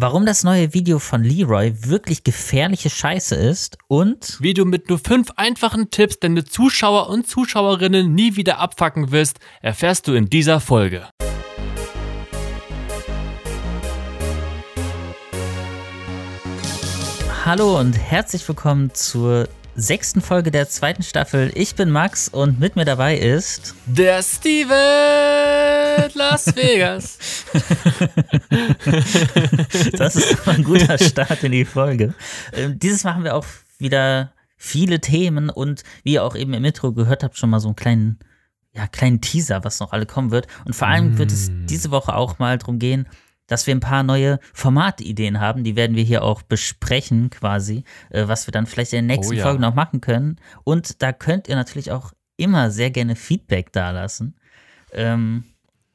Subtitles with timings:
[0.00, 5.00] warum das neue Video von Leroy wirklich gefährliche Scheiße ist und wie du mit nur
[5.00, 10.60] fünf einfachen Tipps deine Zuschauer und Zuschauerinnen nie wieder abfacken wirst, erfährst du in dieser
[10.60, 11.08] Folge.
[17.44, 19.48] Hallo und herzlich willkommen zur
[19.80, 21.52] sechsten Folge der zweiten Staffel.
[21.54, 24.74] Ich bin Max und mit mir dabei ist der Steven
[26.14, 27.18] Las Vegas.
[29.92, 32.12] das ist ein guter Start in die Folge.
[32.52, 33.46] Ähm, dieses Mal haben wir auch
[33.78, 37.68] wieder viele Themen und wie ihr auch eben im Intro gehört habt, schon mal so
[37.68, 38.18] einen kleinen,
[38.74, 40.48] ja, kleinen Teaser, was noch alle kommen wird.
[40.64, 41.18] Und vor allem mm.
[41.18, 41.66] wird es mm.
[41.66, 43.06] diese Woche auch mal darum gehen,
[43.48, 45.64] dass wir ein paar neue Formatideen haben.
[45.64, 49.34] Die werden wir hier auch besprechen, quasi, äh, was wir dann vielleicht in den nächsten
[49.34, 49.42] oh, ja.
[49.42, 50.36] Folgen noch machen können.
[50.62, 54.38] Und da könnt ihr natürlich auch immer sehr gerne Feedback dalassen.
[54.92, 55.42] Ähm,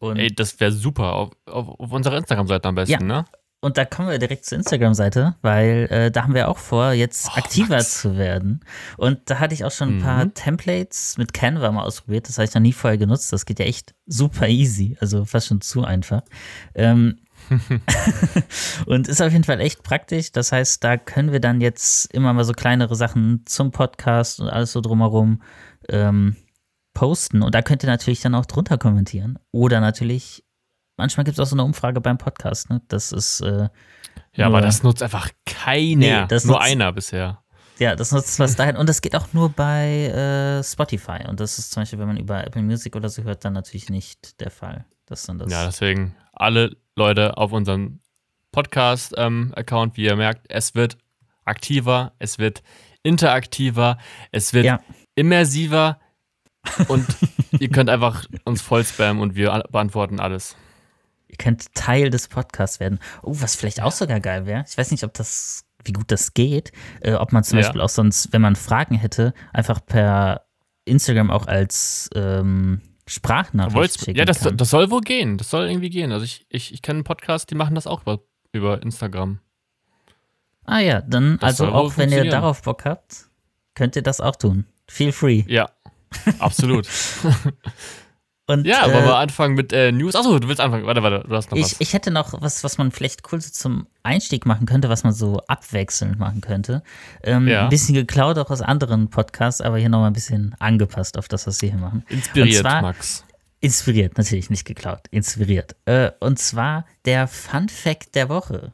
[0.01, 1.13] Ey, das wäre super.
[1.13, 3.21] Auf, auf, auf unserer Instagram-Seite am besten, ja.
[3.21, 3.25] ne?
[3.61, 7.29] Und da kommen wir direkt zur Instagram-Seite, weil äh, da haben wir auch vor, jetzt
[7.29, 8.01] oh, aktiver Max.
[8.01, 8.59] zu werden.
[8.97, 10.33] Und da hatte ich auch schon ein paar mhm.
[10.33, 12.27] Templates mit Canva mal ausprobiert.
[12.27, 13.31] Das habe ich noch nie vorher genutzt.
[13.31, 16.23] Das geht ja echt super easy, also fast schon zu einfach.
[16.75, 17.19] Ähm,
[18.85, 20.31] und ist auf jeden Fall echt praktisch.
[20.31, 24.49] Das heißt, da können wir dann jetzt immer mal so kleinere Sachen zum Podcast und
[24.49, 25.41] alles so drumherum
[25.89, 26.35] ähm,
[26.93, 27.41] posten.
[27.41, 29.39] Und da könnt ihr natürlich dann auch drunter kommentieren.
[29.51, 30.43] Oder natürlich,
[30.97, 32.69] manchmal gibt es auch so eine Umfrage beim Podcast.
[32.69, 32.81] Ne?
[32.87, 33.41] Das ist.
[33.41, 33.69] Äh,
[34.35, 36.27] ja, nur, aber das nutzt einfach keiner.
[36.27, 37.43] Nee, nur nutzt, einer bisher.
[37.79, 38.77] Ja, das nutzt was dahin.
[38.77, 41.27] Und das geht auch nur bei äh, Spotify.
[41.27, 43.89] Und das ist zum Beispiel, wenn man über Apple Music oder so hört, dann natürlich
[43.89, 44.85] nicht der Fall.
[45.05, 47.99] Das dann das ja, deswegen alle Leute auf unserem
[48.51, 50.97] Podcast-Account, ähm, wie ihr merkt, es wird
[51.45, 52.63] aktiver, es wird
[53.03, 53.97] interaktiver,
[54.31, 54.79] es wird ja.
[55.15, 55.99] immersiver
[56.87, 57.05] und
[57.59, 60.55] ihr könnt einfach uns voll spammen und wir beantworten alles.
[61.27, 62.99] Ihr könnt Teil des Podcasts werden.
[63.23, 64.63] Oh, was vielleicht auch sogar geil wäre.
[64.67, 66.71] Ich weiß nicht, ob das, wie gut das geht.
[67.01, 67.63] Äh, ob man zum ja.
[67.63, 70.45] Beispiel auch sonst, wenn man Fragen hätte, einfach per
[70.85, 74.57] Instagram auch als ähm, Sprachnachricht schicken Ja, das, kann.
[74.57, 75.37] das soll wohl gehen.
[75.37, 76.11] Das soll irgendwie gehen.
[76.11, 78.19] Also ich, ich, ich kenne einen Podcast, die machen das auch über,
[78.51, 79.39] über Instagram.
[80.65, 83.25] Ah ja, dann, das also auch wenn ihr darauf Bock habt,
[83.75, 84.65] könnt ihr das auch tun.
[84.87, 85.43] Feel free.
[85.47, 85.69] Ja,
[86.39, 86.87] absolut.
[88.45, 90.15] Und, ja, äh, wollen wir anfangen mit äh, News?
[90.15, 90.85] Achso, du willst anfangen.
[90.85, 91.75] Warte, warte, du hast noch ich, was.
[91.79, 95.13] Ich hätte noch was, was man vielleicht cool so zum Einstieg machen könnte, was man
[95.13, 96.83] so abwechselnd machen könnte.
[97.23, 97.63] Ähm, ja.
[97.63, 101.47] Ein bisschen geklaut auch aus anderen Podcasts, aber hier nochmal ein bisschen angepasst auf das,
[101.47, 102.03] was sie hier machen.
[102.09, 103.23] Inspiriert, zwar, Max.
[103.61, 105.07] Inspiriert, natürlich, nicht geklaut.
[105.11, 105.77] Inspiriert.
[105.85, 108.73] Äh, und zwar der Fun Fact der Woche.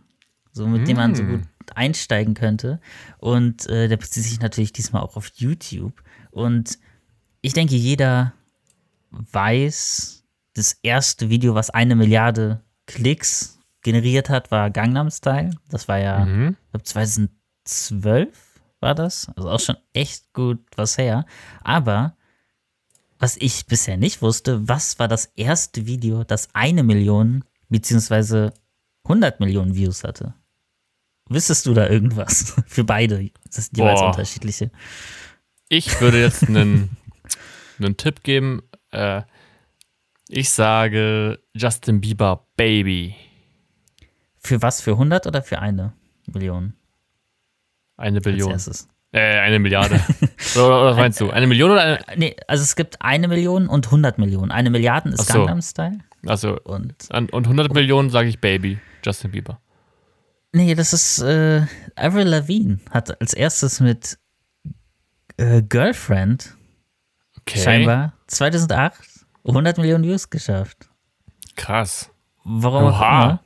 [0.52, 0.86] So, mit mm.
[0.86, 1.30] dem man so mm.
[1.30, 1.42] gut
[1.76, 2.82] einsteigen könnte.
[3.20, 5.94] Und äh, der bezieht sich natürlich diesmal auch auf YouTube.
[6.32, 6.80] Und
[7.42, 8.34] ich denke, jeder
[9.12, 15.52] weiß, das erste Video, was eine Milliarde Klicks generiert hat, war Gangnam Style.
[15.70, 16.58] Das war ja, mhm.
[16.66, 18.50] ich glaube, 2012
[18.80, 19.30] war das.
[19.36, 21.26] Also auch schon echt gut was her.
[21.64, 22.16] Aber
[23.20, 28.54] was ich bisher nicht wusste, was war das erste Video, das eine Million beziehungsweise
[29.04, 30.34] 100 Millionen Views hatte?
[31.28, 32.56] Wüsstest du da irgendwas?
[32.66, 33.30] Für beide.
[33.46, 34.08] Das sind jeweils Boah.
[34.08, 34.72] unterschiedliche.
[35.68, 36.98] Ich würde jetzt einen,
[37.78, 38.64] einen Tipp geben.
[38.92, 39.24] Äh,
[40.28, 43.16] ich sage Justin Bieber Baby.
[44.38, 44.82] Für was?
[44.82, 45.94] Für 100 oder für eine
[46.32, 46.74] Million?
[47.98, 48.58] Eine Billion.
[49.12, 49.96] Äh, eine Milliarde.
[50.56, 51.32] oder, was meinst du?
[51.32, 52.00] Eine Million oder eine?
[52.16, 54.52] Nee, also es gibt eine Million und 100 Millionen.
[54.52, 55.40] Eine Milliarde ist so.
[55.40, 56.00] Gangnam Style.
[56.26, 59.60] Also und, und 100 Millionen sage ich Baby, Justin Bieber.
[60.52, 64.18] Nee, das ist äh, Avril Lavigne hat als erstes mit
[65.38, 66.56] äh, Girlfriend
[67.52, 67.64] okay.
[67.64, 70.90] scheinbar 2008 100 Millionen Views geschafft.
[71.56, 72.12] Krass.
[72.44, 73.44] Warum auch immer.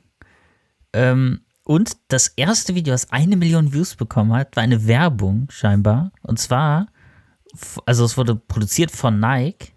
[0.92, 6.12] Ähm, und das erste Video, das eine Million Views bekommen hat, war eine Werbung scheinbar.
[6.22, 6.88] Und zwar,
[7.86, 9.72] also es wurde produziert von Nike.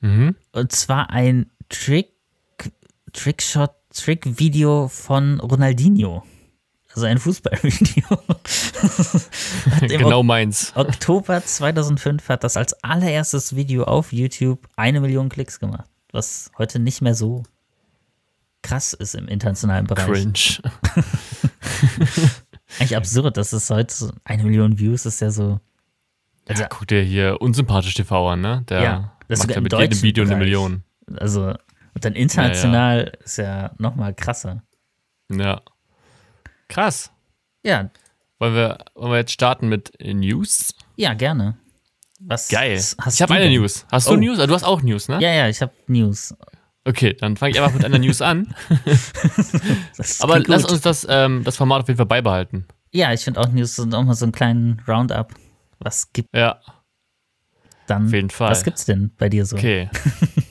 [0.00, 0.34] Mhm.
[0.52, 2.10] Und zwar ein Trick,
[3.12, 6.24] Trickshot, Trick-Video von Ronaldinho.
[6.94, 8.04] Also ein Fußballvideo.
[9.88, 10.72] genau meins.
[10.74, 15.88] Oktober 2005 hat das als allererstes Video auf YouTube eine Million Klicks gemacht.
[16.12, 17.44] Was heute nicht mehr so
[18.62, 20.06] krass ist im internationalen Bereich.
[20.06, 20.72] Cringe.
[22.78, 25.60] Eigentlich absurd, dass es heute so eine Million Views ist ja so.
[26.46, 28.64] Also, ja, guck dir hier unsympathisch TV an, ne?
[28.68, 30.34] Der ja, das macht ja mit jedem Video Bereich.
[30.34, 30.82] eine Million.
[31.16, 31.54] Also,
[31.94, 33.24] und dann international ja, ja.
[33.24, 34.62] ist ja nochmal krasser.
[35.30, 35.62] Ja.
[36.72, 37.12] Krass.
[37.62, 37.90] Ja.
[38.38, 40.74] Wollen wir, wollen wir jetzt starten mit News?
[40.96, 41.58] Ja, gerne.
[42.18, 42.80] Was Geil.
[42.80, 43.84] ich habe eine News.
[43.92, 44.16] Hast du oh.
[44.16, 44.38] News?
[44.38, 45.20] Ah, du hast auch News, ne?
[45.20, 46.34] Ja, ja, ich habe News.
[46.86, 48.54] Okay, dann fange ich einfach mit einer News an.
[50.20, 52.66] Aber lass uns das, ähm, das Format auf jeden Fall beibehalten.
[52.90, 55.34] Ja, ich finde auch News sind auch mal so einen kleinen Roundup.
[55.78, 56.58] Was gibt Ja.
[57.86, 58.06] dann?
[58.06, 58.50] Auf jeden Fall.
[58.50, 59.56] Was gibt's denn bei dir so?
[59.56, 59.90] Okay.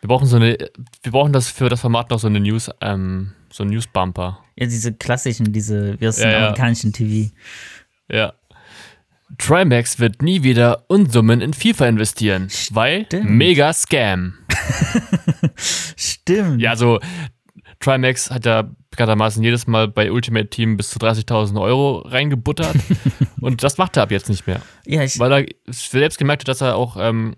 [0.00, 0.56] wir brauchen so eine,
[1.02, 4.38] wir brauchen das für das Format noch so eine News, ähm, so ein News-Bumper.
[4.56, 6.38] Ja, diese klassischen, diese, wie aus Ja, dem ja.
[6.38, 7.30] amerikanischen TV.
[8.10, 8.32] Ja.
[9.38, 13.30] Trimax wird nie wieder Unsummen in FIFA investieren, weil Stimmt.
[13.30, 14.34] mega Scam.
[15.96, 16.60] Stimmt.
[16.60, 16.98] Ja, also
[17.78, 22.74] Trimax hat ja bekanntermaßen jedes Mal bei Ultimate Team bis zu 30.000 Euro reingebuttert
[23.40, 24.60] und das macht er ab jetzt nicht mehr.
[24.84, 27.36] ja ich, Weil er selbst gemerkt hat, dass er auch, ähm,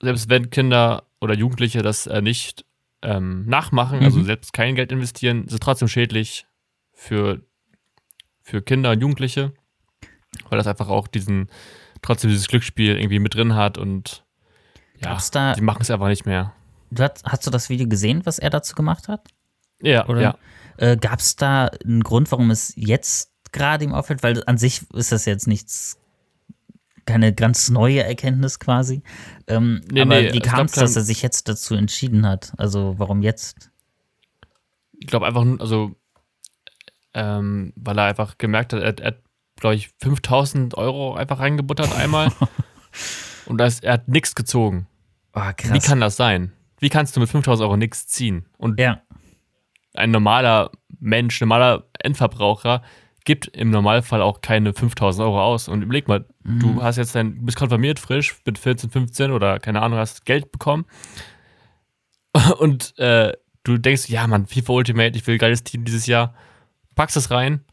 [0.00, 2.64] selbst wenn Kinder oder Jugendliche das äh, nicht
[3.02, 4.24] ähm, nachmachen, also Mhm.
[4.24, 6.46] selbst kein Geld investieren, ist es trotzdem schädlich
[6.92, 7.40] für,
[8.42, 9.52] für Kinder und Jugendliche,
[10.50, 11.48] weil das einfach auch diesen,
[12.02, 14.24] trotzdem dieses Glücksspiel irgendwie mit drin hat und
[15.00, 16.52] ja, da- die machen es einfach nicht mehr.
[16.96, 19.26] hast, hast du das Video gesehen, was er dazu gemacht hat?
[19.80, 20.20] Ja, Oder?
[20.20, 20.38] ja.
[20.76, 24.22] Äh, Gab es da einen Grund, warum es jetzt gerade ihm auffällt?
[24.22, 25.98] Weil an sich ist das jetzt nichts,
[27.06, 29.02] keine ganz neue Erkenntnis quasi.
[29.46, 32.52] Ähm, Nee, aber nee, wie kam es, dass er sich jetzt dazu entschieden hat?
[32.58, 33.70] Also warum jetzt?
[34.98, 35.96] Ich glaube einfach, nur- also,
[37.14, 39.18] ähm, weil er einfach gemerkt hat, er, er hat,
[39.56, 42.30] glaube ich, 5000 Euro einfach reingebuttert einmal
[43.46, 44.86] und das, er hat nichts gezogen.
[45.34, 45.40] Oh.
[45.72, 46.52] Wie kann das sein?
[46.78, 48.46] Wie kannst du mit 5000 Euro nichts ziehen?
[48.58, 49.02] Und ja,
[49.94, 50.70] ein normaler
[51.00, 52.82] Mensch, normaler Endverbraucher
[53.24, 55.68] gibt im Normalfall auch keine 5000 Euro aus.
[55.68, 56.58] Und überleg mal, Mhm.
[56.60, 60.50] du hast jetzt dein, bist konfirmiert frisch mit 14, 15 oder keine Ahnung, hast Geld
[60.52, 60.86] bekommen.
[62.58, 63.32] Und äh,
[63.64, 66.34] du denkst, ja, Mann, FIFA Ultimate, ich will ein geiles Team dieses Jahr.
[66.94, 67.64] Packst es rein,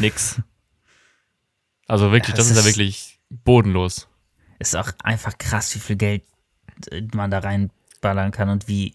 [0.00, 0.40] nix.
[1.88, 4.08] Also wirklich, Ja, das ist ja wirklich bodenlos.
[4.58, 6.22] ist auch einfach krass, wie viel Geld
[6.90, 8.94] äh, man da reinballern kann und wie,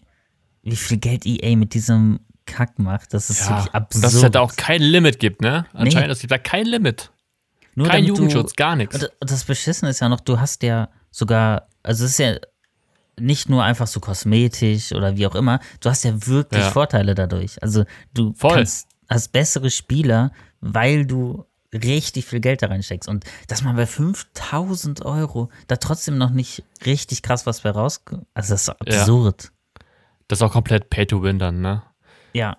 [0.62, 2.18] wie viel Geld EA mit diesem
[2.48, 3.14] Kack macht.
[3.14, 4.04] Das ist wirklich und absurd.
[4.04, 5.66] dass es halt auch kein Limit gibt, ne?
[5.72, 7.10] Anscheinend, es gibt da kein Limit.
[7.74, 8.96] Nur kein damit du- Jugendschutz, gar nichts.
[8.96, 12.34] Und das Beschissene ist ja noch, du hast ja sogar, also es ist ja
[13.20, 16.70] nicht nur einfach so kosmetisch oder wie auch immer, du hast ja wirklich Ja.
[16.70, 17.62] Vorteile dadurch.
[17.62, 17.84] Also
[18.14, 23.08] du kannst, hast bessere Spieler, weil du richtig viel Geld da reinsteckst.
[23.08, 28.26] Und dass man bei 5000 Euro da trotzdem noch nicht richtig krass was bei rauskommt,
[28.34, 29.52] also das ist absurd.
[30.28, 31.82] Das ist auch komplett Pay to Win dann, ne?
[32.32, 32.58] Ja.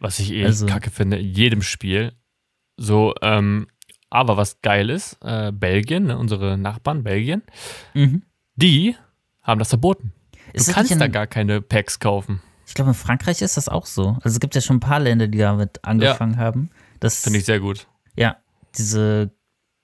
[0.00, 2.12] Was ich eh Also- kacke finde, in jedem Spiel.
[2.76, 3.66] So, ähm,
[4.10, 7.42] aber was geil ist, äh, Belgien, ne, unsere Nachbarn, Belgien,
[7.94, 8.22] Mhm.
[8.54, 8.94] die
[9.42, 10.12] haben das verboten.
[10.32, 12.40] Du Ist kannst da gar keine Packs kaufen.
[12.66, 14.10] Ich glaube, in Frankreich ist das auch so.
[14.22, 16.70] Also es gibt ja schon ein paar Länder, die damit angefangen haben.
[17.00, 17.86] Das Finde ich sehr gut.
[18.16, 18.36] ja,
[18.76, 19.30] diese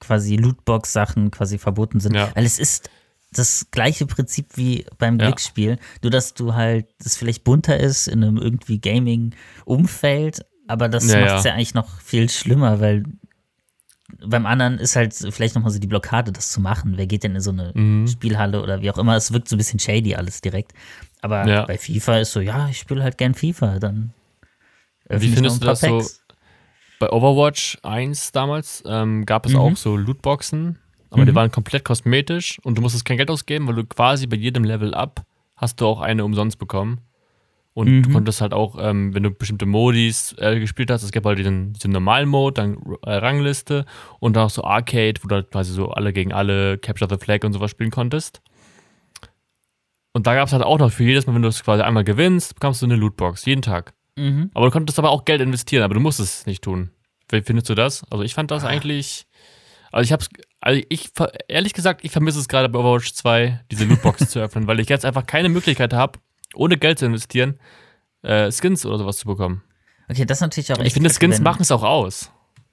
[0.01, 2.15] quasi Lootbox-Sachen quasi verboten sind.
[2.15, 2.31] Ja.
[2.35, 2.91] Weil es ist
[3.35, 5.27] das gleiche Prinzip wie beim Ja.
[5.27, 11.11] Glücksspiel, nur dass du halt, das vielleicht bunter ist in einem irgendwie Gaming-Umfeld, aber das
[11.11, 11.51] Ja, macht es ja.
[11.51, 13.05] ja eigentlich noch viel schlimmer, weil
[14.27, 16.95] beim anderen ist halt vielleicht nochmal so die Blockade, das zu machen.
[16.97, 18.07] Wer geht denn in so eine Mhm.
[18.07, 19.17] Spielhalle oder wie auch immer?
[19.17, 20.73] Es wirkt so ein bisschen shady alles direkt.
[21.21, 21.65] Aber Ja.
[21.65, 24.13] bei FIFA ist so, ja, ich spiele halt gern FIFA, dann
[25.09, 25.99] Wie findest du das so?
[25.99, 26.21] Packs.
[27.01, 29.59] Bei Overwatch 1 damals ähm, gab es Mhm.
[29.59, 30.79] auch so Lootboxen,
[31.15, 31.37] aber die Mhm.
[31.37, 34.93] waren komplett kosmetisch und du musstest kein Geld ausgeben, weil du quasi bei jedem Level
[34.95, 35.25] up
[35.57, 37.01] hast du auch eine umsonst bekommen.
[37.73, 38.13] Und du Mhm.
[38.13, 41.73] konntest halt auch, ähm, wenn du bestimmte Modis äh, gespielt hast, es gab halt diesen,
[41.73, 43.85] diesen normalen Mode, dann äh, Rangliste
[44.21, 47.17] und dann auch so Arcade, wo du halt quasi so alle gegen alle, Capture the
[47.25, 48.43] Flag und sowas spielen konntest.
[50.13, 52.05] Und da gab es halt auch noch für jedes Mal, wenn du es quasi einmal
[52.05, 53.93] gewinnst, bekommst du eine Lootbox, jeden Tag.
[54.17, 54.51] Mhm.
[54.55, 56.91] Aber du konntest aber auch Geld investieren, aber du musstest es nicht tun.
[57.31, 58.05] Wie findest du das?
[58.11, 58.55] Also ich fand Ah.
[58.55, 59.27] das eigentlich.
[59.91, 60.29] Also ich hab's.
[60.67, 61.11] Also ich
[61.47, 64.89] ehrlich gesagt, ich vermisse es gerade bei Overwatch 2, diese Lootbox zu öffnen, weil ich
[64.89, 66.19] jetzt einfach keine Möglichkeit habe,
[66.55, 67.59] ohne Geld zu investieren,
[68.23, 69.63] äh, Skins oder sowas zu bekommen.
[70.09, 72.31] Okay, das ist natürlich auch Ich finde, Skins machen es auch aus.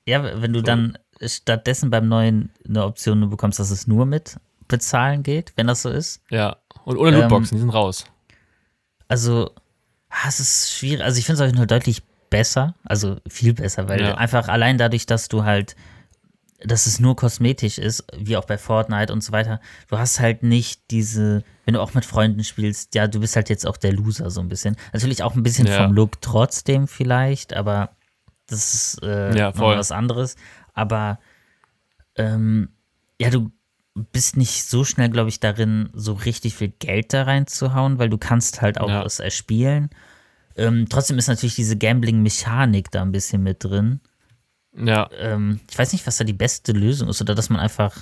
[0.08, 4.38] Ja, wenn du dann stattdessen beim neuen eine Option nur bekommst, dass es nur mit
[4.70, 6.22] bezahlen geht, wenn das so ist.
[6.30, 6.56] Ja.
[6.86, 8.06] Und ohne Ähm, Lootboxen, die sind raus.
[9.10, 9.52] Also,
[10.10, 11.04] ah, es ist schwierig.
[11.04, 12.74] Also, ich finde es auf jeden Fall deutlich besser.
[12.86, 14.16] Also, viel besser, weil Ja.
[14.16, 15.76] einfach allein dadurch, dass du halt,
[16.64, 20.44] dass es nur kosmetisch ist, wie auch bei Fortnite und so weiter, du hast halt
[20.44, 23.94] nicht diese, wenn du auch mit Freunden spielst, ja, du bist halt jetzt auch der
[23.94, 24.76] Loser so ein bisschen.
[24.94, 25.84] Natürlich auch ein bisschen Ja.
[25.84, 27.90] vom Look trotzdem vielleicht, aber
[28.48, 29.78] das ist äh, Ja, noch voll.
[29.78, 30.36] was anderes.
[30.74, 31.20] Aber
[32.16, 32.70] ähm,
[33.20, 33.52] ja, du
[34.12, 38.18] bist nicht so schnell, glaube ich, darin, so richtig viel Geld da reinzuhauen, weil du
[38.18, 39.04] kannst halt auch Ja.
[39.04, 39.90] es erspielen.
[40.56, 44.00] Ähm, trotzdem ist natürlich diese Gambling-Mechanik da ein bisschen mit drin.
[44.78, 45.10] Ja.
[45.18, 47.96] Ähm, ich weiß nicht, was da die beste Lösung ist, oder dass man einfach,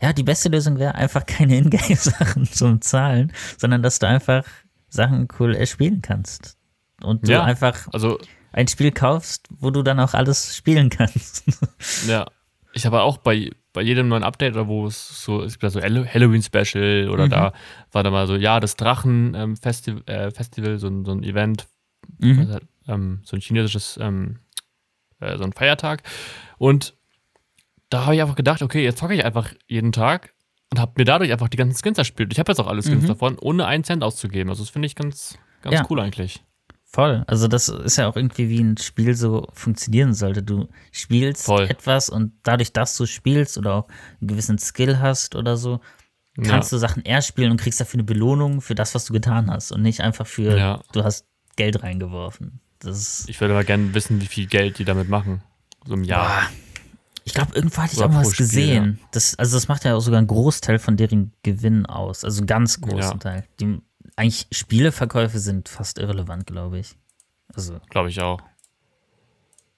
[0.00, 4.44] ja, die beste Lösung wäre einfach keine Ingame-Sachen zum Zahlen, sondern dass du einfach
[4.88, 6.56] Sachen cool erspielen kannst.
[7.02, 8.18] Und du ja, einfach also,
[8.52, 11.44] ein Spiel kaufst, wo du dann auch alles spielen kannst.
[12.06, 12.26] Ja,
[12.72, 15.80] ich habe auch bei, bei jedem neuen Update, oder wo es so, es gibt so
[15.80, 17.30] Halloween-Special oder mhm.
[17.30, 17.52] da
[17.92, 21.66] war da mal so, ja, das Drachen-Festival, ähm, äh, Festival, so, ein, so ein Event,
[22.18, 22.48] mhm.
[22.48, 24.38] halt, ähm, so ein chinesisches, ähm,
[25.20, 26.02] äh, so ein Feiertag.
[26.58, 26.94] Und
[27.88, 30.34] da habe ich einfach gedacht, okay, jetzt zocke ich einfach jeden Tag
[30.70, 32.32] und habe mir dadurch einfach die ganzen Skins erspielt.
[32.32, 33.08] Ich habe jetzt auch alle Skins mhm.
[33.08, 34.50] davon, ohne einen Cent auszugeben.
[34.50, 35.86] Also das finde ich ganz, ganz ja.
[35.90, 36.44] cool eigentlich.
[36.84, 37.22] Voll.
[37.28, 40.42] Also das ist ja auch irgendwie wie ein Spiel so funktionieren sollte.
[40.42, 41.64] Du spielst Voll.
[41.64, 43.88] etwas und dadurch, dass du spielst oder auch
[44.20, 45.80] einen gewissen Skill hast oder so,
[46.42, 46.76] kannst ja.
[46.76, 49.70] du Sachen eher spielen und kriegst dafür eine Belohnung für das, was du getan hast
[49.70, 50.80] und nicht einfach für, ja.
[50.92, 52.60] du hast Geld reingeworfen.
[52.80, 55.42] Das ich würde aber gerne wissen, wie viel Geld die damit machen.
[55.86, 56.26] So im Jahr.
[56.26, 56.50] Boah.
[57.24, 58.98] Ich glaube, irgendwo hatte ich auch mal was gesehen.
[59.00, 59.08] Ja.
[59.12, 62.24] Das, also das macht ja auch sogar einen Großteil von deren Gewinn aus.
[62.24, 63.14] Also einen ganz großen ja.
[63.18, 63.44] Teil.
[63.60, 63.78] Die,
[64.16, 66.96] eigentlich Spieleverkäufe sind fast irrelevant, glaube ich.
[67.54, 67.78] Also.
[67.90, 68.40] Glaube ich auch.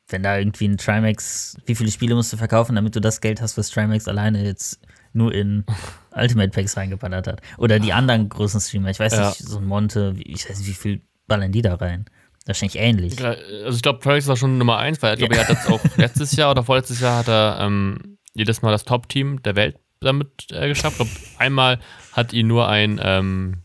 [0.08, 3.40] Wenn da irgendwie ein Trimax, wie viele Spiele musst du verkaufen, damit du das Geld
[3.40, 4.80] hast, was Trimax alleine jetzt
[5.12, 5.64] nur in
[6.14, 7.40] Ultimate Packs reingeballert hat.
[7.58, 8.90] Oder die anderen großen Streamer.
[8.90, 9.28] Ich weiß ja.
[9.28, 12.06] nicht, so ein Monte, ich weiß nicht, wie viel ballern die da rein.
[12.46, 13.24] Wahrscheinlich ähnlich.
[13.24, 15.80] Also ich glaube, Travis war schon Nummer eins, weil ich glaube, er hat jetzt auch
[15.96, 20.46] letztes Jahr oder vorletztes Jahr hat er ähm, jedes Mal das Top-Team der Welt damit
[20.50, 21.00] äh, geschafft.
[21.00, 21.78] Ich glaube, einmal
[22.12, 23.62] hat ihn nur ein, ähm,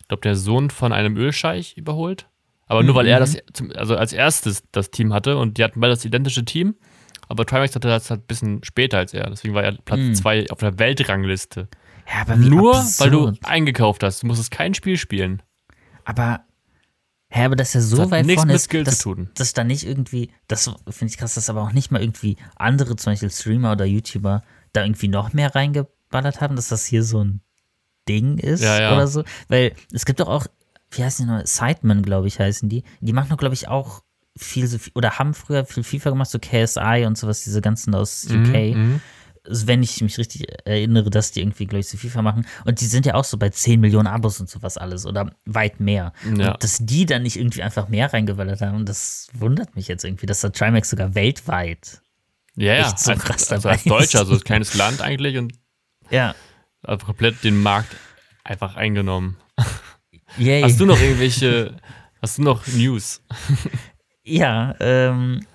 [0.00, 2.28] ich glaube, der Sohn von einem Ölscheich überholt.
[2.66, 2.98] Aber nur mhm.
[2.98, 6.04] weil er das zum, also als erstes das Team hatte und die hatten beide das
[6.04, 6.76] identische Team.
[7.28, 9.28] Aber Trimax hatte das halt ein bisschen später als er.
[9.28, 10.46] Deswegen war er Platz 2 mhm.
[10.50, 11.68] auf der Weltrangliste.
[12.06, 13.00] Ja, aber nur absurd.
[13.00, 14.22] weil du eingekauft hast.
[14.22, 15.42] Du musstest kein Spiel spielen.
[16.04, 16.40] Aber
[17.30, 19.30] Hä, aber das ist ja so das weit vorne mit Skill dass, zu tun.
[19.34, 22.96] dass da nicht irgendwie, das finde ich krass, dass aber auch nicht mal irgendwie andere,
[22.96, 24.42] zum Beispiel Streamer oder YouTuber,
[24.72, 27.40] da irgendwie noch mehr reingeballert haben, dass das hier so ein
[28.08, 28.94] Ding ist ja, ja.
[28.94, 29.24] oder so.
[29.48, 30.46] Weil es gibt doch auch,
[30.90, 32.82] wie heißen die noch, Sidemen, glaube ich, heißen die.
[33.00, 34.02] Die machen doch, glaube ich, auch
[34.34, 37.94] viel so viel, oder haben früher viel FIFA gemacht, so KSI und sowas, diese ganzen
[37.94, 38.74] aus UK.
[38.74, 39.00] Mhm
[39.48, 42.46] wenn ich mich richtig erinnere, dass die irgendwie, glaube ich, so FIFA machen.
[42.64, 45.80] Und die sind ja auch so bei 10 Millionen Abos und sowas alles oder weit
[45.80, 46.12] mehr.
[46.36, 46.52] Ja.
[46.52, 50.26] Und dass die dann nicht irgendwie einfach mehr reingewallert haben, das wundert mich jetzt irgendwie,
[50.26, 52.02] dass der Trimax sogar weltweit
[52.56, 52.96] ja, ja.
[52.96, 55.52] so als, krass also als Deutscher, also ein kleines Land eigentlich und
[56.10, 56.34] ja.
[56.82, 57.96] Also komplett den Markt
[58.44, 59.36] einfach eingenommen.
[60.38, 60.62] Yay.
[60.62, 61.76] Hast du noch irgendwelche,
[62.20, 63.22] hast du noch News?
[64.24, 65.46] ja, ähm,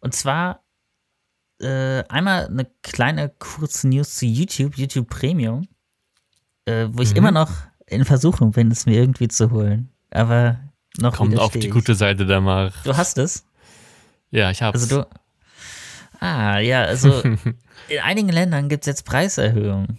[0.00, 0.62] und zwar
[1.60, 5.68] äh, einmal eine kleine kurze News zu YouTube, YouTube Premium,
[6.64, 7.16] äh, wo ich mhm.
[7.16, 7.50] immer noch
[7.86, 9.90] in Versuchung bin, es mir irgendwie zu holen.
[10.10, 10.60] Aber
[10.98, 12.72] noch Kommt auf die gute Seite da mal.
[12.84, 13.44] Du hast es?
[14.30, 14.82] Ja, ich hab's.
[14.82, 15.08] Also du.
[16.20, 17.22] Ah, ja, also
[17.88, 19.98] in einigen Ländern gibt es jetzt Preiserhöhungen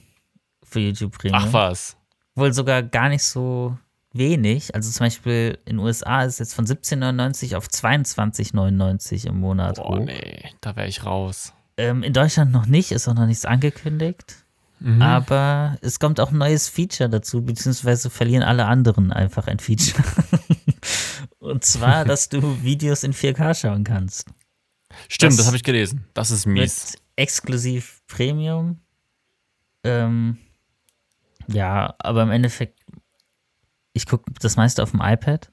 [0.64, 1.42] für YouTube Premium.
[1.44, 1.98] Ach was.
[2.36, 3.78] Wohl sogar gar nicht so
[4.14, 4.76] wenig.
[4.76, 9.80] Also zum Beispiel in den USA ist es jetzt von 17,99 auf 22,99 im Monat.
[9.80, 10.00] Hoch.
[10.00, 11.54] nee, da wäre ich raus.
[11.78, 14.46] Ähm, in Deutschland noch nicht, ist auch noch nichts angekündigt.
[14.80, 15.02] Mhm.
[15.02, 20.04] Aber es kommt auch ein neues Feature dazu, beziehungsweise verlieren alle anderen einfach ein Feature.
[21.40, 24.28] Und zwar, dass du Videos in 4K schauen kannst.
[25.08, 26.06] Stimmt, das, das habe ich gelesen.
[26.14, 26.98] Das ist mies.
[27.16, 28.80] exklusiv Premium.
[29.84, 30.38] Ähm,
[31.48, 32.81] ja, aber im Endeffekt
[33.94, 35.52] ich gucke das meiste auf dem iPad.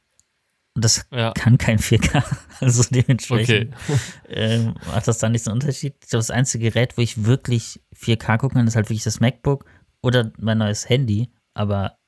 [0.74, 1.32] Und das ja.
[1.32, 2.22] kann kein 4K.
[2.60, 4.00] Also dementsprechend okay.
[4.28, 5.94] ähm, macht das da nicht so einen Unterschied.
[6.02, 9.20] Ich glaube, das einzige Gerät, wo ich wirklich 4K gucken kann, ist halt wirklich das
[9.20, 9.64] MacBook
[10.02, 11.30] oder mein neues Handy.
[11.54, 11.98] Aber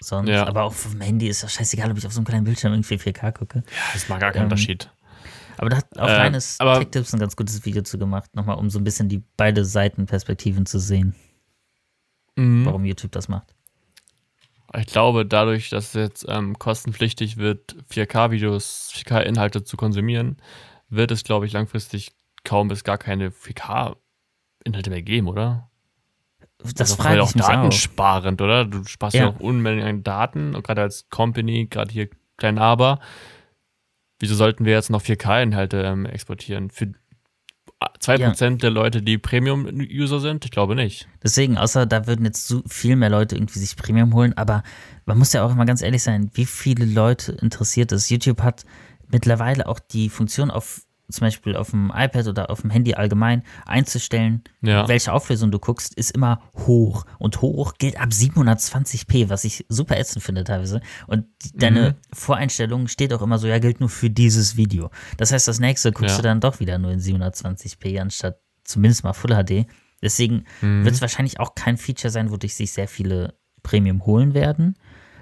[0.00, 0.46] sonst, ja.
[0.46, 2.72] aber auch auf dem Handy ist das scheißegal, ob ich auf so einem kleinen Bildschirm
[2.72, 3.58] irgendwie 4K gucke.
[3.58, 4.90] Ja, das macht gar keinen ähm, Unterschied.
[5.58, 8.56] Aber da hat auch äh, Linus Tech Tips ein ganz gutes Video zu gemacht, nochmal,
[8.56, 11.14] um so ein bisschen die beide Seitenperspektiven zu sehen.
[12.36, 12.64] Mhm.
[12.64, 13.54] Warum YouTube das macht.
[14.76, 20.36] Ich glaube, dadurch, dass es jetzt ähm, kostenpflichtig wird, 4K-Videos, 4K-Inhalte zu konsumieren,
[20.90, 22.12] wird es, glaube ich, langfristig
[22.44, 25.70] kaum bis gar keine 4K-Inhalte mehr geben, oder?
[26.58, 28.64] Das also frage auch datensparend, oder?
[28.64, 32.98] Du sparst ja, ja auch Unmengen an Daten, gerade als Company, gerade hier klein aber.
[34.18, 36.70] Wieso sollten wir jetzt noch 4K-Inhalte ähm, exportieren?
[36.70, 36.92] Für
[37.80, 38.50] 2% ja.
[38.56, 40.44] der Leute, die Premium-User sind?
[40.44, 41.08] Ich glaube nicht.
[41.22, 44.62] Deswegen, außer da würden jetzt so viel mehr Leute irgendwie sich Premium holen, aber
[45.06, 48.10] man muss ja auch immer ganz ehrlich sein, wie viele Leute interessiert es.
[48.10, 48.64] YouTube hat
[49.10, 53.42] mittlerweile auch die Funktion auf zum Beispiel auf dem iPad oder auf dem Handy allgemein
[53.66, 54.86] einzustellen, ja.
[54.88, 57.04] welche Auflösung du guckst, ist immer hoch.
[57.18, 60.80] Und hoch gilt ab 720p, was ich super ätzend finde teilweise.
[61.06, 61.94] Und deine mhm.
[62.12, 64.90] Voreinstellung steht auch immer so, ja, gilt nur für dieses Video.
[65.16, 66.22] Das heißt, das nächste guckst ja.
[66.22, 69.66] du dann doch wieder nur in 720p, anstatt zumindest mal Full HD.
[70.02, 70.84] Deswegen mhm.
[70.84, 74.76] wird es wahrscheinlich auch kein Feature sein, wo dich sich sehr viele Premium holen werden.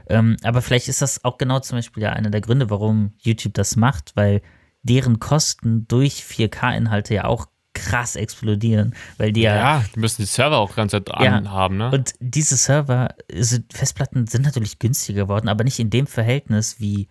[0.09, 3.55] Ähm, aber vielleicht ist das auch genau zum Beispiel ja einer der Gründe, warum YouTube
[3.55, 4.43] das macht, weil
[4.87, 9.55] deren Kosten durch 4K-Inhalte ja auch krass explodieren, weil die ja.
[9.55, 11.90] Ja, die müssen die Server auch ganz Zeit ja, anhaben, ne?
[11.90, 17.09] Und diese Server, sind, Festplatten sind natürlich günstiger geworden, aber nicht in dem Verhältnis wie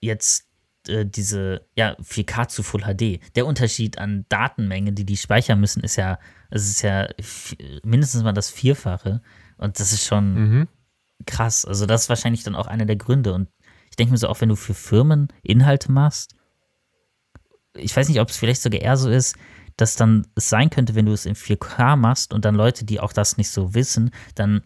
[0.00, 0.48] jetzt
[0.88, 3.20] äh, diese ja, 4K zu Full HD.
[3.36, 6.18] Der Unterschied an Datenmenge, die die speichern müssen, ist ja,
[6.50, 7.08] es ist ja
[7.84, 9.22] mindestens mal das Vierfache.
[9.56, 10.68] Und das ist schon mhm.
[11.26, 11.64] krass.
[11.64, 13.34] Also, das ist wahrscheinlich dann auch einer der Gründe.
[13.34, 13.48] Und
[13.90, 16.34] ich denke mir so, auch wenn du für Firmen Inhalte machst,
[17.78, 19.36] ich weiß nicht, ob es vielleicht sogar eher so ist,
[19.76, 23.00] dass dann es sein könnte, wenn du es in 4K machst und dann Leute, die
[23.00, 24.62] auch das nicht so wissen, dann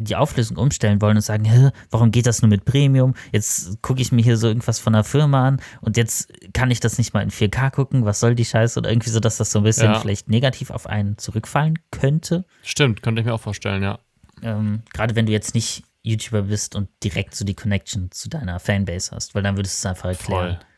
[0.00, 3.14] die Auflösung umstellen wollen und sagen, warum geht das nur mit Premium?
[3.32, 6.80] Jetzt gucke ich mir hier so irgendwas von der Firma an und jetzt kann ich
[6.80, 8.06] das nicht mal in 4K gucken.
[8.06, 8.78] Was soll die Scheiße?
[8.78, 10.00] Oder irgendwie so, dass das so ein bisschen ja.
[10.00, 12.46] vielleicht negativ auf einen zurückfallen könnte.
[12.62, 13.98] Stimmt, könnte ich mir auch vorstellen, ja.
[14.42, 18.58] Ähm, Gerade wenn du jetzt nicht YouTuber bist und direkt so die Connection zu deiner
[18.58, 20.56] Fanbase hast, weil dann würdest du es einfach erklären.
[20.56, 20.69] Voll.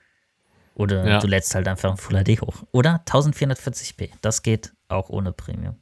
[0.75, 1.19] Oder ja.
[1.19, 2.62] du lädst halt einfach ein Full HD hoch.
[2.73, 4.11] Oder 1440p.
[4.21, 5.76] Das geht auch ohne Premium.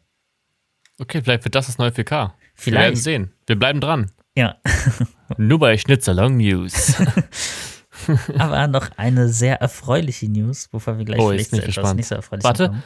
[0.99, 2.32] Okay, vielleicht wird das das neue 4K.
[2.54, 2.64] Vielleicht.
[2.64, 3.32] Wir werden sehen.
[3.47, 4.11] Wir bleiben dran.
[4.37, 4.56] Ja.
[5.38, 6.94] Nur bei Schnitzerlong News.
[8.38, 11.97] Aber noch eine sehr erfreuliche News, wovon wir gleich oh, vielleicht etwas gespannt.
[11.97, 12.82] nicht so erfreulich Warte, kommen.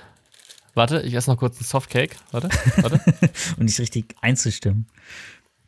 [0.74, 2.16] warte, ich esse noch kurz einen Softcake.
[2.32, 3.00] Warte, warte.
[3.58, 4.86] um dich richtig einzustimmen.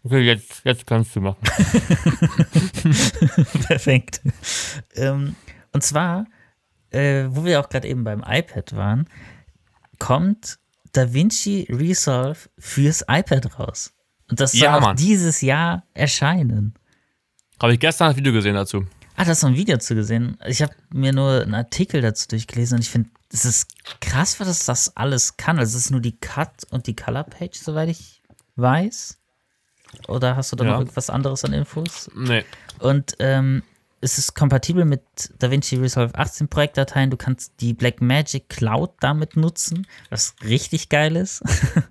[0.02, 1.38] Okay, jetzt, jetzt kannst du machen.
[3.66, 4.21] Perfekt.
[4.95, 5.35] Ähm,
[5.76, 6.25] und zwar,
[6.88, 9.11] äh, wo wir auch gerade eben beim iPad waren,
[9.99, 10.59] kommt
[10.92, 13.92] DaVinci Resolve fürs iPad raus.
[14.30, 16.73] Und das soll ja, auch dieses Jahr erscheinen.
[17.61, 18.87] Habe ich gestern ein Video gesehen dazu.
[19.16, 20.38] Ah, da hast du ein Video dazu gesehen.
[20.47, 23.68] Ich habe mir nur einen Artikel dazu durchgelesen und ich finde, es ist
[24.00, 25.59] krass, was das alles kann.
[25.59, 28.23] Also es ist nur die Cut und die Color Page, soweit ich
[28.54, 29.18] weiß.
[30.09, 30.71] Oder hast du da ja.
[30.71, 32.11] noch irgendwas anderes an Infos?
[32.14, 32.47] Nee.
[32.78, 33.62] Und ähm,
[34.00, 35.03] es ist kompatibel mit
[35.38, 37.11] DaVinci Resolve 18 Projektdateien.
[37.11, 41.43] Du kannst die Blackmagic Cloud damit nutzen, was richtig geil ist.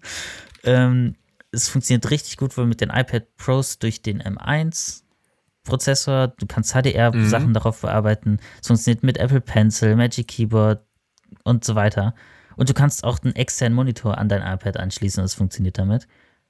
[0.64, 1.16] ähm,
[1.52, 5.04] es funktioniert richtig gut wohl mit den iPad Pros durch den M1
[5.64, 6.28] Prozessor.
[6.28, 7.54] Du kannst HDR-Sachen mhm.
[7.54, 8.40] darauf bearbeiten.
[8.62, 10.86] Es funktioniert mit Apple Pencil, Magic Keyboard
[11.44, 12.14] und so weiter.
[12.56, 16.08] Und du kannst auch einen externen Monitor an dein iPad anschließen und es funktioniert damit.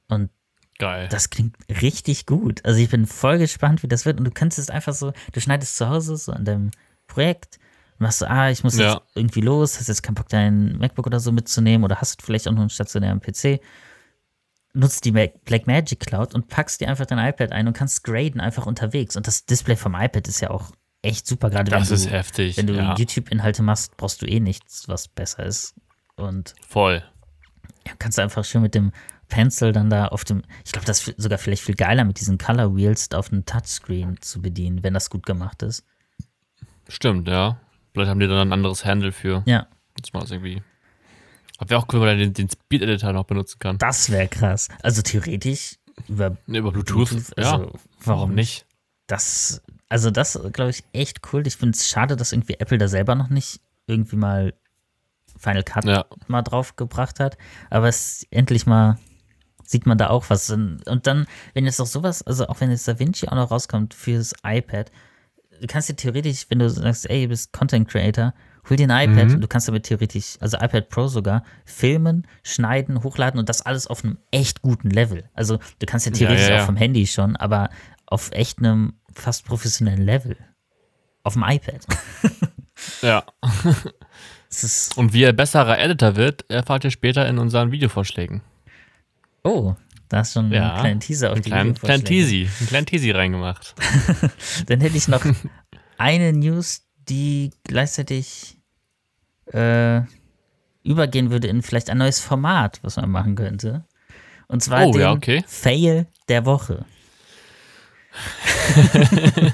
[0.08, 0.30] Und
[0.78, 1.08] Geil.
[1.10, 2.64] Das klingt richtig gut.
[2.66, 4.20] Also ich bin voll gespannt, wie das wird.
[4.20, 6.72] Und du kannst es einfach so, du schneidest zu Hause so an deinem
[7.08, 7.60] Projekt
[7.98, 8.94] und machst so, ah, ich muss ja.
[8.94, 12.48] jetzt irgendwie los, hast jetzt keinen Bock, dein MacBook oder so mitzunehmen oder hast vielleicht
[12.48, 13.62] auch noch einen stationären PC.
[14.74, 18.66] Nutzt die Blackmagic Cloud und packst dir einfach dein iPad ein und kannst graden einfach
[18.66, 19.16] unterwegs.
[19.16, 22.68] Und das Display vom iPad ist ja auch echt super, gerade wenn du, heftig, wenn
[22.68, 22.96] du ja.
[22.98, 25.76] YouTube-Inhalte machst, brauchst du eh nichts, was besser ist.
[26.18, 27.04] Und voll.
[27.88, 28.92] Ja, kannst du einfach schön mit dem
[29.28, 32.38] Pencil dann da auf dem, ich glaube, das ist sogar vielleicht viel geiler mit diesen
[32.38, 35.84] Color Wheels auf dem Touchscreen zu bedienen, wenn das gut gemacht ist.
[36.88, 37.60] Stimmt, ja.
[37.94, 39.44] Vielleicht haben die dann ein anderes Handle für.
[39.46, 39.68] Ja.
[40.02, 40.62] Das war irgendwie.
[41.58, 43.78] Aber wäre auch cool, wenn man den, den Speed Editor noch benutzen kann.
[43.78, 44.68] Das wäre krass.
[44.84, 47.10] Also theoretisch über, nee, über Bluetooth.
[47.10, 47.72] Bluetooth also ja.
[48.04, 48.66] Warum nicht?
[49.08, 51.48] Das, also das glaube ich echt cool.
[51.48, 54.54] Ich finde es schade, dass irgendwie Apple da selber noch nicht irgendwie mal
[55.38, 56.06] Final Cut ja.
[56.28, 57.38] mal drauf gebracht hat.
[57.70, 58.98] Aber es endlich mal
[59.66, 60.50] sieht man da auch was.
[60.50, 63.94] Und dann, wenn jetzt auch sowas, also auch wenn jetzt Da Vinci auch noch rauskommt
[63.94, 64.92] fürs iPad,
[65.62, 68.34] du kannst dir theoretisch, wenn du sagst, ey, du bist Content Creator,
[68.70, 69.36] hol dir ein iPad mhm.
[69.36, 73.88] und du kannst damit theoretisch, also iPad Pro sogar, filmen, schneiden, hochladen und das alles
[73.88, 75.30] auf einem echt guten Level.
[75.34, 76.62] Also du kannst ja theoretisch ja, ja, ja.
[76.62, 77.70] auch vom Handy schon, aber
[78.08, 80.38] auf echt einem fast professionellen Level.
[81.24, 81.86] Auf dem iPad.
[83.02, 83.24] ja.
[84.96, 88.42] und wie er besserer Editor wird, erfahrt ihr später in unseren Videovorschlägen.
[89.46, 89.76] Oh,
[90.10, 92.86] da hast du schon ja, einen kleinen Teaser auf die kleinen, kleinen Teasy, einen kleinen
[92.88, 93.76] Teasy reingemacht.
[94.66, 95.24] Dann hätte ich noch
[96.00, 98.58] eine News, die gleichzeitig
[99.54, 100.02] äh,
[100.84, 103.86] übergehen würde in vielleicht ein neues Format, was man machen könnte.
[104.48, 105.44] Und zwar oh, den ja, okay.
[105.46, 106.84] Fail der Woche.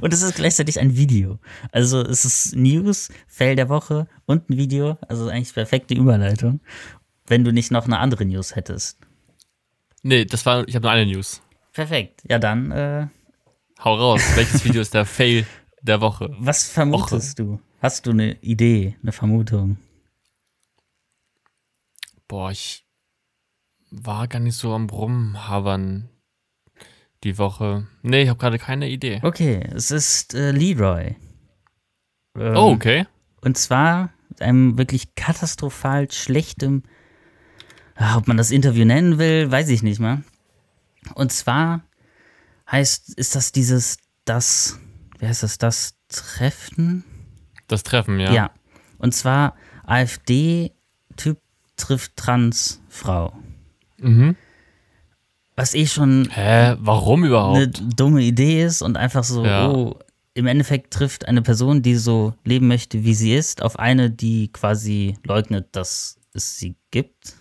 [0.00, 1.38] und es ist gleichzeitig ein Video.
[1.70, 4.96] Also es ist News, Fail der Woche und ein Video.
[5.06, 6.60] Also eigentlich perfekte Überleitung
[7.30, 8.98] wenn du nicht noch eine andere News hättest.
[10.02, 11.40] Nee, das war, ich habe nur eine News.
[11.72, 12.22] Perfekt.
[12.28, 12.72] Ja, dann.
[12.72, 13.06] Äh,
[13.82, 14.20] Hau raus.
[14.34, 15.46] Welches Video ist der Fail
[15.80, 16.34] der Woche?
[16.38, 17.46] Was vermutest Woche.
[17.46, 17.60] du?
[17.80, 19.78] Hast du eine Idee, eine Vermutung?
[22.26, 22.84] Boah, ich
[23.90, 26.10] war gar nicht so am Rumhavern
[27.22, 27.86] die Woche.
[28.02, 29.20] Nee, ich habe gerade keine Idee.
[29.22, 31.16] Okay, es ist äh, Leroy.
[32.36, 33.06] Ähm, oh, okay.
[33.40, 36.82] Und zwar mit einem wirklich katastrophal schlechtem
[38.16, 40.22] ob man das Interview nennen will, weiß ich nicht mal.
[41.14, 41.82] Und zwar
[42.70, 44.78] heißt, ist das dieses, das,
[45.18, 47.04] wie heißt das, das Treffen?
[47.68, 48.32] Das Treffen, ja.
[48.32, 48.50] Ja.
[48.98, 49.54] Und zwar
[49.86, 51.38] AfD-Typ
[51.76, 53.32] trifft Transfrau.
[53.98, 54.36] Mhm.
[55.56, 57.56] Was eh schon Hä, warum überhaupt?
[57.56, 59.68] eine dumme Idee ist und einfach so, Ja.
[59.70, 59.98] oh,
[60.34, 64.48] im Endeffekt trifft eine Person, die so leben möchte, wie sie ist, auf eine, die
[64.52, 67.34] quasi leugnet, dass es sie gibt.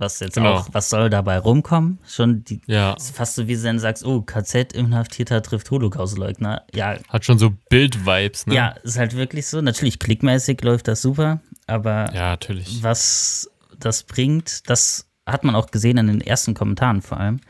[0.00, 0.54] Was jetzt Genau.
[0.54, 1.98] auch, was soll dabei rumkommen?
[2.08, 6.62] Schon die, Ja, ist fast so, wie du dann sagst, oh, KZ-Inhaftierter trifft Holocaust-Leugner.
[6.74, 8.54] Ja, hat schon so Bild-Vibes, ne?
[8.54, 9.60] ja, ist halt wirklich so.
[9.60, 12.82] Natürlich klickmäßig läuft das super, aber Ja, natürlich.
[12.82, 17.40] was das bringt, das hat man auch gesehen in den ersten Kommentaren vor allem.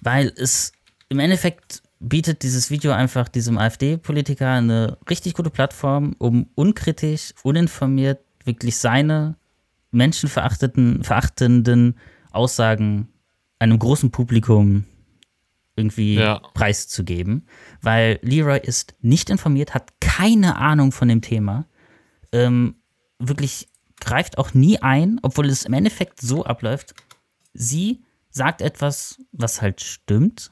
[0.00, 0.72] Weil es
[1.08, 8.18] im Endeffekt bietet dieses Video einfach diesem AfD-Politiker eine richtig gute Plattform, um unkritisch, uninformiert
[8.44, 9.36] wirklich seine
[9.92, 11.98] menschenverachtenden verachtenden
[12.32, 13.08] Aussagen
[13.58, 14.84] einem großen Publikum
[15.76, 16.40] irgendwie Ja.
[16.54, 17.46] preiszugeben.
[17.80, 21.66] Weil Leroy ist nicht informiert, hat keine Ahnung von dem Thema,
[22.32, 22.76] ähm,
[23.18, 23.68] wirklich
[24.00, 26.94] greift auch nie ein, obwohl es im Endeffekt so abläuft.
[27.54, 30.50] Sie sagt etwas, was halt stimmt,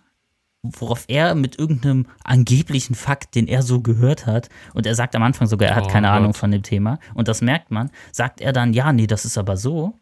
[0.63, 5.23] worauf er mit irgendeinem angeblichen Fakt, den er so gehört hat, und er sagt am
[5.23, 6.17] Anfang sogar, er hat Oh keine Gott.
[6.17, 9.39] Ahnung von dem Thema, und das merkt man, sagt er dann, ja, nee, das ist
[9.39, 9.95] aber so.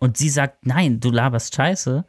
[0.00, 2.04] Und sie sagt, nein, du laberst Scheiße.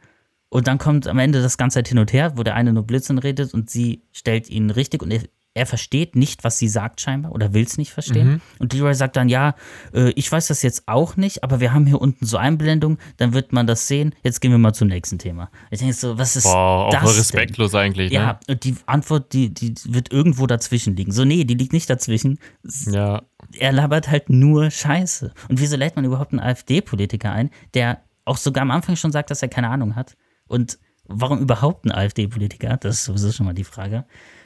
[0.48, 2.84] Und dann kommt am Ende das ganze Zeit hin und her, wo der eine nur
[2.84, 5.12] Blödsinn redet und sie stellt ihn richtig und
[5.54, 8.40] er, er versteht nicht, was sie sagt scheinbar oder will es nicht verstehen.
[8.58, 9.54] Und Leroy sagt dann, ja,
[9.94, 13.32] äh, ich weiß das jetzt auch nicht, aber wir haben hier unten so Einblendung, dann
[13.32, 14.14] wird man das sehen.
[14.22, 15.50] Jetzt gehen wir mal zum nächsten Thema.
[15.70, 17.18] Ich denke so, was ist Boah, auch das denn?
[17.18, 21.12] respektlos eigentlich, Ja, und die Antwort, die, die wird irgendwo dazwischen liegen.
[21.12, 22.38] So, nee, die liegt nicht dazwischen.
[22.62, 22.92] ne?
[22.94, 23.22] Ja,
[23.58, 25.32] Er labert halt nur Scheiße.
[25.48, 29.30] Und wieso lädt man überhaupt einen AfD-Politiker ein, der auch sogar am Anfang schon sagt,
[29.30, 30.16] dass er keine Ahnung hat?
[30.46, 32.76] Und warum überhaupt ein AfD-Politiker?
[32.78, 34.04] Das ist sowieso schon mal die Frage.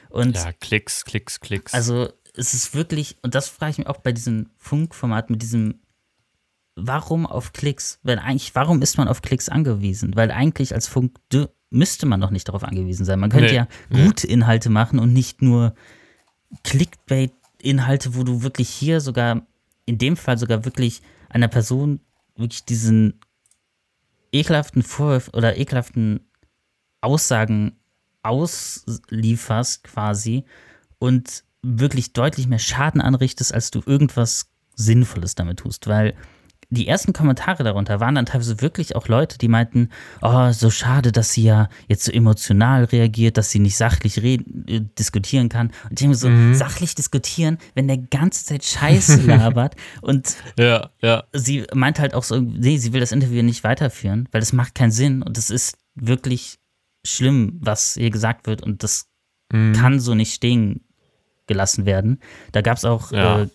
[0.09, 1.73] Und ja, Klicks, Klicks, Klicks.
[1.73, 5.81] also es ist wirklich, und das frage ich mich auch bei diesem Funkformat mit diesem,
[6.75, 7.99] warum auf Klicks?
[8.03, 10.15] Weil eigentlich, warum ist man auf Klicks angewiesen?
[10.15, 11.17] Weil eigentlich als Funk
[11.69, 13.19] müsste man doch nicht darauf angewiesen sein.
[13.19, 15.75] Man könnte Nee, ja gute Inhalte machen und nicht nur
[16.63, 19.45] Clickbait-Inhalte, wo du wirklich hier sogar,
[19.85, 21.99] in dem Fall sogar wirklich einer Person
[22.35, 23.19] wirklich diesen
[24.31, 26.21] ekelhaften Vorwurf oder ekelhaften
[27.01, 27.78] Aussagen
[28.23, 30.45] auslieferst quasi
[30.99, 35.87] und wirklich deutlich mehr Schaden anrichtest, als du irgendwas Sinnvolles damit tust.
[35.87, 36.15] Weil
[36.71, 39.89] die ersten Kommentare darunter waren dann teilweise wirklich auch Leute, die meinten,
[40.21, 44.67] oh, so schade, dass sie ja jetzt so emotional reagiert, dass sie nicht sachlich reden,
[44.67, 45.67] äh, diskutieren kann.
[45.85, 51.23] Und ich denke so, sachlich diskutieren, wenn der ganze Zeit Scheiße labert und ja, ja.
[51.33, 54.75] sie meint halt auch so, nee, sie will das Interview nicht weiterführen, weil das macht
[54.75, 56.59] keinen Sinn und es ist wirklich
[57.05, 59.07] schlimm, was hier gesagt wird und das
[59.51, 59.73] Mhm.
[59.73, 60.81] kann so nicht stehen
[61.47, 62.19] gelassen werden.
[62.51, 63.41] Da gab es auch Ja.
[63.43, 63.47] äh,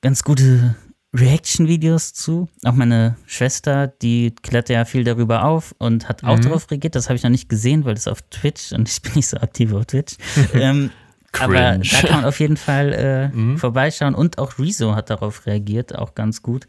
[0.00, 0.74] ganz gute
[1.14, 2.48] Reaction-Videos zu.
[2.64, 6.42] Auch meine Schwester, die klärt ja viel darüber auf und hat auch Mhm.
[6.42, 6.94] darauf reagiert.
[6.94, 9.36] Das habe ich noch nicht gesehen, weil das auf Twitch und ich bin nicht so
[9.38, 10.16] aktiv auf Twitch.
[10.54, 10.90] ähm,
[11.38, 13.58] aber da kann man auf jeden Fall äh, Mhm.
[13.58, 14.14] vorbeischauen.
[14.14, 16.66] Und auch Rezo hat darauf reagiert, auch ganz gut.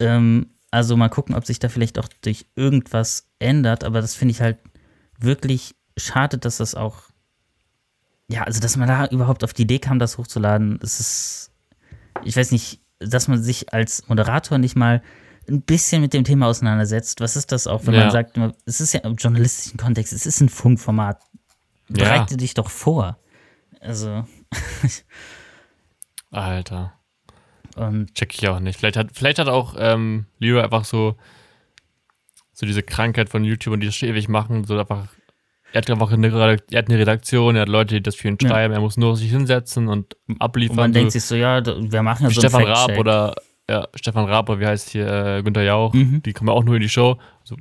[0.00, 3.84] Ähm, also mal gucken, ob sich da vielleicht auch durch irgendwas ändert.
[3.84, 4.58] Aber das finde ich halt
[5.18, 7.02] wirklich schade, dass das auch,
[8.28, 10.78] ja, also dass man da überhaupt auf die Idee kam, das hochzuladen.
[10.82, 11.50] Es ist,
[12.24, 15.02] ich weiß nicht, dass man sich als Moderator nicht mal
[15.48, 17.20] ein bisschen mit dem Thema auseinandersetzt.
[17.20, 18.00] Was ist das auch, wenn Ja.
[18.00, 21.20] man sagt, es ist ja im journalistischen Kontext, es ist ein Funkformat.
[21.88, 21.96] Ja.
[22.04, 23.16] Bereite dich doch vor.
[23.80, 24.26] Also,
[26.30, 26.94] Alter.
[27.76, 28.78] und Check ich auch nicht.
[28.78, 31.16] Vielleicht hat, vielleicht hat auch ähm, Leroy einfach so,
[32.58, 35.08] so diese Krankheit von YouTubern, die das schon ewig machen, so einfach.
[35.72, 38.38] Er hat einfach eine, er hat eine Redaktion, er hat Leute, die das für ihn
[38.40, 38.48] Ja.
[38.48, 40.76] schreiben, er muss nur sich hinsetzen und und abliefern.
[40.76, 43.34] man so, denkt sich so, ja, wir machen ja so Stefan Raab oder
[43.68, 46.22] ja, Stefan Raab oder wie heißt hier äh, Günther Jauch, Mhm.
[46.22, 47.18] die kommen auch nur in die Show.
[47.40, 47.56] Also,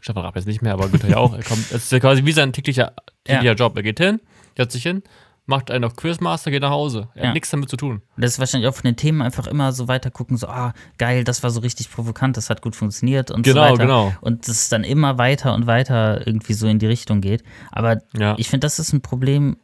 [0.00, 2.32] Stefan Raab jetzt nicht mehr, aber Günther Jauch, er kommt, es ist ja quasi wie
[2.32, 2.92] sein täglicher,
[3.24, 3.76] täglicher Job.
[3.76, 4.20] Er geht hin,
[4.56, 5.02] setzt sich hin,
[5.48, 7.08] macht einen auf Quizmaster, geht nach Hause.
[7.14, 7.28] Er Ja.
[7.28, 8.02] hat nichts damit zu tun.
[8.16, 11.24] Das ist wahrscheinlich auch von den Themen einfach immer so weiter gucken, so, ah, geil,
[11.24, 13.76] das war so richtig provokant, das hat gut funktioniert und Genau, so weiter.
[13.78, 14.14] genau.
[14.20, 17.42] Und das dann immer weiter und weiter irgendwie so in die Richtung geht.
[17.72, 18.34] Aber Ja.
[18.38, 19.56] ich finde, das ist ein Problem,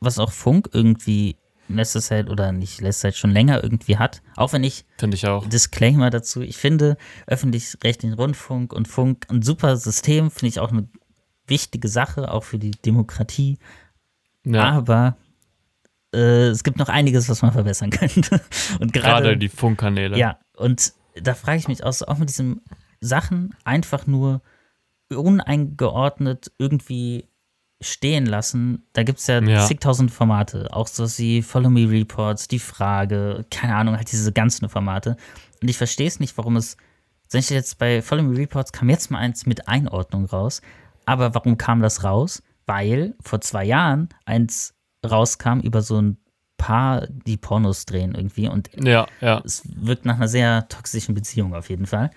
[0.00, 1.36] was auch Funk irgendwie
[1.68, 4.22] in letzter Zeit oder nicht letzter Zeit schon länger irgendwie hat.
[4.36, 5.46] Auch wenn ich Finde ich auch.
[5.46, 6.96] Disclaimer dazu, ich finde
[7.26, 10.88] öffentlich-rechtlichen Rundfunk und Funk ein super System, finde ich auch eine
[11.46, 13.58] wichtige Sache, auch für die Demokratie.
[14.44, 14.62] Ja.
[14.70, 15.16] Aber
[16.16, 18.40] äh, es gibt noch einiges, was man verbessern könnte.
[18.80, 20.18] Und gerade, Gerade die Funkkanäle.
[20.18, 22.62] ja, und da frage ich mich auch, auch mit diesen
[23.00, 24.42] Sachen einfach nur
[25.10, 27.28] uneingeordnet irgendwie
[27.80, 28.86] stehen lassen.
[28.92, 30.68] Da gibt es ja, ja, zigtausend Formate.
[30.72, 35.16] Auch so wie Follow Me Reports, Die Frage, keine Ahnung, halt diese ganzen Formate.
[35.60, 36.76] Und ich verstehe es nicht, warum es,
[37.28, 40.62] zum Beispiel jetzt bei Follow Me Reports kam jetzt mal eins mit Einordnung raus.
[41.04, 42.42] Aber warum kam das raus?
[42.66, 44.75] Weil vor zwei Jahren eins
[45.06, 46.18] rauskam über so ein
[46.56, 48.48] Paar, die Pornos drehen irgendwie.
[48.48, 49.42] Und ja, ja.
[49.44, 52.10] es wirkt nach einer sehr toxischen Beziehung auf jeden Fall.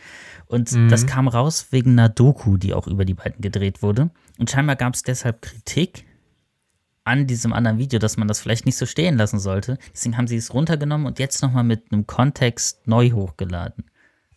[0.45, 0.89] Und mhm.
[0.89, 4.09] das kam raus wegen einer Doku, die auch über die beiden gedreht wurde.
[4.37, 6.05] Und scheinbar gab es deshalb Kritik
[7.03, 9.77] an diesem anderen Video, dass man das vielleicht nicht so stehen lassen sollte.
[9.93, 13.85] Deswegen haben sie es runtergenommen und jetzt nochmal mit einem Kontext neu hochgeladen.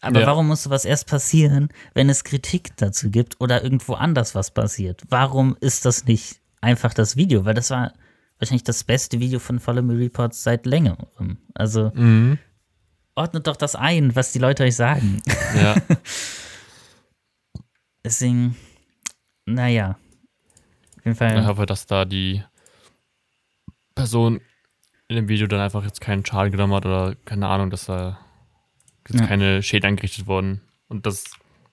[0.01, 0.27] Aber ja.
[0.27, 5.03] warum muss sowas erst passieren, wenn es Kritik dazu gibt oder irgendwo anders was passiert?
[5.09, 7.45] Warum ist das nicht einfach das Video?
[7.45, 7.93] Weil das war
[8.43, 11.39] wahrscheinlich das beste Video von Follow Me Reports seit längerem.
[11.55, 12.39] Also mhm.
[13.15, 15.23] ordnet doch das ein, was die Leute euch sagen.
[15.55, 15.77] Ja.
[18.05, 18.57] Deswegen,
[19.45, 19.99] naja.
[20.99, 21.39] Auf jeden Fall.
[21.39, 22.43] Ich hoffe, dass da die
[23.95, 24.41] Person
[25.09, 28.19] in dem Video dann einfach jetzt keinen Schaden genommen hat oder keine Ahnung, dass da
[29.09, 29.27] jetzt ja.
[29.27, 30.63] keine Schäden angerichtet wurden.
[30.89, 31.25] Und dass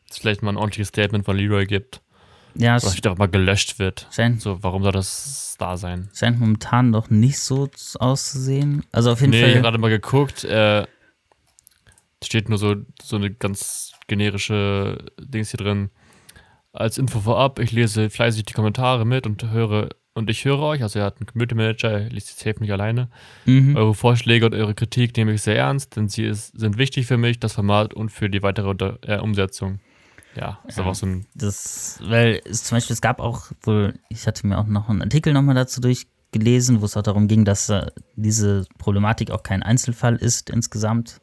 [0.09, 2.01] es vielleicht mal ein ordentliches Statement von Leroy gibt.
[2.55, 4.07] Ja, es vielleicht auch mal gelöscht wird.
[4.11, 6.09] Scheint, so, warum soll das da sein?
[6.13, 8.83] Scheint momentan noch nicht so auszusehen.
[8.91, 9.49] Also auf jeden nee, Fall.
[9.49, 10.43] Ich habe gerade mal geguckt.
[10.43, 10.85] Äh,
[12.23, 15.89] steht nur so, so eine ganz generische Dings hier drin.
[16.73, 20.83] Als Info vorab, ich lese fleißig die Kommentare mit und höre und ich höre euch,
[20.83, 23.09] also er hat einen Community Manager, er liest die Safe nicht alleine.
[23.45, 23.75] Mhm.
[23.75, 27.17] Eure Vorschläge und eure Kritik nehme ich sehr ernst, denn sie ist, sind wichtig für
[27.17, 29.79] mich, das Format und für die weitere Unter äh, Umsetzung.
[30.35, 31.25] Ja, ist ja, aber so ein.
[31.33, 35.01] Das, weil es zum Beispiel, es gab auch wohl, ich hatte mir auch noch einen
[35.01, 39.63] Artikel nochmal dazu durchgelesen, wo es auch darum ging, dass äh, diese Problematik auch kein
[39.63, 41.21] Einzelfall ist insgesamt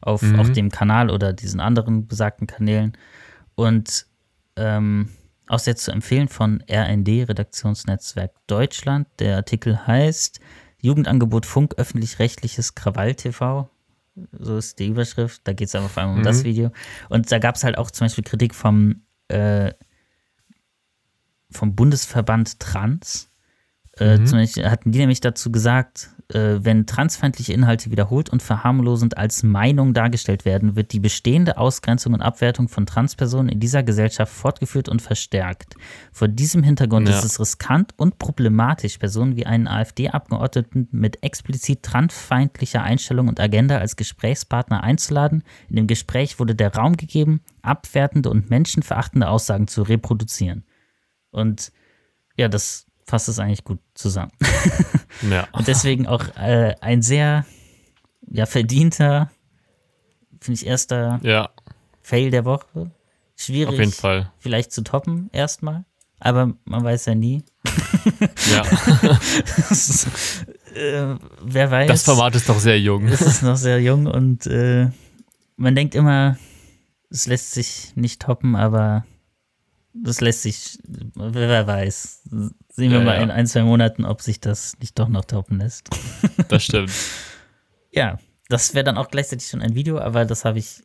[0.00, 0.40] auf, mhm.
[0.40, 2.96] auf dem Kanal oder diesen anderen besagten Kanälen.
[3.54, 4.06] Und
[4.56, 5.10] ähm,
[5.48, 9.06] auch sehr zu empfehlen von RND, Redaktionsnetzwerk Deutschland.
[9.18, 10.40] Der Artikel heißt
[10.80, 13.68] Jugendangebot Funk, öffentlich-rechtliches Krawall-TV
[14.32, 15.42] so ist die Überschrift.
[15.44, 16.24] Da geht es aber vor allem um mhm.
[16.24, 16.70] das Video.
[17.08, 19.72] Und da gab es halt auch zum Beispiel Kritik vom, äh,
[21.50, 23.30] vom Bundesverband Trans.
[23.98, 24.26] Äh, mhm.
[24.26, 29.42] Zum Beispiel hatten die nämlich dazu gesagt, äh, wenn transfeindliche Inhalte wiederholt und verharmlosend als
[29.42, 34.88] Meinung dargestellt werden, wird die bestehende Ausgrenzung und Abwertung von Transpersonen in dieser Gesellschaft fortgeführt
[34.88, 35.76] und verstärkt.
[36.12, 37.16] Vor diesem Hintergrund ja.
[37.16, 43.78] ist es riskant und problematisch, Personen wie einen AfD-Abgeordneten mit explizit transfeindlicher Einstellung und Agenda
[43.78, 45.42] als Gesprächspartner einzuladen.
[45.70, 50.64] In dem Gespräch wurde der Raum gegeben, abwertende und menschenverachtende Aussagen zu reproduzieren.
[51.30, 51.72] Und
[52.36, 54.32] ja, das fasst es eigentlich gut zusammen.
[55.30, 55.48] Ja.
[55.52, 57.46] Und deswegen auch äh, ein sehr
[58.30, 59.30] ja, verdienter,
[60.42, 61.48] finde ich, erster ja.
[62.02, 62.90] Fail der Woche.
[63.34, 64.30] Schwierig, Auf jeden Fall.
[64.38, 65.86] vielleicht zu toppen erstmal,
[66.20, 67.42] aber man weiß ja nie.
[68.52, 68.62] Ja.
[69.70, 70.06] ist,
[70.74, 71.88] äh, wer weiß.
[71.88, 73.08] Das Format ist doch sehr jung.
[73.08, 74.90] Es ist noch sehr jung und äh,
[75.56, 76.36] man denkt immer,
[77.10, 79.04] es lässt sich nicht toppen, aber
[80.02, 80.78] das lässt sich,
[81.14, 82.22] wer weiß.
[82.24, 83.22] Sehen wir ja, mal ja.
[83.22, 85.88] in ein, zwei Monaten, ob sich das nicht doch noch toppen lässt.
[86.48, 86.92] Das stimmt.
[87.90, 90.82] ja, das wäre dann auch gleichzeitig schon ein Video, aber das habe ich.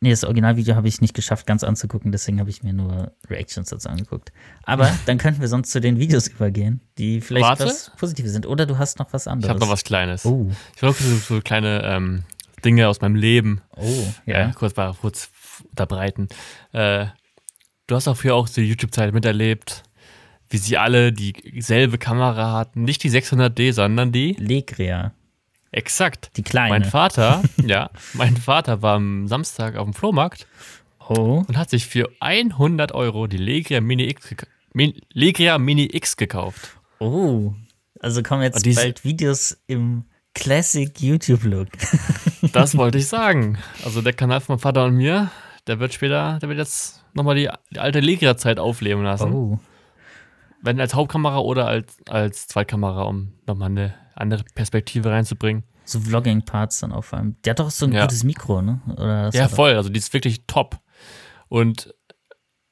[0.00, 3.70] Nee, das Originalvideo habe ich nicht geschafft, ganz anzugucken, deswegen habe ich mir nur Reactions
[3.70, 4.32] dazu angeguckt.
[4.64, 7.64] Aber dann könnten wir sonst zu den Videos übergehen, die vielleicht Warte.
[7.64, 8.46] was Positives sind.
[8.46, 9.46] Oder du hast noch was anderes.
[9.46, 10.26] Ich habe noch was Kleines.
[10.26, 10.50] Oh.
[10.74, 12.24] Ich habe so, so kleine ähm,
[12.64, 13.84] Dinge aus meinem Leben oh,
[14.26, 14.48] ja.
[14.48, 15.30] äh, kurz, kurz
[15.70, 16.28] unterbreiten.
[16.72, 17.06] Äh,
[17.86, 19.82] du hast auch früher auch die YouTube-Zeit miterlebt,
[20.48, 22.84] wie sie alle dieselbe Kamera hatten.
[22.84, 25.12] Nicht die 600D, sondern die Legria.
[25.72, 26.30] Exakt.
[26.36, 26.70] Die kleine.
[26.70, 30.46] Mein Vater, ja, mein Vater war am Samstag auf dem Flohmarkt
[31.08, 31.44] oh.
[31.46, 34.34] und hat sich für 100 Euro die Legria Mini X,
[35.12, 36.78] Legria Mini X gekauft.
[36.98, 37.52] Oh,
[38.00, 41.68] also kommen jetzt bald Videos im Classic YouTube-Look.
[42.52, 43.58] das wollte ich sagen.
[43.84, 45.30] Also der Kanal von meinem Vater und mir,
[45.66, 49.32] der wird später, der wird jetzt nochmal die, die alte Legria-Zeit aufleben lassen.
[49.32, 49.58] Oh.
[50.62, 55.64] Wenn als Hauptkamera oder als, als Zweitkamera, um nochmal eine andere Perspektive reinzubringen.
[55.84, 57.36] So Vlogging-Parts dann auch vor allem.
[57.44, 58.02] Der hat doch so ein ja.
[58.02, 59.30] gutes Mikro, ne?
[59.32, 59.74] ja, voll.
[59.74, 60.78] Also die ist wirklich top.
[61.48, 61.94] Und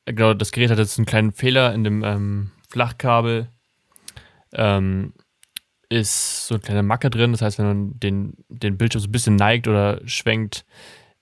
[0.05, 3.49] genau, das Gerät hat jetzt einen kleinen Fehler in dem ähm, Flachkabel.
[4.53, 5.13] Ähm,
[5.89, 7.33] ist so eine kleine Macke drin.
[7.33, 10.65] Das heißt, wenn man den, den Bildschirm so ein bisschen neigt oder schwenkt,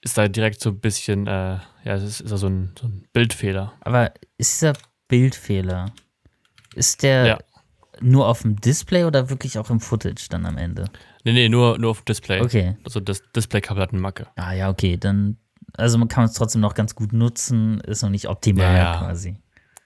[0.03, 2.87] ist da direkt so ein bisschen, äh, ja, es ist, ist da so ein, so
[2.87, 3.73] ein Bildfehler.
[3.81, 4.75] Aber ist dieser
[5.09, 5.93] Bildfehler,
[6.75, 7.39] ist der ja.
[8.01, 10.87] nur auf dem Display oder wirklich auch im Footage dann am Ende?
[11.25, 12.41] Nee, nee, nur, nur auf dem Display.
[12.41, 12.77] Okay.
[12.85, 14.27] Also das Display-Kabel hat eine Macke.
[14.37, 15.37] Ah ja, okay, dann,
[15.77, 19.37] also man kann es trotzdem noch ganz gut nutzen, ist noch nicht optimal ja, quasi.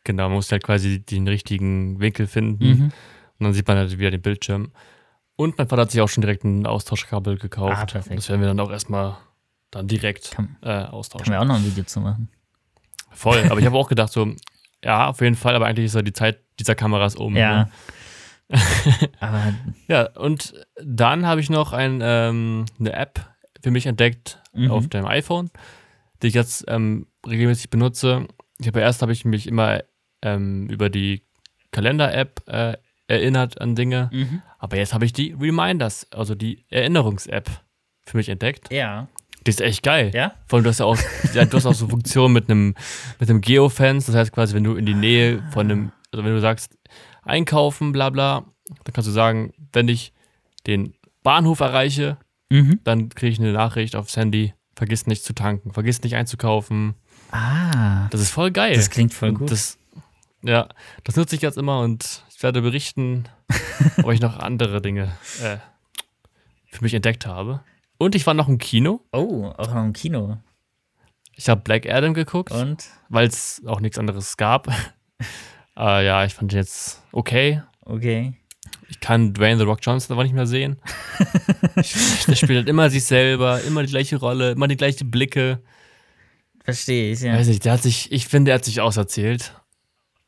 [0.04, 2.64] Genau, man muss halt quasi den richtigen Winkel finden.
[2.64, 2.82] Mhm.
[3.38, 4.72] Und dann sieht man halt wieder den Bildschirm.
[5.34, 7.76] Und mein Vater hat sich auch schon direkt ein Austauschkabel gekauft.
[7.76, 8.16] Ah, perfekt.
[8.16, 9.18] Das werden wir dann auch erstmal
[9.76, 11.24] dann direkt kann, äh, austauschen.
[11.24, 12.28] Können wir auch noch ein Video zu machen.
[13.12, 14.34] Voll, aber ich habe auch gedacht, so,
[14.84, 17.36] ja, auf jeden Fall, aber eigentlich ist ja die Zeit dieser Kameras um.
[17.36, 17.64] Ja.
[17.64, 17.70] Ne?
[19.20, 19.54] aber
[19.88, 23.20] ja, und dann habe ich noch ein, ähm, eine App
[23.60, 24.70] für mich entdeckt mhm.
[24.70, 25.50] auf dem iPhone,
[26.22, 28.26] die ich jetzt ähm, regelmäßig benutze.
[28.58, 29.82] Ich habe erst habe ich mich immer
[30.22, 31.24] ähm, über die
[31.72, 32.76] Kalender-App äh,
[33.08, 34.42] erinnert an Dinge, mhm.
[34.58, 37.50] aber jetzt habe ich die Reminders, also die Erinnerungs-App
[38.04, 38.72] für mich entdeckt.
[38.72, 39.08] Ja.
[39.46, 40.10] Die ist echt geil.
[40.12, 40.32] Ja?
[40.46, 40.98] Vor allem, du hast ja auch,
[41.32, 42.74] ja, du hast auch so Funktionen mit einem,
[43.20, 44.06] mit einem Geofence.
[44.06, 46.76] Das heißt quasi, wenn du in die Nähe von einem, also wenn du sagst,
[47.22, 48.44] einkaufen, bla bla,
[48.84, 50.12] dann kannst du sagen, wenn ich
[50.66, 52.18] den Bahnhof erreiche,
[52.50, 52.80] mhm.
[52.82, 56.94] dann kriege ich eine Nachricht aufs Handy, vergiss nicht zu tanken, vergiss nicht einzukaufen.
[57.30, 58.08] Ah.
[58.10, 58.74] Das ist voll geil.
[58.74, 59.50] Das klingt voll gut.
[59.50, 59.78] Das,
[60.42, 60.68] ja,
[61.04, 63.24] das nutze ich jetzt immer und ich werde berichten,
[64.02, 65.58] ob ich noch andere Dinge äh,
[66.66, 67.60] für mich entdeckt habe.
[67.98, 69.00] Und ich war noch im Kino.
[69.12, 70.38] Oh, auch noch im Kino.
[71.34, 72.52] Ich habe Black Adam geguckt.
[72.52, 72.84] Und?
[73.08, 74.68] Weil es auch nichts anderes gab.
[75.76, 77.62] äh, ja, ich fand ihn jetzt okay.
[77.82, 78.34] Okay.
[78.88, 80.78] Ich kann Dwayne The Rock Johnson aber nicht mehr sehen.
[81.76, 81.82] der
[82.36, 85.60] spielt halt immer sich selber, immer die gleiche Rolle, immer die gleichen Blicke.
[86.64, 87.34] Verstehe ich, ja.
[87.34, 89.54] Weiß nicht, der hat sich, ich finde, er hat sich auserzählt.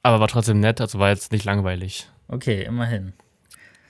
[0.03, 2.09] Aber war trotzdem nett, also war jetzt nicht langweilig.
[2.29, 3.13] Okay, immerhin.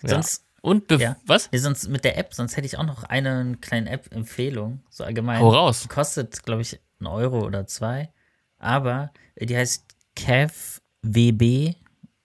[0.02, 0.10] Ja.
[0.10, 1.16] Sonst und ja.
[1.24, 1.48] was?
[1.52, 5.40] Ja, sonst mit der App, sonst hätte ich auch noch eine kleine App-Empfehlung, so allgemein.
[5.40, 5.82] Hau raus.
[5.82, 8.12] Die kostet, glaube ich, einen Euro oder zwei.
[8.58, 9.84] Aber die heißt
[10.16, 11.74] Cav WB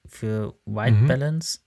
[0.08, 1.08] für White mhm.
[1.08, 1.60] Balance.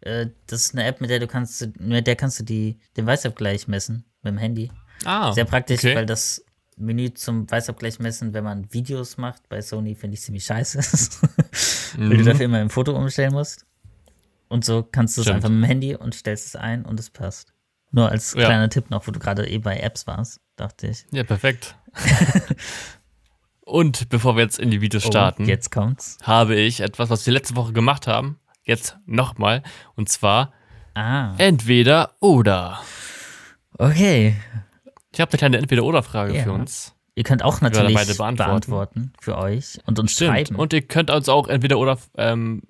[0.00, 3.06] Äh, das ist eine App, mit der du kannst, mit der kannst du die, den
[3.06, 4.70] Weißabgleich messen mit dem Handy.
[5.04, 5.94] Ah, Sehr praktisch, okay.
[5.94, 6.44] weil das
[6.76, 10.78] Menü zum Weißabgleich messen, wenn man Videos macht bei Sony, finde ich ziemlich scheiße.
[11.98, 12.18] weil mhm.
[12.18, 13.66] du dafür immer ein Foto umstellen musst.
[14.48, 17.10] Und so kannst du es einfach mit dem Handy und stellst es ein und es
[17.10, 17.52] passt.
[17.90, 18.68] Nur als kleiner ja.
[18.68, 21.06] Tipp noch, wo du gerade eh bei Apps warst, dachte ich.
[21.12, 21.76] Ja, perfekt.
[23.60, 26.18] und bevor wir jetzt in die Videos oh, starten, oh, jetzt kommt's.
[26.22, 29.62] habe ich etwas, was wir letzte Woche gemacht haben, jetzt nochmal.
[29.94, 30.52] Und zwar
[30.94, 31.34] ah.
[31.38, 32.80] entweder oder.
[33.78, 34.36] Okay.
[35.12, 36.42] Ich habe eine kleine Entweder-Oder-Frage ja.
[36.42, 36.94] für uns.
[37.14, 38.36] Ihr könnt auch natürlich beantworten.
[38.36, 39.12] beantworten.
[39.20, 40.30] für euch und uns Stimmt.
[40.30, 40.56] schreiben.
[40.56, 42.62] Und ihr könnt uns auch entweder oder ähm,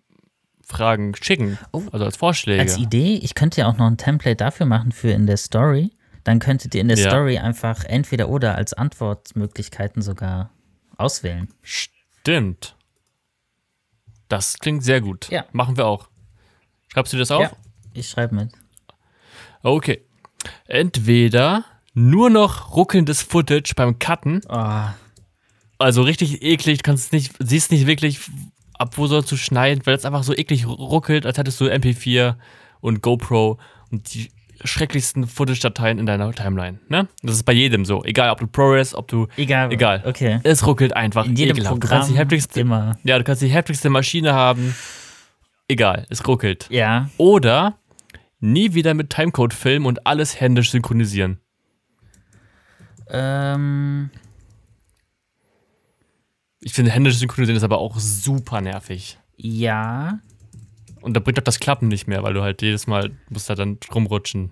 [0.66, 1.59] Fragen schicken.
[1.72, 2.61] Oh, also als Vorschläge.
[2.61, 5.90] Als Idee, ich könnte ja auch noch ein Template dafür machen für in der Story.
[6.24, 7.11] Dann könntet ihr in der ja.
[7.11, 10.50] Story einfach entweder oder als Antwortmöglichkeiten sogar
[10.96, 11.48] auswählen.
[11.62, 12.77] Stimmt.
[14.29, 15.29] Das klingt sehr gut.
[15.31, 15.44] Ja.
[15.53, 16.09] Machen wir auch.
[16.88, 17.42] Schreibst du das auf?
[17.42, 17.53] Ja,
[17.92, 18.53] ich schreibe mit.
[19.62, 20.03] Okay.
[20.66, 24.40] Entweder nur noch ruckelndes Footage beim Cutten.
[24.48, 24.87] Oh.
[25.79, 28.20] Also richtig eklig, kannst nicht, siehst nicht wirklich,
[28.78, 32.37] ab wo sollst du schneiden, weil es einfach so eklig ruckelt, als hättest du MP4
[32.80, 33.58] und GoPro
[33.90, 34.30] und die
[34.64, 36.78] schrecklichsten Footage-Dateien in deiner Timeline.
[36.88, 37.08] Ne?
[37.22, 38.04] Das ist bei jedem so.
[38.04, 39.26] Egal, ob du ProRes, ob du.
[39.37, 39.72] Egal.
[39.72, 40.02] Egal.
[40.04, 40.40] Okay.
[40.42, 41.26] Es ruckelt einfach.
[41.26, 41.62] In jedem.
[41.64, 42.06] Programm.
[42.06, 42.98] Du die heftigste, immer.
[43.04, 44.74] Ja, du kannst die heftigste Maschine haben.
[45.68, 46.66] Egal, es ruckelt.
[46.70, 47.08] Ja.
[47.16, 47.78] Oder
[48.40, 51.40] nie wieder mit Timecode filmen und alles händisch synchronisieren.
[53.08, 54.10] Ähm.
[56.64, 59.18] Ich finde, händische Synchronisieren ist aber auch super nervig.
[59.37, 60.18] Ja.
[61.03, 63.55] Und da bringt auch das Klappen nicht mehr, weil du halt jedes Mal musst da
[63.55, 64.50] dann rumrutschen.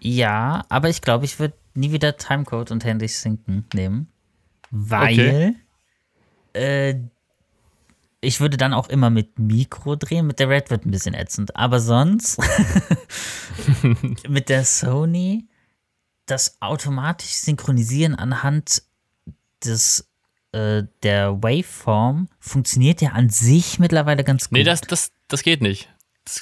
[0.00, 4.08] Ja, aber ich glaube, ich würde nie wieder Timecode und händisch sinken nehmen.
[4.72, 5.54] Weil okay.
[6.54, 6.94] äh,
[8.20, 10.26] ich würde dann auch immer mit Mikro drehen.
[10.26, 11.54] Mit der Red wird ein bisschen ätzend.
[11.54, 12.40] Aber sonst
[14.28, 15.46] mit der Sony
[16.26, 18.82] das automatisch synchronisieren anhand
[19.64, 20.08] des
[20.54, 24.52] äh, der Waveform funktioniert ja an sich mittlerweile ganz gut.
[24.52, 25.88] Nee, das, das, das geht nicht.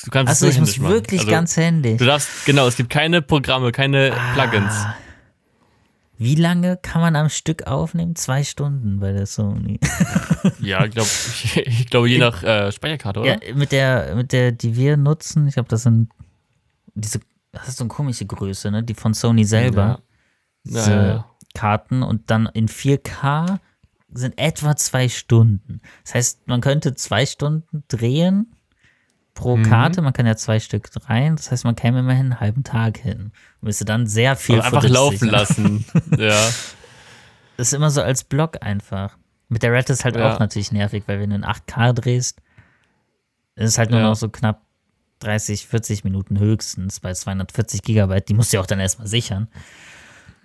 [0.05, 0.93] du kannst also ich muss machen.
[0.93, 1.99] wirklich also, ganz händisch.
[1.99, 4.75] Du darfst, genau, es gibt keine Programme, keine ah, Plugins.
[6.19, 8.15] Wie lange kann man am Stück aufnehmen?
[8.15, 9.81] Zwei Stunden bei der Sony.
[10.61, 11.09] ja, ich glaube,
[11.55, 13.45] ich, glaube je nach äh, Speicherkarte, oder?
[13.45, 16.11] Ja, mit der, mit der, die wir nutzen, ich glaube, das sind
[16.95, 18.83] diese, das ist so eine komische Größe, ne?
[18.83, 20.01] Die von Sony selber.
[20.65, 20.87] Ja.
[20.87, 23.59] Ja, ja, Karten und dann in 4K
[24.13, 25.81] sind etwa zwei Stunden.
[26.05, 28.55] Das heißt, man könnte zwei Stunden drehen
[29.35, 29.65] pro mhm.
[29.65, 30.03] Karte.
[30.03, 31.37] Man kann ja zwei Stück rein.
[31.37, 33.33] Das heißt, man käme immerhin einen halben Tag hin.
[33.61, 35.85] Und müsste dann sehr viel Aber einfach laufen lassen.
[36.19, 36.49] ja.
[37.57, 39.17] Das ist immer so als Block einfach.
[39.49, 40.33] Mit der Red ist halt ja.
[40.33, 42.41] auch natürlich nervig, weil wenn du in 8K drehst,
[43.55, 44.07] ist es halt nur ja.
[44.07, 44.63] noch so knapp
[45.21, 48.29] 30, 40 Minuten höchstens bei 240 Gigabyte.
[48.29, 49.49] Die musst du ja auch dann erstmal sichern.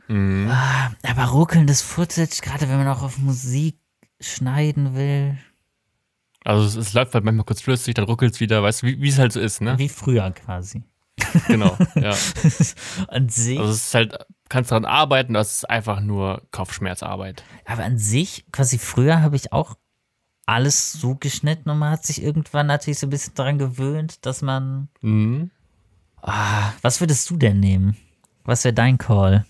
[0.07, 0.47] Mhm.
[0.49, 3.77] Ah, aber ruckelndes Footage, gerade wenn man auch auf Musik
[4.19, 5.37] schneiden will.
[6.43, 9.09] Also es, es, läuft halt manchmal kurz flüssig, dann ruckelt es wieder, weißt du, wie
[9.09, 9.77] es halt so ist, ne?
[9.77, 10.83] Wie früher quasi.
[11.47, 12.15] Genau, ja.
[13.07, 13.59] an sich.
[13.59, 14.17] Also es ist halt,
[14.49, 17.43] kannst daran arbeiten, das ist einfach nur Kopfschmerzarbeit.
[17.65, 19.75] Aber an sich, quasi früher habe ich auch
[20.45, 24.41] alles so geschnitten und man hat sich irgendwann natürlich so ein bisschen daran gewöhnt, dass
[24.41, 24.87] man.
[25.01, 25.51] Mhm.
[26.21, 27.97] Ah, was würdest du denn nehmen?
[28.43, 29.45] Was wäre dein Call?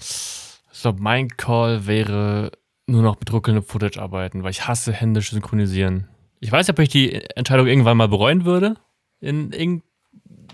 [0.00, 2.52] Ich glaube, mein Call wäre
[2.86, 6.08] nur noch mit ruckelndem Footage arbeiten, weil ich hasse händisch synchronisieren.
[6.40, 8.76] Ich weiß ob ich die Entscheidung irgendwann mal bereuen würde,
[9.20, 9.82] in, in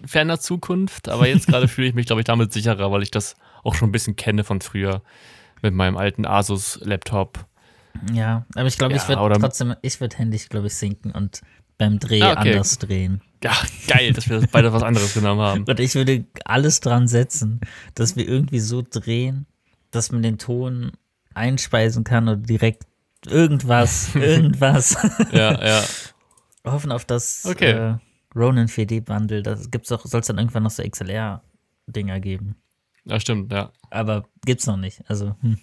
[0.07, 3.37] ferner Zukunft, aber jetzt gerade fühle ich mich, glaube ich, damit sicherer, weil ich das
[3.63, 5.03] auch schon ein bisschen kenne von früher
[5.63, 7.47] mit meinem alten Asus-Laptop.
[8.13, 11.43] Ja, aber ich glaube, ja, ich würde trotzdem, ich würde händisch, glaube ich, sinken und
[11.79, 12.53] beim Dreh ah, okay.
[12.53, 13.20] anders drehen.
[13.43, 13.53] Ja,
[13.89, 15.64] geil, dass wir beide was anderes genommen haben.
[15.64, 17.61] Und ich würde alles dran setzen,
[17.95, 19.47] dass wir irgendwie so drehen,
[19.91, 20.93] dass man den Ton
[21.35, 22.87] einspeisen kann oder direkt
[23.27, 24.97] irgendwas, irgendwas.
[25.33, 25.85] ja, ja.
[26.64, 27.72] Hoffen auf das okay.
[27.72, 27.99] äh,
[28.35, 29.43] Ronin 4D-Bundle.
[29.43, 32.57] Da soll es dann irgendwann noch so XLR-Dinger geben.
[33.05, 33.70] Ja, stimmt, ja.
[33.91, 35.03] Aber gibt's noch nicht.
[35.09, 35.37] Also.
[35.41, 35.59] Hm.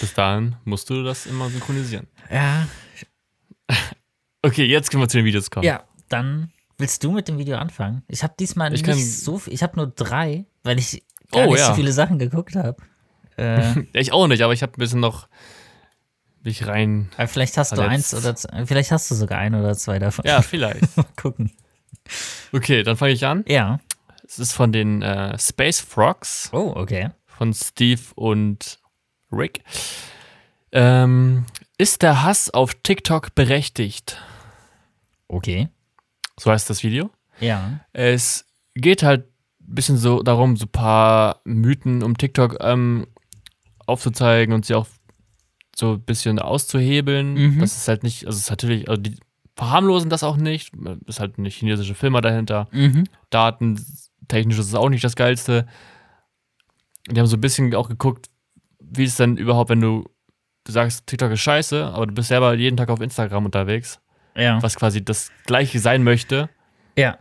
[0.00, 2.06] Bis dahin musst du das immer synchronisieren.
[2.30, 2.68] Ja.
[4.44, 5.64] Okay, jetzt können wir zu den Videos kommen.
[5.64, 8.02] Ja, dann willst du mit dem Video anfangen?
[8.08, 11.52] Ich habe diesmal ich nicht so viel, ich habe nur drei, weil ich gar oh,
[11.52, 11.68] nicht ja.
[11.68, 12.76] so viele Sachen geguckt habe.
[13.38, 15.28] Äh, ich auch nicht, aber ich habe ein bisschen noch
[16.42, 17.08] mich rein.
[17.16, 20.26] Aber vielleicht hast du eins oder zwei, vielleicht hast du sogar ein oder zwei davon.
[20.26, 20.94] Ja, vielleicht.
[20.96, 21.50] Mal gucken.
[22.52, 23.44] Okay, dann fange ich an.
[23.48, 23.80] Ja.
[24.26, 26.50] Es ist von den äh, Space Frogs.
[26.52, 27.10] Oh, okay.
[27.24, 28.78] Von Steve und
[29.32, 29.62] Rick.
[30.70, 31.46] Ähm,
[31.78, 34.20] ist der Hass auf TikTok berechtigt?
[35.28, 35.68] Okay.
[36.38, 37.10] So heißt das Video.
[37.40, 37.80] Ja.
[37.92, 39.26] Es geht halt
[39.60, 43.06] ein bisschen so darum, so ein paar Mythen um TikTok ähm,
[43.86, 44.86] aufzuzeigen und sie auch
[45.76, 47.34] so ein bisschen auszuhebeln.
[47.34, 47.60] Mhm.
[47.60, 49.16] Das ist halt nicht, also es ist natürlich, also die
[49.56, 50.72] verharmlosen das auch nicht.
[51.06, 52.68] Ist halt eine chinesische Firma dahinter.
[52.72, 53.04] Mhm.
[53.30, 55.66] Datentechnisch ist es auch nicht das Geilste.
[57.10, 58.30] Die haben so ein bisschen auch geguckt,
[58.80, 60.04] wie es denn überhaupt, wenn du,
[60.64, 64.00] du sagst, TikTok ist scheiße, aber du bist selber jeden Tag auf Instagram unterwegs.
[64.36, 64.62] Ja.
[64.62, 66.48] Was quasi das gleiche sein möchte.
[66.96, 67.18] Ja.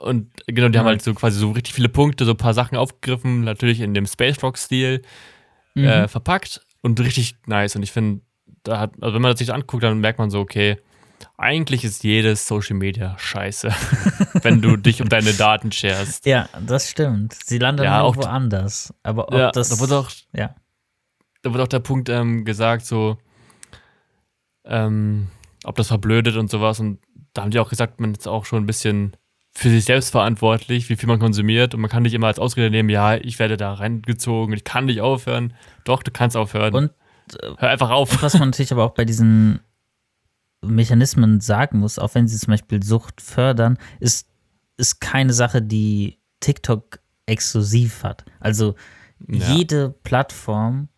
[0.00, 2.76] Und genau, die haben halt so quasi so richtig viele Punkte, so ein paar Sachen
[2.76, 5.02] aufgegriffen, natürlich in dem Space Rock-Stil
[5.74, 5.84] mhm.
[5.84, 7.76] äh, verpackt und richtig nice.
[7.76, 8.22] Und ich finde,
[8.62, 10.78] da hat, also wenn man das sich anguckt, dann merkt man so, okay,
[11.36, 13.70] eigentlich ist jedes Social Media scheiße,
[14.42, 16.26] wenn du dich um deine Daten sharest.
[16.26, 17.34] Ja, das stimmt.
[17.44, 18.94] Sie landen ja, auch woanders.
[19.02, 19.68] Aber ob ja, das.
[19.68, 20.54] Da wird auch, ja.
[21.42, 23.18] da wird auch der Punkt ähm, gesagt, so,
[24.64, 25.28] ähm,
[25.64, 26.80] ob das verblödet und sowas.
[26.80, 27.00] Und
[27.32, 29.16] da haben die auch gesagt, man ist auch schon ein bisschen
[29.52, 31.74] für sich selbst verantwortlich, wie viel man konsumiert.
[31.74, 34.86] Und man kann nicht immer als Ausrede nehmen, ja, ich werde da reingezogen, ich kann
[34.86, 35.54] nicht aufhören.
[35.84, 36.74] Doch, du kannst aufhören.
[36.74, 36.90] Und
[37.42, 38.22] äh, hör einfach auf.
[38.22, 39.60] Was man natürlich aber auch bei diesen
[40.62, 44.28] Mechanismen sagen muss, auch wenn sie zum Beispiel Sucht fördern, ist,
[44.76, 48.24] ist keine Sache, die TikTok exklusiv hat.
[48.40, 48.74] Also
[49.28, 49.54] ja.
[49.54, 50.88] jede Plattform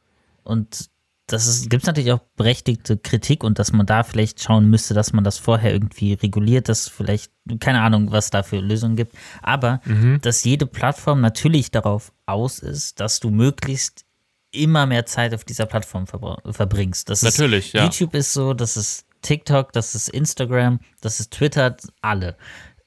[0.44, 0.90] und
[1.32, 5.12] das gibt es natürlich auch berechtigte Kritik und dass man da vielleicht schauen müsste, dass
[5.12, 9.80] man das vorher irgendwie reguliert, dass vielleicht, keine Ahnung, was da für Lösungen gibt, aber
[9.84, 10.20] mhm.
[10.20, 14.04] dass jede Plattform natürlich darauf aus ist, dass du möglichst
[14.50, 17.08] immer mehr Zeit auf dieser Plattform verbringst.
[17.08, 17.84] Das natürlich, ist, ja.
[17.84, 22.36] YouTube ist so, das ist TikTok, das ist Instagram, das ist Twitter, alle.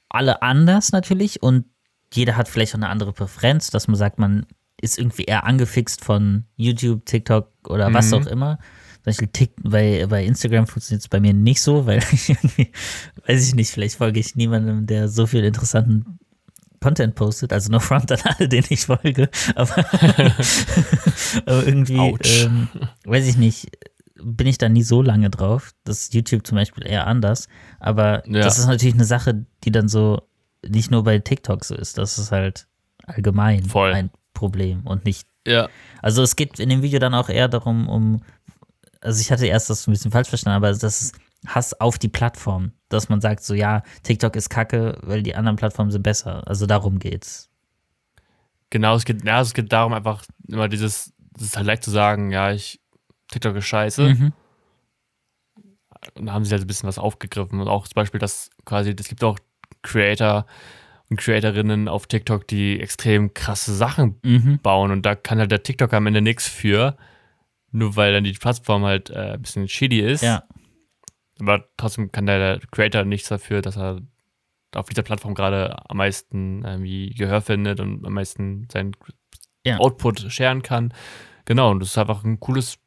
[0.08, 1.66] Alle anders natürlich und
[2.14, 4.46] jeder hat vielleicht auch eine andere Präferenz, dass man sagt, man
[4.86, 8.14] ist irgendwie eher angefixt von YouTube, TikTok oder was mhm.
[8.14, 8.58] auch immer.
[8.94, 12.72] Zum Beispiel Tick, bei, bei Instagram funktioniert es bei mir nicht so, weil ich irgendwie,
[13.26, 16.18] weiß ich nicht, vielleicht folge ich niemandem, der so viel interessanten
[16.80, 19.76] Content postet, also no front an alle, denen ich folge, aber,
[21.46, 22.68] aber irgendwie, ähm,
[23.04, 23.66] weiß ich nicht,
[24.22, 25.72] bin ich da nie so lange drauf.
[25.82, 27.48] Das ist YouTube zum Beispiel eher anders,
[27.80, 28.40] aber ja.
[28.40, 30.22] das ist natürlich eine Sache, die dann so
[30.64, 32.68] nicht nur bei TikTok so ist, das ist halt
[33.04, 33.92] allgemein Voll.
[33.92, 35.26] ein Problem und nicht.
[35.46, 35.68] Ja.
[36.02, 38.22] Also es geht in dem Video dann auch eher darum, um,
[39.00, 41.16] also ich hatte erst das ein bisschen falsch verstanden, aber das ist
[41.46, 45.56] Hass auf die Plattform, dass man sagt so, ja, TikTok ist kacke, weil die anderen
[45.56, 46.46] Plattformen sind besser.
[46.46, 47.48] Also darum geht's.
[48.70, 51.90] Genau, es geht, ja, es geht darum einfach immer dieses, es ist halt leicht zu
[51.90, 52.80] sagen, ja, ich,
[53.30, 54.14] TikTok ist scheiße.
[54.14, 54.32] Mhm.
[56.14, 58.94] Und da haben sie halt ein bisschen was aufgegriffen und auch zum Beispiel, dass quasi,
[58.98, 59.38] es gibt auch
[59.82, 60.46] Creator,
[61.08, 64.58] und Creatorinnen auf TikTok, die extrem krasse Sachen mhm.
[64.62, 66.96] bauen und da kann halt der TikTok am Ende nichts für,
[67.70, 70.22] nur weil dann die Plattform halt äh, ein bisschen shitty ist.
[70.22, 70.44] Ja.
[71.38, 74.00] Aber trotzdem kann der Creator nichts dafür, dass er
[74.74, 78.92] auf dieser Plattform gerade am meisten irgendwie Gehör findet und am meisten seinen
[79.64, 79.78] ja.
[79.78, 80.92] Output scheren kann.
[81.44, 82.78] Genau, und das ist einfach ein cooles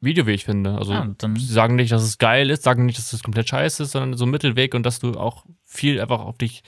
[0.00, 0.76] Video, wie ich finde.
[0.76, 3.84] Also ah, sie sagen nicht, dass es geil ist, sagen nicht, dass es komplett scheiße
[3.84, 6.62] ist, sondern so ein Mittelweg und dass du auch viel einfach auf dich,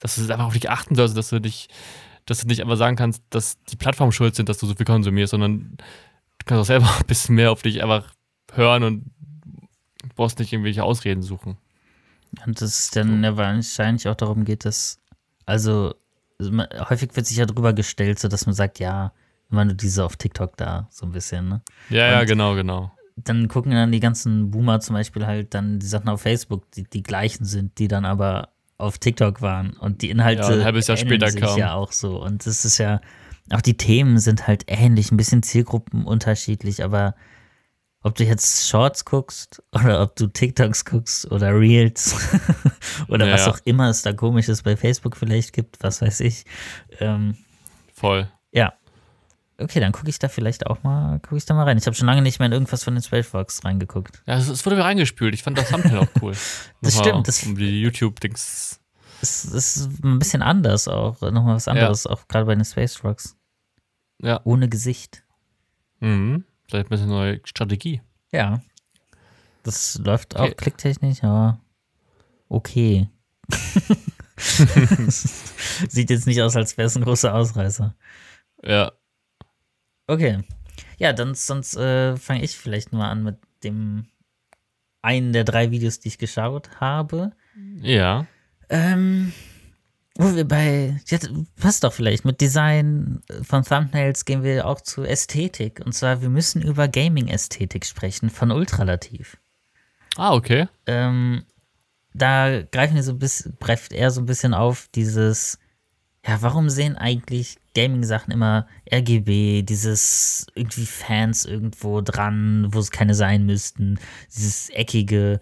[0.00, 1.68] dass du einfach auf dich achten sollst, dass du dich,
[2.26, 4.86] dass du nicht einfach sagen kannst, dass die Plattform schuld sind, dass du so viel
[4.86, 5.76] konsumierst, sondern
[6.38, 8.12] du kannst auch selber ein bisschen mehr auf dich einfach
[8.52, 9.10] hören und
[10.16, 11.56] brauchst nicht irgendwelche Ausreden suchen.
[12.46, 15.00] Und dass es dann ja wahrscheinlich auch darum geht, dass,
[15.46, 15.94] also
[16.40, 19.12] häufig wird sich ja drüber gestellt, so dass man sagt, ja,
[19.50, 21.62] immer nur diese auf TikTok da, so ein bisschen, ne?
[21.90, 22.92] Ja, Und ja, genau, genau.
[23.16, 26.84] Dann gucken dann die ganzen Boomer zum Beispiel halt dann die Sachen auf Facebook, die
[26.84, 28.50] die gleichen sind, die dann aber
[28.80, 29.70] auf TikTok waren.
[29.74, 31.58] Und die Inhalte ja, ein halbes Jahr später sich kam.
[31.58, 32.22] ja auch so.
[32.22, 33.00] Und das ist ja,
[33.50, 37.14] auch die Themen sind halt ähnlich, ein bisschen Zielgruppen unterschiedlich, aber
[38.02, 42.14] ob du jetzt Shorts guckst oder ob du TikToks guckst oder Reels
[43.08, 46.44] oder ja, was auch immer es da komisches bei Facebook vielleicht gibt, was weiß ich.
[46.98, 47.36] Ähm,
[47.92, 48.30] Voll.
[49.60, 51.76] Okay, dann gucke ich da vielleicht auch mal, gucke ich da mal rein.
[51.76, 54.22] Ich habe schon lange nicht mehr in irgendwas von den Spacewalks reingeguckt.
[54.26, 55.34] Ja, es, wurde mir reingespült.
[55.34, 56.32] Ich fand das Thumbnail auch cool.
[56.80, 57.28] das Nochmal stimmt.
[57.28, 58.80] Das, um die YouTube-Dings.
[59.22, 61.20] Es, es, ist ein bisschen anders auch.
[61.20, 62.10] Nochmal was anderes, ja.
[62.10, 63.36] auch gerade bei den Space Rocks.
[64.22, 64.40] Ja.
[64.44, 65.24] Ohne Gesicht.
[66.00, 66.44] Mhm.
[66.68, 68.00] Vielleicht ein bisschen neue Strategie.
[68.32, 68.62] Ja.
[69.62, 70.50] Das läuft okay.
[70.50, 71.60] auch klicktechnisch, aber
[72.48, 73.10] okay.
[75.08, 77.94] Sieht jetzt nicht aus, als wäre es ein großer Ausreißer.
[78.64, 78.92] Ja.
[80.10, 80.42] Okay.
[80.98, 84.06] Ja, dann sonst äh, fange ich vielleicht mal an mit dem
[85.02, 87.30] einen der drei Videos, die ich geschaut habe.
[87.80, 88.26] Ja.
[88.68, 89.32] Ähm,
[90.16, 91.18] wo wir bei, ja,
[91.60, 95.80] passt doch vielleicht, mit Design von Thumbnails gehen wir auch zu Ästhetik.
[95.84, 99.36] Und zwar, wir müssen über Gaming-Ästhetik sprechen von Ultralativ.
[100.16, 100.66] Ah, okay.
[100.86, 101.44] Ähm,
[102.14, 105.59] da greifen wir so ein bisschen, greift er so ein bisschen auf dieses,
[106.26, 113.14] ja, warum sehen eigentlich Gaming-Sachen immer RGB, dieses irgendwie Fans irgendwo dran, wo es keine
[113.14, 113.98] sein müssten,
[114.34, 115.40] dieses eckige,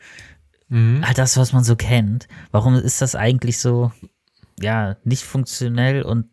[0.68, 1.02] mhm.
[1.04, 2.28] all das, was man so kennt.
[2.52, 3.92] Warum ist das eigentlich so
[4.60, 6.26] ja, nicht funktionell und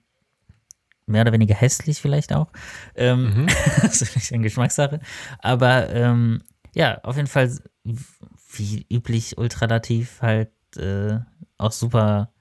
[1.08, 2.52] mehr oder weniger hässlich vielleicht auch.
[2.96, 3.48] Ähm, mhm.
[3.82, 5.00] das ist vielleicht eine Geschmackssache.
[5.40, 6.42] Aber ähm,
[6.74, 11.20] ja, auf jeden Fall, wie üblich, ultralativ halt äh,
[11.58, 12.32] auch super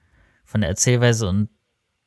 [0.43, 1.49] von der Erzählweise und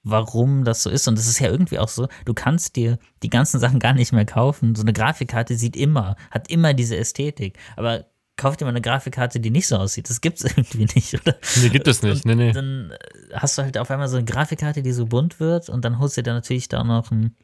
[0.02, 1.08] warum das so ist.
[1.08, 4.12] Und es ist ja irgendwie auch so, du kannst dir die ganzen Sachen gar nicht
[4.12, 4.74] mehr kaufen.
[4.74, 7.58] So eine Grafikkarte sieht immer, hat immer diese Ästhetik.
[7.76, 10.08] Aber kauf dir mal eine Grafikkarte, die nicht so aussieht.
[10.08, 11.36] Das gibt es irgendwie nicht, oder?
[11.60, 12.24] Nee, gibt es nicht.
[12.24, 12.52] Nee, nee.
[12.52, 12.94] Dann
[13.32, 16.16] hast du halt auf einmal so eine Grafikkarte, die so bunt wird und dann holst
[16.16, 17.36] du dir natürlich da noch ein,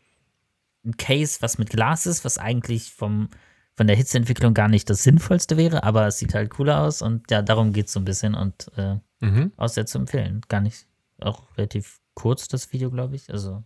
[0.85, 3.29] ein Case, was mit Glas ist, was eigentlich vom,
[3.75, 7.31] von der Hitzeentwicklung gar nicht das Sinnvollste wäre, aber es sieht halt cooler aus und
[7.31, 9.53] ja, darum geht es so ein bisschen und äh, mhm.
[9.57, 10.43] auch sehr zu empfehlen.
[10.49, 10.87] Gar nicht,
[11.19, 13.31] auch relativ kurz das Video, glaube ich.
[13.31, 13.63] Also,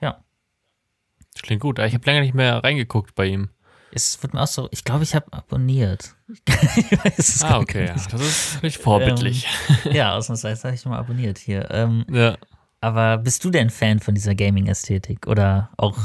[0.00, 0.22] ja.
[1.34, 1.78] Das klingt gut.
[1.78, 3.50] Ich habe länger nicht mehr reingeguckt bei ihm.
[3.92, 6.14] Es wird mir auch so, ich glaube, ich habe abonniert.
[6.28, 7.94] ich ah, okay, ja.
[7.94, 9.48] Das ist nicht vorbildlich.
[9.84, 11.68] Ähm, ja, ausnahmsweise habe ich mal abonniert hier.
[11.70, 12.36] Ähm, ja.
[12.80, 15.98] Aber bist du denn Fan von dieser Gaming-Ästhetik oder auch?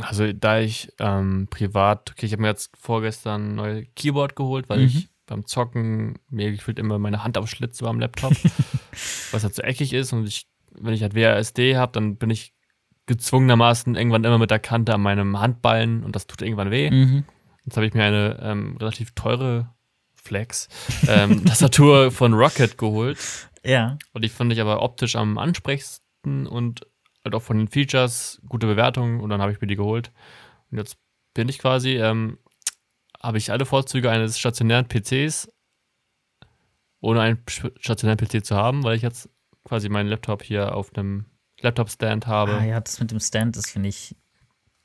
[0.00, 4.68] Also, da ich ähm, privat, okay, ich habe mir jetzt vorgestern ein neues Keyboard geholt,
[4.68, 4.86] weil mhm.
[4.86, 8.32] ich beim Zocken mir gefühlt immer meine Hand aufschlitze beim Laptop,
[9.30, 12.52] was halt so eckig ist und ich, wenn ich halt WASD habe, dann bin ich
[13.06, 16.90] gezwungenermaßen irgendwann immer mit der Kante an meinem Handballen und das tut irgendwann weh.
[16.90, 17.24] Mhm.
[17.64, 19.72] Jetzt habe ich mir eine ähm, relativ teure
[20.14, 20.68] Flex
[21.08, 23.18] ähm, Tastatur von Rocket geholt.
[23.64, 23.98] Ja.
[24.12, 26.86] Und die fand ich aber optisch am ansprechendsten und
[27.24, 30.10] halt auch von den Features gute Bewertungen und dann habe ich mir die geholt.
[30.70, 30.96] Und jetzt
[31.34, 32.38] bin ich quasi, ähm,
[33.22, 35.50] habe ich alle Vorzüge eines stationären PCs,
[37.00, 39.28] ohne einen stationären PC zu haben, weil ich jetzt
[39.64, 41.26] quasi meinen Laptop hier auf einem
[41.60, 42.52] Laptop-Stand habe.
[42.52, 44.16] Ah ja, das mit dem Stand, das finde ich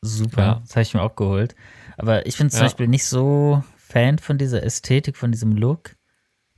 [0.02, 0.42] super.
[0.42, 0.56] Ja.
[0.62, 1.56] Das habe ich mir auch geholt.
[1.98, 2.66] Aber ich bin zum ja.
[2.66, 5.96] Beispiel nicht so Fan von dieser Ästhetik, von diesem Look.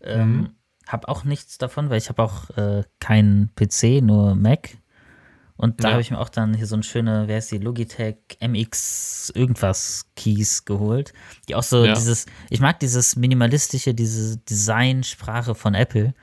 [0.01, 0.49] Ähm, mhm.
[0.87, 4.77] Hab auch nichts davon, weil ich habe auch äh, keinen PC, nur Mac.
[5.57, 5.93] Und da ja.
[5.93, 10.05] habe ich mir auch dann hier so eine schöne, wer ist die, Logitech MX irgendwas
[10.15, 11.13] Keys geholt.
[11.49, 11.93] Die auch so ja.
[11.93, 16.13] dieses, ich mag dieses minimalistische, diese Designsprache von Apple.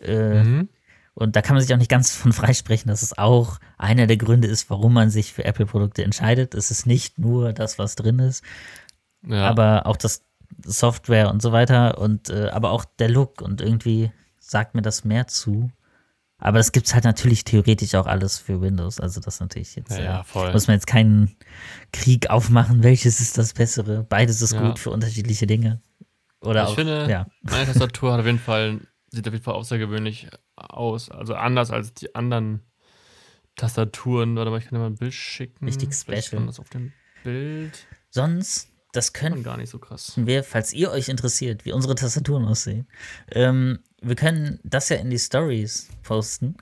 [0.00, 0.68] Äh, mhm.
[1.14, 4.18] Und da kann man sich auch nicht ganz von freisprechen, dass es auch einer der
[4.18, 6.54] Gründe ist, warum man sich für Apple-Produkte entscheidet.
[6.54, 8.44] Es ist nicht nur das, was drin ist,
[9.26, 9.48] ja.
[9.48, 10.24] aber auch das
[10.64, 15.04] Software und so weiter und äh, aber auch der Look und irgendwie sagt mir das
[15.04, 15.70] mehr zu.
[16.44, 18.98] Aber es gibt halt natürlich theoretisch auch alles für Windows.
[18.98, 19.92] Also das natürlich jetzt.
[19.92, 20.52] Ja, ja voll.
[20.52, 21.36] Muss man jetzt keinen
[21.92, 24.02] Krieg aufmachen, welches ist das Bessere.
[24.02, 24.60] Beides ist ja.
[24.60, 25.80] gut für unterschiedliche Dinge.
[26.40, 27.26] Oder ich auch, finde, ja.
[27.42, 28.80] meine Tastatur hat auf jeden Fall
[29.12, 31.10] sieht auf jeden Fall außergewöhnlich aus.
[31.10, 32.62] Also anders als die anderen
[33.54, 34.34] Tastaturen.
[34.34, 35.64] Warte mal, ich kann dir mal ein Bild schicken.
[35.64, 36.44] Richtig special.
[36.46, 37.86] das auf dem Bild.
[38.10, 40.12] Sonst das können gar nicht so krass.
[40.16, 42.86] Wir, falls ihr euch interessiert, wie unsere Tastaturen aussehen,
[43.30, 46.56] ähm, wir können das ja in die Stories posten.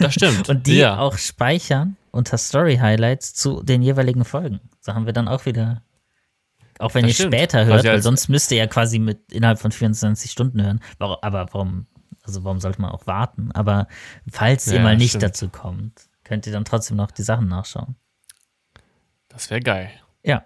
[0.00, 0.48] Das stimmt.
[0.48, 0.98] und die ja.
[0.98, 4.60] auch speichern unter Story Highlights zu den jeweiligen Folgen.
[4.80, 5.82] So haben wir dann auch wieder.
[6.78, 7.34] Auch wenn Das ihr stimmt.
[7.34, 10.80] später Quasi hört, weil sonst müsst ihr ja quasi mit innerhalb von 24 Stunden hören.
[10.98, 11.86] Aber warum,
[12.22, 13.52] also warum sollte man auch warten?
[13.52, 13.86] Aber
[14.30, 15.24] falls ihr Ja, mal nicht stimmt.
[15.24, 17.96] dazu kommt, könnt ihr dann trotzdem noch die Sachen nachschauen.
[19.28, 19.90] Das wäre geil.
[20.24, 20.42] Ja.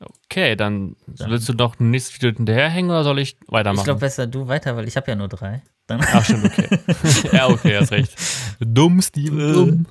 [0.00, 3.80] Okay, dann willst du noch ein nächstes Video hinterherhängen oder soll ich weitermachen?
[3.80, 5.62] Ich glaube besser du weiter, weil ich habe ja nur drei.
[5.86, 6.68] Dann Ach, stimmt, okay.
[7.32, 8.12] ja, okay, hast recht.
[8.60, 9.86] Dumm, Steven, dumm.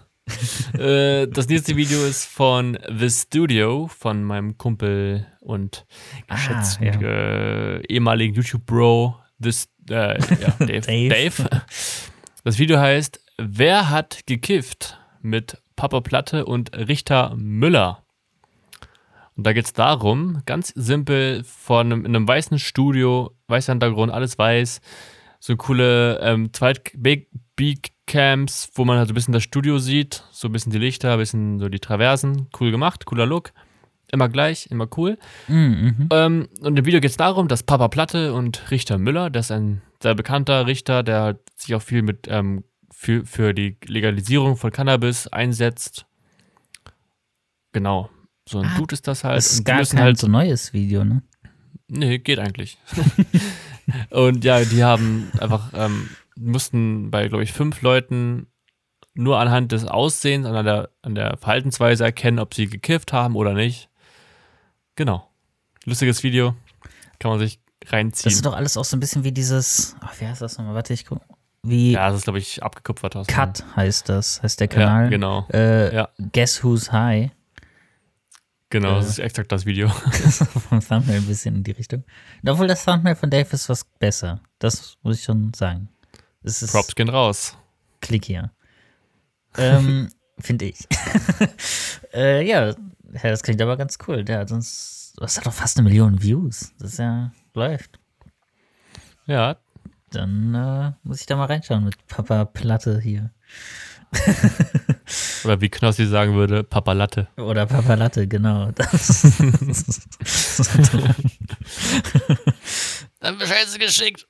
[0.80, 5.86] äh, das nächste Video ist von The Studio, von meinem Kumpel und
[6.28, 7.02] geschätzten Ah, ja.
[7.02, 9.50] äh, ehemaligen YouTube-Bro, äh,
[9.90, 10.14] ja,
[10.60, 11.10] Dave, Dave.
[11.10, 11.50] Dave.
[12.44, 14.98] Das Video heißt Wer hat gekifft?
[15.22, 18.04] mit Papa Platte und Richter Müller.
[19.40, 24.12] Und da geht es darum, ganz simpel, vor einem, in einem weißen Studio, weißer Hintergrund,
[24.12, 24.82] alles weiß,
[25.40, 30.52] so coole ähm, Zweit-Beak-Cams, wo man halt so ein bisschen das Studio sieht, so ein
[30.52, 33.54] bisschen die Lichter, ein bisschen so die Traversen, cool gemacht, cooler Look.
[34.12, 35.18] Immer gleich, immer cool.
[35.48, 36.10] Mhm.
[36.12, 39.52] Ähm, und im Video geht es darum, dass Papa Platte und Richter Müller, das ist
[39.52, 44.58] ein sehr bekannter Richter, der halt sich auch viel mit ähm, für, für die Legalisierung
[44.58, 46.08] von Cannabis einsetzt.
[47.72, 48.10] Genau.
[48.50, 49.38] So ein Ah, Dude ist das halt.
[49.38, 51.22] Das ist gar kein halt so neues Video, ne?
[51.88, 52.78] Nee, geht eigentlich.
[54.10, 58.48] und ja, die haben einfach, ähm, mussten bei, glaube ich, fünf Leuten
[59.14, 63.54] nur anhand des Aussehens, an der, an der Verhaltensweise erkennen, ob sie gekifft haben oder
[63.54, 63.90] nicht.
[64.96, 65.30] Genau.
[65.86, 66.56] Lustiges Video.
[67.20, 68.24] Kann man sich reinziehen.
[68.30, 70.76] Das ist doch alles auch so ein bisschen wie dieses, ach, wie heißt das nochmal?
[70.76, 71.22] Warte, ich guck.
[71.62, 73.28] Wie ja, das ist, glaube ich, abgekupfert aus.
[73.28, 75.04] Cut heißt das, heißt der Kanal.
[75.06, 75.46] Ja, genau.
[75.54, 76.10] Äh, Ja.
[76.34, 77.32] Guess Who's High.
[78.70, 79.10] Genau, das Äh.
[79.10, 79.90] ist exakt das Video.
[80.70, 82.04] vom Thumbnail ein bisschen in die Richtung.
[82.44, 84.42] Und Obwohl das Thumbnail von Dave ist was besser.
[84.60, 85.90] Das muss ich schon sagen.
[86.44, 87.58] Es ist Props gehen raus.
[88.02, 88.52] klickier.
[89.58, 90.10] ähm,
[90.40, 90.78] Finde ich.
[92.14, 92.76] äh, ja, ja,
[93.24, 94.24] das klingt aber ganz cool.
[94.28, 96.72] Ja, sonst, das hat doch fast eine Million Views.
[96.80, 98.00] Das ist ja, läuft.
[99.26, 99.58] Ja,
[100.12, 103.32] Dann äh, muss ich da mal reinschauen mit Papa Platte hier.
[105.44, 107.28] oder wie Knossi sagen würde, Papa Latte.
[107.38, 108.72] Oder Papa Latte, genau.
[108.78, 109.22] Das,
[113.20, 114.28] Dann Scheiße geschickt.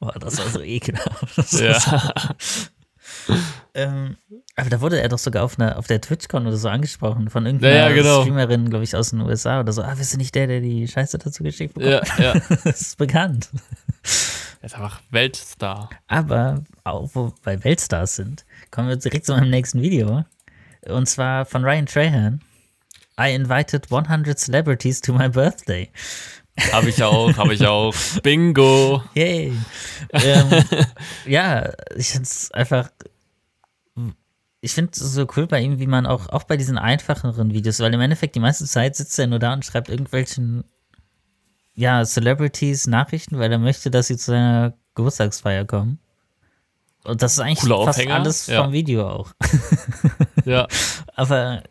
[0.00, 1.52] boah, das war so ekelhaft.
[1.52, 2.34] Ja.
[3.74, 4.16] Ähm,
[4.56, 7.46] aber da wurde er doch sogar auf, einer, auf der TwitchCon oder so angesprochen von
[7.46, 8.22] irgendeiner Ja, ja, genau.
[8.22, 9.82] Streamerin, glaube ich, aus den USA oder so.
[9.82, 11.92] Ah, bist du nicht der, der die Scheiße dazu geschickt bekommt?
[12.18, 12.34] ja, ja.
[12.64, 13.48] das ist bekannt.
[14.60, 15.88] Er ist einfach Weltstar.
[16.06, 20.24] Aber auch wo wir Weltstars sind, kommen wir direkt zu meinem nächsten Video.
[20.86, 22.40] Und zwar von Ryan Trahan.
[23.18, 25.90] I invited 100 celebrities to my birthday.
[26.72, 27.94] Habe ich auch, habe ich auch.
[28.22, 29.02] Bingo.
[29.14, 29.54] Yay.
[30.12, 30.64] ähm,
[31.26, 32.90] ja, ich finde es einfach.
[34.60, 37.80] Ich finde es so cool bei ihm, wie man auch, auch bei diesen einfacheren Videos,
[37.80, 40.64] weil im Endeffekt die meiste Zeit sitzt er nur da und schreibt irgendwelchen,
[41.74, 45.98] ja, Celebrities Nachrichten, weil er möchte, dass sie zu seiner Geburtstagsfeier kommen.
[47.04, 48.62] Und das ist eigentlich Cooler fast Aufhänger, alles ja.
[48.62, 49.32] vom Video auch.
[50.44, 50.66] Ja.
[51.14, 51.62] Aber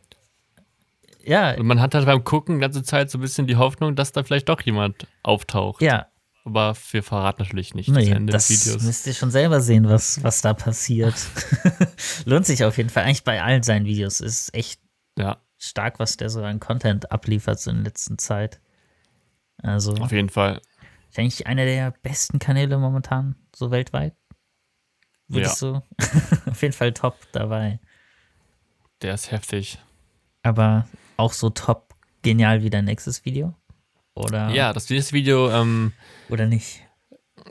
[1.23, 3.95] ja, Und man hat halt beim Gucken die ganze Zeit so ein bisschen die Hoffnung,
[3.95, 5.81] dass da vielleicht doch jemand auftaucht.
[5.83, 6.07] ja,
[6.45, 8.81] Aber wir verraten natürlich nicht das Nee, Ende das des Videos.
[8.83, 11.13] müsst ihr schon selber sehen, was, was da passiert.
[12.25, 13.03] Lohnt sich auf jeden Fall.
[13.03, 14.21] Eigentlich bei allen seinen Videos.
[14.21, 14.81] Ist echt
[15.19, 18.59] Ja, stark, was der so an Content abliefert so in der letzten Zeit.
[19.61, 20.61] Also, auf jeden Fall.
[21.09, 24.15] ist eigentlich einer der besten Kanäle momentan, so weltweit.
[25.27, 25.81] Würdest du
[26.49, 27.79] auf jeden Fall top dabei.
[29.01, 29.77] Der ist heftig.
[30.43, 30.87] Aber
[31.17, 31.93] auch so top
[32.23, 33.53] genial wie dein nächstes Video?
[34.15, 35.93] Oder, Ja, das nächste Video, ähm,
[36.29, 36.81] oder nicht?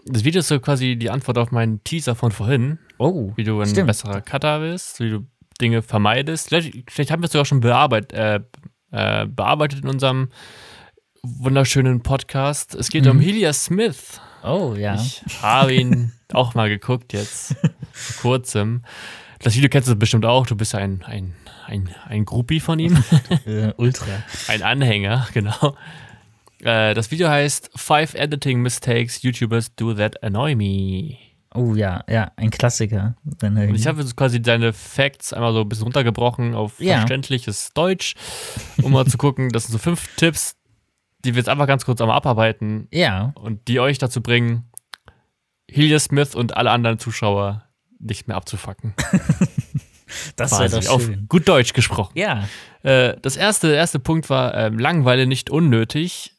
[0.04, 3.60] das Video ist so quasi die Antwort auf meinen Teaser von vorhin, Oh, wie du
[3.60, 3.86] ein Stimmt.
[3.86, 5.26] besserer Cutter bist, wie du
[5.60, 6.48] Dinge vermeidest.
[6.48, 8.40] Vielleicht, vielleicht haben wir es sogar schon bearbeit, äh,
[8.90, 10.30] äh, bearbeitet in unserem
[11.22, 12.74] wunderschönen Podcast.
[12.74, 13.10] Es geht Mhm.
[13.12, 14.20] um Helia Smith.
[14.42, 14.94] oh ja.
[14.94, 17.56] Ich habe ihn auch mal geguckt jetzt,
[17.92, 18.82] vor kurzem.
[19.40, 20.46] Das Video kennst du bestimmt auch.
[20.46, 21.34] Du bist ein, ein,
[21.66, 23.02] ein, ein Groupie von ihm.
[23.46, 24.06] Äh, ultra.
[24.48, 25.76] ein Anhänger, genau.
[26.62, 31.16] Äh, das Video heißt Five Editing Mistakes YouTubers Do That Annoy Me.
[31.54, 33.14] Oh ja, ja, ein Klassiker.
[33.40, 36.98] Er- Und ich habe jetzt quasi deine Facts einmal so ein bisschen runtergebrochen auf Ja.
[36.98, 38.14] verständliches Deutsch,
[38.82, 39.48] um mal zu gucken.
[39.50, 40.52] Das sind so fünf Tipps,
[41.24, 44.70] die wir jetzt einfach ganz kurz einmal abarbeiten ja, und die euch dazu bringen,
[45.70, 47.64] Helia Smith und alle anderen Zuschauer
[47.98, 48.94] nicht mehr abzufacken.
[50.36, 50.90] das war doch schön.
[50.90, 52.12] Auf gut Deutsch gesprochen.
[52.16, 52.48] Ja.
[52.82, 56.34] Äh, das erste, erste Punkt war äh, Langeweile nicht unnötig,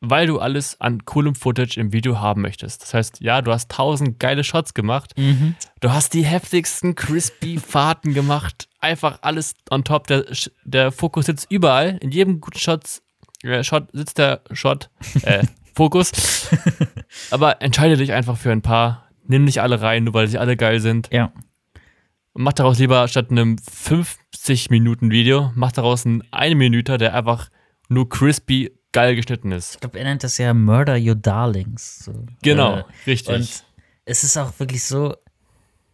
[0.00, 2.82] weil du alles an coolem Footage im Video haben möchtest.
[2.82, 5.16] Das heißt, ja, du hast tausend geile Shots gemacht.
[5.16, 5.54] Mhm.
[5.80, 8.68] Du hast die heftigsten crispy Fahrten gemacht.
[8.80, 10.06] Einfach alles on top.
[10.08, 10.24] Der,
[10.64, 11.98] der Fokus sitzt überall.
[12.02, 13.13] In jedem guten Shot, äh,
[13.62, 14.90] Shot sitzt der Shot,
[15.22, 16.12] äh, Fokus.
[17.30, 19.08] Aber entscheide dich einfach für ein paar.
[19.26, 21.08] Nimm nicht alle rein, nur weil sie alle geil sind.
[21.12, 21.32] Ja.
[22.34, 27.48] Und mach daraus lieber statt einem 50-Minuten-Video, mach daraus einen 1 Minute, der einfach
[27.88, 29.74] nur crispy geil geschnitten ist.
[29.74, 32.04] Ich glaube, er nennt das ja Murder Your Darlings.
[32.04, 32.12] So.
[32.42, 33.34] Genau, äh, richtig.
[33.34, 33.64] Und
[34.04, 35.14] es ist auch wirklich so,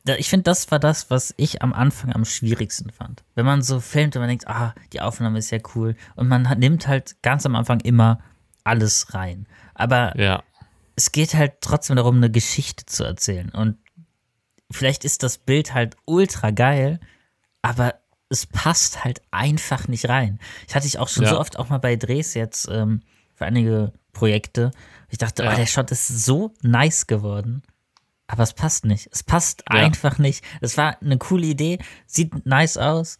[0.06, 3.22] ich finde, das war das, was ich am Anfang am schwierigsten fand.
[3.34, 5.94] Wenn man so filmt und man denkt, ah, die Aufnahme ist ja cool.
[6.16, 8.20] Und man hat, nimmt halt ganz am Anfang immer
[8.64, 9.46] alles rein.
[9.74, 10.42] Aber ja.
[10.96, 13.50] es geht halt trotzdem darum, eine Geschichte zu erzählen.
[13.50, 13.76] Und
[14.70, 16.98] vielleicht ist das Bild halt ultra geil,
[17.62, 17.94] aber
[18.30, 20.38] es passt halt einfach nicht rein.
[20.68, 21.30] Ich hatte ich auch schon ja.
[21.30, 23.02] so oft auch mal bei Drehs jetzt ähm,
[23.34, 24.70] für einige Projekte.
[25.08, 25.52] Ich dachte, ja.
[25.52, 27.62] oh, der Shot ist so nice geworden.
[28.30, 29.08] Aber es passt nicht.
[29.10, 29.80] Es passt ja.
[29.80, 30.44] einfach nicht.
[30.60, 33.18] Es war eine coole Idee, sieht nice aus,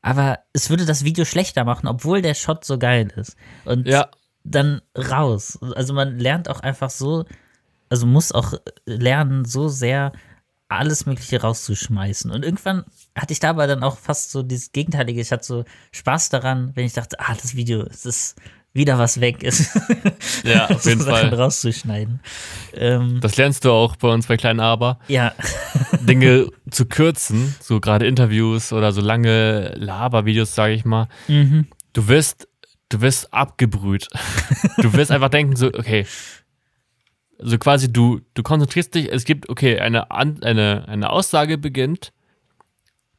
[0.00, 3.36] aber es würde das Video schlechter machen, obwohl der Shot so geil ist.
[3.64, 4.08] Und ja.
[4.44, 5.58] dann raus.
[5.74, 7.24] Also man lernt auch einfach so,
[7.88, 8.54] also muss auch
[8.86, 10.12] lernen, so sehr
[10.68, 12.30] alles Mögliche rauszuschmeißen.
[12.30, 12.84] Und irgendwann
[13.16, 15.20] hatte ich dabei dann auch fast so dieses Gegenteilige.
[15.20, 18.36] Ich hatte so Spaß daran, wenn ich dachte, ah, das Video, es ist
[18.74, 19.70] wieder was weg ist.
[20.44, 21.32] Ja, auf jeden so Fall.
[21.32, 22.20] rauszuschneiden.
[22.74, 24.98] Ähm, das lernst du auch bei uns bei Kleinen Aber.
[25.08, 25.32] Ja.
[26.00, 31.08] Dinge zu kürzen, so gerade Interviews oder so lange Labervideos, sage ich mal.
[31.28, 31.68] Mhm.
[31.94, 32.46] Du wirst,
[32.90, 34.08] du wirst abgebrüht.
[34.78, 36.04] Du wirst einfach denken so, okay,
[37.38, 42.12] also quasi du, du konzentrierst dich, es gibt, okay, eine, eine, eine Aussage beginnt,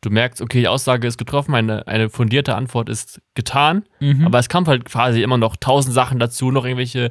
[0.05, 4.25] du merkst, okay, die Aussage ist getroffen, eine, eine fundierte Antwort ist getan, mhm.
[4.25, 7.09] aber es kommt halt quasi immer noch tausend Sachen dazu, noch irgendwelche,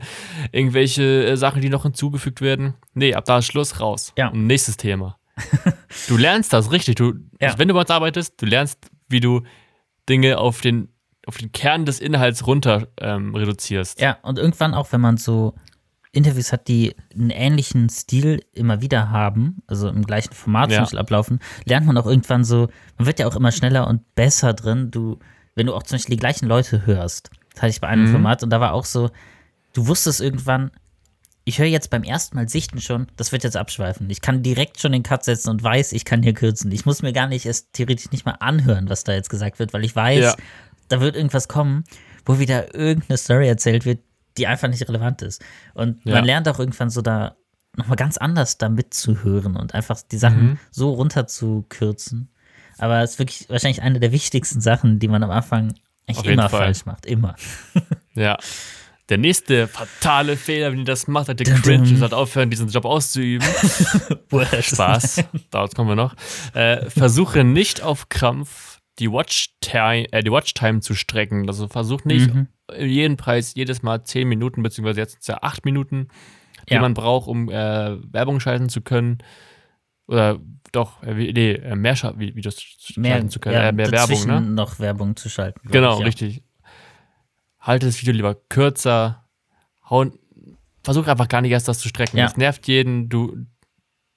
[0.53, 2.75] irgendwelche äh, Sachen, die noch hinzugefügt werden.
[2.95, 4.13] Nee, ab da ist Schluss, raus.
[4.17, 4.29] Ja.
[4.29, 5.19] Und nächstes Thema.
[6.09, 6.95] du lernst das richtig.
[6.95, 7.49] Du, ja.
[7.49, 8.79] also wenn du bei uns arbeitest, du lernst,
[9.09, 9.43] wie du
[10.09, 10.89] Dinge auf den,
[11.27, 14.01] auf den Kern des Inhalts runter ähm, reduzierst.
[14.01, 15.55] Ja, und irgendwann auch, wenn man so
[16.15, 20.85] Interviews hat, die einen ähnlichen Stil immer wieder haben, also im gleichen Format ja.
[20.85, 24.91] ablaufen, lernt man auch irgendwann so, man wird ja auch immer schneller und besser drin.
[24.91, 25.19] Du,
[25.55, 28.13] wenn du auch zum Beispiel die gleichen Leute hörst, das hatte ich bei einem mhm.
[28.13, 29.11] Format und da war auch so,
[29.73, 30.71] du wusstest irgendwann,
[31.45, 34.09] ich höre jetzt beim ersten Mal sichten schon, das wird jetzt abschweifen.
[34.09, 36.73] Ich kann direkt schon den Cut setzen und weiß, ich kann hier kürzen.
[36.73, 39.75] Ich muss mir gar nicht erst theoretisch nicht mal anhören, was da jetzt gesagt wird,
[39.75, 40.35] weil ich weiß, ja.
[40.89, 41.85] da wird irgendwas kommen,
[42.25, 44.01] wo wieder irgendeine Story erzählt wird,
[44.37, 45.43] die einfach nicht relevant ist.
[45.75, 46.15] Und ja.
[46.15, 47.37] man lernt auch irgendwann so da
[47.77, 50.59] nochmal ganz anders da mitzuhören und einfach die Sachen mhm.
[50.71, 52.31] so runterzukürzen.
[52.79, 55.75] Aber es ist wirklich wahrscheinlich eine der wichtigsten Sachen, die man am Anfang
[56.07, 57.07] eigentlich immer falsch macht.
[57.07, 57.35] Immer.
[58.17, 58.39] Ja.
[59.09, 62.69] Der nächste fatale Fehler, wenn ihr das macht, hat der Cringe, ist halt aufhören, diesen
[62.69, 63.47] Job auszuüben.
[64.61, 66.15] Spaß, daraus kommen wir noch.
[66.55, 71.49] Äh, versuche nicht auf Krampf die Watchtime, äh, die Watchtime zu strecken.
[71.49, 75.39] Also versuch nicht mhm jeden Preis jedes Mal 10 Minuten, beziehungsweise jetzt sind es ja
[75.43, 76.09] 8 Minuten,
[76.69, 76.81] die ja.
[76.81, 79.19] man braucht, um äh, Werbung schalten zu können.
[80.07, 80.41] Oder
[80.73, 82.57] doch, äh, nee, äh, mehr Sch Videos
[82.97, 83.55] mehr, schalten zu können.
[83.55, 84.41] Ja, äh, mehr Werbung, ne?
[84.41, 85.61] noch Werbung zu schalten.
[85.71, 86.07] Genau, ich, ja.
[86.07, 86.43] richtig.
[87.61, 89.25] Halte das Video lieber kürzer.
[89.89, 90.19] Hauen,
[90.83, 92.17] versuch einfach gar nicht erst das zu strecken.
[92.17, 93.09] Das nervt jeden.
[93.09, 93.37] Du,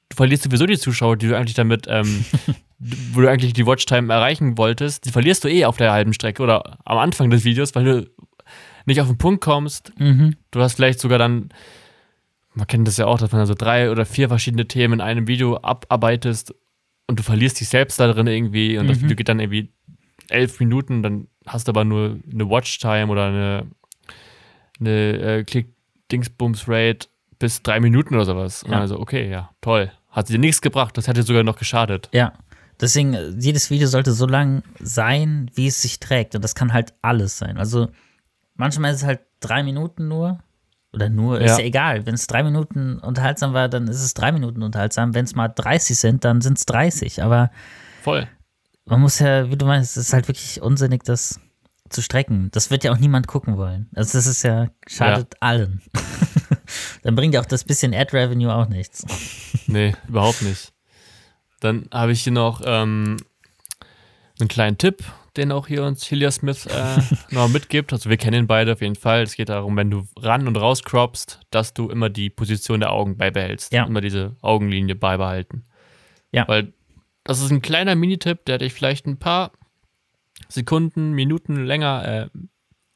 [0.10, 2.26] du verlierst sowieso die Zuschauer, die du eigentlich damit ähm,
[2.80, 6.44] wo du eigentlich die Watchtime erreichen wolltest, die verlierst du eh auf der halben Strecke
[6.44, 8.10] oder am Anfang des Videos, weil du
[8.88, 9.94] nicht auf den Punkt kommst.
[10.00, 10.36] Mhm.
[10.52, 11.50] Du hast vielleicht sogar dann,
[12.54, 15.28] man kennt das ja auch, dass man also drei oder vier verschiedene Themen in einem
[15.28, 16.56] Video abarbeitest
[17.08, 18.90] und du verlierst dich selbst da drin irgendwie und mhm.
[18.90, 19.70] das Video geht dann irgendwie
[20.30, 23.68] elf Minuten, dann hast du aber nur eine Watchtime oder eine,
[24.80, 27.08] eine äh, Klick-Dingsbums-Rate
[27.40, 28.66] bis drei Minuten oder sowas.
[28.68, 28.80] Ja.
[28.80, 29.92] Also, okay, ja, toll.
[30.10, 32.10] Hat dir nichts gebracht, das hätte sogar noch geschadet.
[32.12, 32.34] Ja.
[32.80, 36.36] Deswegen, jedes Video sollte so lang sein, wie es sich trägt.
[36.36, 37.58] Und das kann halt alles sein.
[37.58, 37.90] Also,
[38.58, 40.40] manchmal ist es halt drei Minuten nur.
[40.94, 41.46] Oder nur, ja.
[41.46, 42.06] ist ja egal.
[42.06, 45.14] Wenn es drei Minuten unterhaltsam war, dann ist es drei Minuten unterhaltsam.
[45.14, 47.24] Wenn es mal 30 sind, dann sind es 30.
[47.24, 47.52] Aber
[48.02, 48.28] voll.
[48.86, 51.42] Man muss ja, wie du meinst, es ist halt wirklich unsinnig, das
[51.90, 52.50] zu strecken.
[52.52, 53.90] Das wird ja auch niemand gucken wollen.
[53.96, 55.38] Also das ist ja, schadet ja.
[55.42, 55.82] allen.
[57.04, 59.06] dann bringt ja auch das bisschen Ad-Revenue auch nichts.
[59.68, 60.74] nee, überhaupt nicht.
[61.60, 63.18] Dann habe ich hier noch ähm,
[64.40, 65.04] einen kleinen Tipp,
[65.38, 67.00] den auch hier uns Hillia Smith äh,
[67.34, 67.94] noch mitgibt.
[67.94, 69.24] Also wir kennen ihn beide auf jeden Fall.
[69.24, 72.92] Es geht darum, wenn du ran und raus croppst, dass du immer die Position der
[72.92, 73.72] Augen beibehältst.
[73.72, 73.86] Ja.
[73.86, 75.66] Immer diese Augenlinie beibehalten.
[76.32, 76.48] Ja.
[76.48, 76.74] Weil
[77.24, 79.52] das ist ein kleiner Minitipp, der dich vielleicht ein paar
[80.50, 82.40] Sekunden, Minuten länger äh,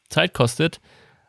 [0.10, 0.80] Zeit kostet,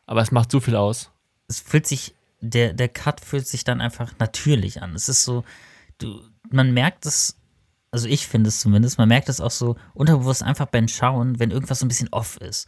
[0.07, 1.11] aber es macht so viel aus.
[1.49, 4.95] Es fühlt sich, der, der Cut fühlt sich dann einfach natürlich an.
[4.95, 5.45] Es ist so,
[5.99, 7.39] du, man merkt es,
[7.93, 11.51] also ich finde es zumindest, man merkt es auch so unterbewusst einfach beim Schauen, wenn
[11.51, 12.67] irgendwas so ein bisschen off ist.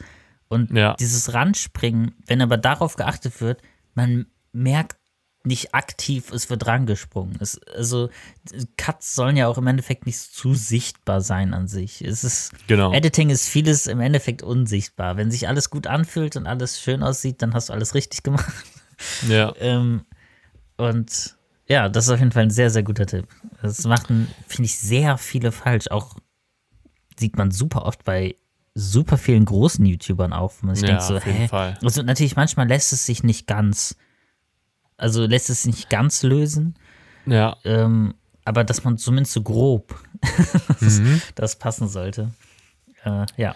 [0.48, 0.94] Und ja.
[1.00, 3.62] dieses Randspringen, wenn aber darauf geachtet wird,
[3.94, 4.98] man merkt
[5.46, 7.36] nicht aktiv, es wird rangesprungen.
[7.40, 8.08] Es, also
[8.76, 12.02] Cuts sollen ja auch im Endeffekt nicht zu sichtbar sein an sich.
[12.02, 12.92] Es ist, genau.
[12.92, 15.16] Editing ist vieles im Endeffekt unsichtbar.
[15.16, 18.52] Wenn sich alles gut anfühlt und alles schön aussieht, dann hast du alles richtig gemacht.
[19.28, 19.54] Ja.
[19.60, 20.04] ähm,
[20.76, 23.26] und ja, das ist auf jeden Fall ein sehr, sehr guter Tipp.
[23.68, 25.90] Das machen, finde ich, sehr viele falsch.
[25.90, 26.16] Auch
[27.18, 28.36] sieht man super oft bei
[28.74, 31.48] super vielen großen YouTubern auf, man sich ja, denkt so, hä?
[31.48, 31.78] Fall.
[31.82, 33.96] Also natürlich, manchmal lässt es sich nicht ganz
[34.96, 36.74] also lässt es sich nicht ganz lösen.
[37.26, 37.56] Ja.
[37.64, 39.98] Ähm, aber dass man zumindest so grob
[40.80, 41.20] das, mhm.
[41.34, 42.32] das passen sollte.
[43.04, 43.54] Äh, ja.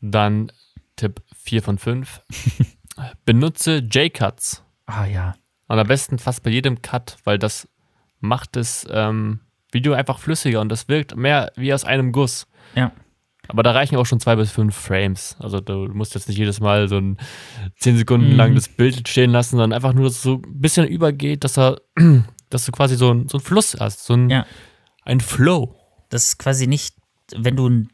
[0.00, 0.52] Dann
[0.96, 2.22] Tipp 4 von 5.
[3.24, 4.62] Benutze J-Cuts.
[4.86, 5.34] Ah ja.
[5.68, 7.68] Und am besten fast bei jedem Cut, weil das
[8.26, 9.40] macht das ähm,
[9.72, 12.46] Video einfach flüssiger und das wirkt mehr wie aus einem Guss.
[12.74, 12.92] Ja.
[13.48, 15.36] Aber da reichen auch schon zwei bis fünf Frames.
[15.38, 17.16] Also du musst jetzt nicht jedes Mal so ein
[17.76, 18.36] zehn Sekunden mhm.
[18.36, 21.58] lang das Bild stehen lassen, sondern einfach nur, dass es so ein bisschen übergeht, dass
[21.58, 21.80] er,
[22.50, 24.46] dass du quasi so, ein, so einen Fluss hast, so ein, ja.
[25.02, 25.76] ein Flow.
[26.08, 26.96] Das ist quasi nicht,
[27.36, 27.88] wenn du ein,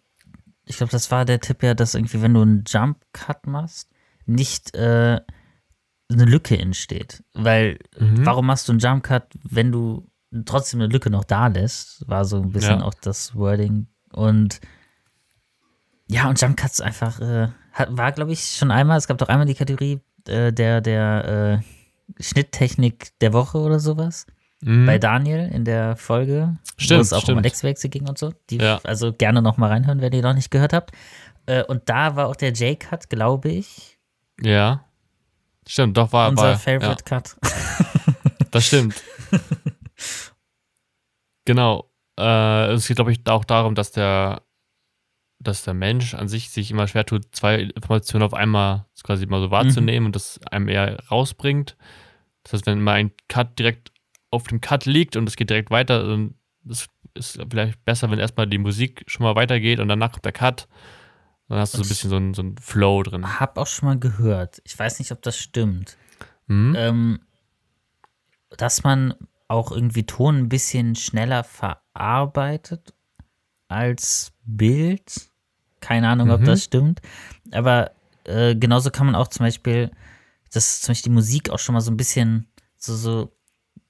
[0.65, 3.91] ich glaube, das war der Tipp ja, dass irgendwie, wenn du einen Jump Cut machst,
[4.25, 5.21] nicht äh,
[6.11, 7.25] eine Lücke entsteht.
[7.35, 8.25] Weil, mhm.
[8.25, 10.07] warum machst du einen Jump Cut, wenn du
[10.45, 12.09] trotzdem eine Lücke noch da lässt?
[12.09, 12.85] War so ein bisschen ja.
[12.85, 13.87] auch das Wording.
[14.13, 14.61] Und
[16.09, 19.29] ja, und Jump Cuts einfach, äh, hat, war, glaube ich, schon einmal, es gab doch
[19.29, 21.63] einmal die Kategorie äh, der, der
[22.19, 24.27] äh, Schnitttechnik der Woche oder sowas.
[24.61, 24.87] Mhm.
[24.87, 27.37] Bei Daniel in der Folge, stimmt, wo es auch stimmt.
[27.37, 28.33] um Alexwechsel ging und so.
[28.51, 28.81] Die, ja.
[28.85, 30.93] Also gerne noch mal reinhören, wenn ihr noch nicht gehört habt.
[31.47, 33.99] Äh, und da war auch der J-Cut, glaube ich.
[34.41, 34.85] Ja.
[35.67, 37.21] Stimmt, doch war unser war, Favorite ja.
[37.21, 37.37] Cut.
[38.51, 39.03] das stimmt.
[41.45, 41.91] genau.
[42.19, 44.43] Äh, es geht, glaube ich, auch darum, dass der
[45.43, 49.41] dass der Mensch an sich sich immer schwer tut, zwei Informationen auf einmal quasi mal
[49.41, 50.07] so wahrzunehmen mhm.
[50.07, 51.77] und das einem eher rausbringt.
[52.45, 53.93] Das heißt, wenn mal ein Cut direkt
[54.31, 56.35] auf dem Cut liegt und es geht direkt weiter, dann
[56.69, 60.69] ist es vielleicht besser, wenn erstmal die Musik schon mal weitergeht und danach der Cut.
[61.49, 63.41] Dann hast du so ein bisschen so einen, so Flow drin.
[63.41, 64.63] Hab auch schon mal gehört.
[64.65, 65.99] Ich weiß nicht, ob das stimmt.
[66.47, 66.75] Mhm.
[66.77, 67.21] Ähm,
[68.57, 69.15] dass man
[69.53, 72.95] auch irgendwie Ton ein bisschen schneller verarbeitet
[73.69, 75.31] als Bild.
[75.81, 76.35] Keine Ahnung, mhm.
[76.35, 77.03] ob das stimmt.
[77.53, 77.91] Aber
[78.25, 79.91] äh, genauso kann man auch zum Beispiel,
[80.51, 83.37] dass zum Beispiel die Musik auch schon mal so ein bisschen so, so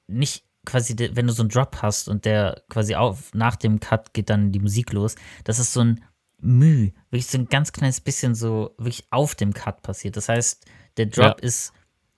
[0.09, 4.15] nicht quasi, wenn du so einen Drop hast und der quasi auf, nach dem Cut
[4.15, 6.05] geht dann die Musik los, das ist so ein
[6.45, 10.17] Müh, wirklich so ein ganz kleines bisschen so wirklich auf dem Cut passiert.
[10.17, 11.47] Das heißt, der Drop ja.
[11.47, 11.73] ist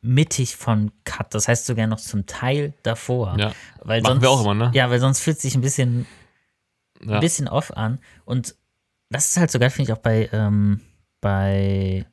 [0.04, 3.36] mittig von Cut, das heißt sogar noch zum Teil davor.
[3.38, 3.52] Ja,
[3.82, 4.70] weil machen sonst, wir auch immer, ne?
[4.74, 6.06] Ja, weil sonst fühlt es sich ein bisschen,
[7.02, 7.14] ja.
[7.14, 8.54] ein bisschen off an und
[9.08, 10.80] das ist halt so geil, finde ich auch bei, ähm,
[11.20, 12.06] bei,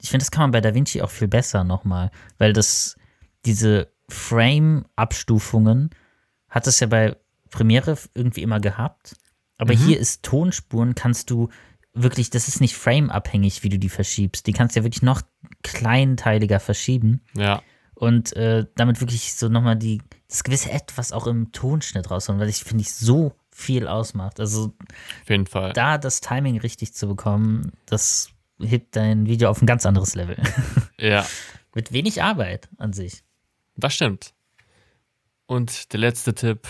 [0.00, 2.96] ich finde, das kann man bei Da Vinci auch viel besser nochmal, weil das,
[3.44, 5.90] diese Frame-Abstufungen
[6.48, 7.16] hat es ja bei
[7.50, 9.14] Premiere irgendwie immer gehabt,
[9.58, 9.78] aber mhm.
[9.78, 11.50] hier ist Tonspuren, kannst du
[11.94, 14.46] wirklich, das ist nicht frame-abhängig, wie du die verschiebst.
[14.46, 15.22] Die kannst du ja wirklich noch
[15.62, 17.22] kleinteiliger verschieben.
[17.34, 17.62] Ja.
[17.94, 22.48] Und äh, damit wirklich so nochmal die, das gewisse Etwas auch im Tonschnitt rausholen, weil
[22.48, 24.40] ich finde ich so viel ausmacht.
[24.40, 24.74] Also
[25.22, 25.72] auf jeden Fall.
[25.72, 30.36] Da das Timing richtig zu bekommen, das hebt dein Video auf ein ganz anderes Level.
[30.98, 31.26] Ja.
[31.74, 33.24] Mit wenig Arbeit an sich.
[33.74, 34.34] Das stimmt.
[35.46, 36.68] Und der letzte Tipp.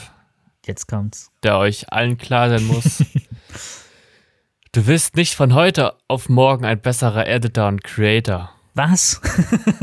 [0.64, 1.30] Jetzt kommt's.
[1.43, 3.05] Der euch allen klar sein muss.
[4.72, 8.55] du wirst nicht von heute auf morgen ein besserer Editor und Creator.
[8.74, 9.20] Was?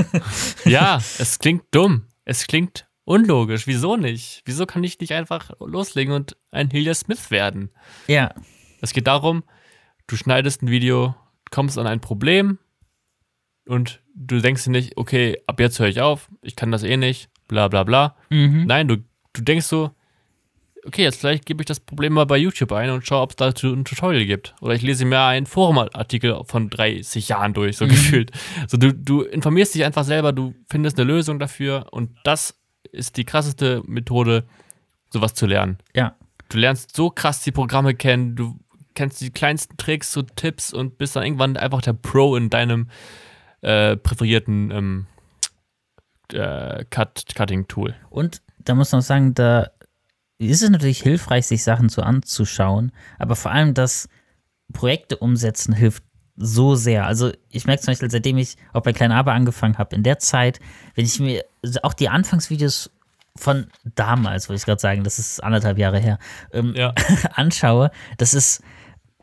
[0.65, 2.05] ja, es klingt dumm.
[2.25, 3.67] Es klingt unlogisch.
[3.67, 4.41] Wieso nicht?
[4.45, 7.69] Wieso kann ich nicht einfach loslegen und ein Hillier Smith werden?
[8.07, 8.33] Ja.
[8.81, 9.43] Es geht darum,
[10.07, 11.15] du schneidest ein Video,
[11.51, 12.59] kommst an ein Problem
[13.67, 16.97] und du denkst dir nicht, okay, ab jetzt höre ich auf, ich kann das eh
[16.97, 18.15] nicht, bla bla bla.
[18.29, 18.65] Mhm.
[18.65, 18.97] Nein, du,
[19.33, 19.91] du denkst so,
[20.89, 23.35] okay, jetzt vielleicht gebe ich das Problem mal bei YouTube ein und schaue, ob es
[23.35, 24.55] dazu ein Tutorial gibt.
[24.59, 27.89] Oder ich lese mir einen Forumartikel von 30 Jahren durch, so mhm.
[27.89, 28.31] gefühlt.
[28.67, 32.55] So, du, du informierst dich einfach selber, du findest eine Lösung dafür und das
[32.91, 34.45] ist die krasseste Methode,
[35.11, 35.77] sowas zu lernen.
[35.95, 36.15] Ja.
[36.49, 38.59] Du lernst so krass die Programme kennen, du
[38.95, 42.89] kennst die kleinsten Tricks, so Tipps und bist dann irgendwann einfach der Pro in deinem
[43.61, 45.07] äh, präferierten ähm,
[46.33, 47.93] äh, Cut Cutting-Tool.
[48.09, 49.69] Und da muss man auch sagen, da
[50.47, 54.07] ist es natürlich hilfreich, sich Sachen so anzuschauen, aber vor allem das
[54.71, 56.03] Projekte umsetzen hilft
[56.37, 57.05] so sehr.
[57.05, 60.19] Also ich merke zum Beispiel, seitdem ich auch bei Klein Aber angefangen habe, in der
[60.19, 60.59] Zeit,
[60.95, 61.43] wenn ich mir
[61.83, 62.89] auch die Anfangsvideos
[63.35, 66.17] von damals, wollte ich gerade sagen, das ist anderthalb Jahre her,
[66.53, 66.93] ähm, ja.
[67.33, 68.63] anschaue, das ist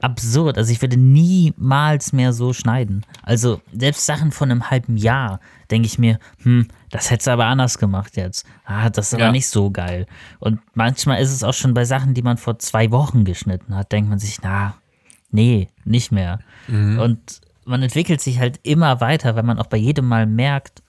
[0.01, 0.59] absurd.
[0.59, 3.05] Also ich würde niemals mehr so schneiden.
[3.23, 5.41] Also selbst Sachen von einem halben Jahr
[5.71, 8.47] denke ich mir, hm, das hättest du aber anders gemacht jetzt.
[8.65, 9.33] Ah, das ist aber ja.
[9.33, 10.07] nicht so geil.
[10.39, 13.91] Und manchmal ist es auch schon bei Sachen, die man vor zwei Wochen geschnitten hat,
[13.91, 14.75] denkt man sich, na,
[15.31, 16.41] nee, nicht mehr.
[16.69, 16.99] Mhm.
[16.99, 20.83] Und man entwickelt sich halt immer weiter, weil man auch bei jedem Mal merkt,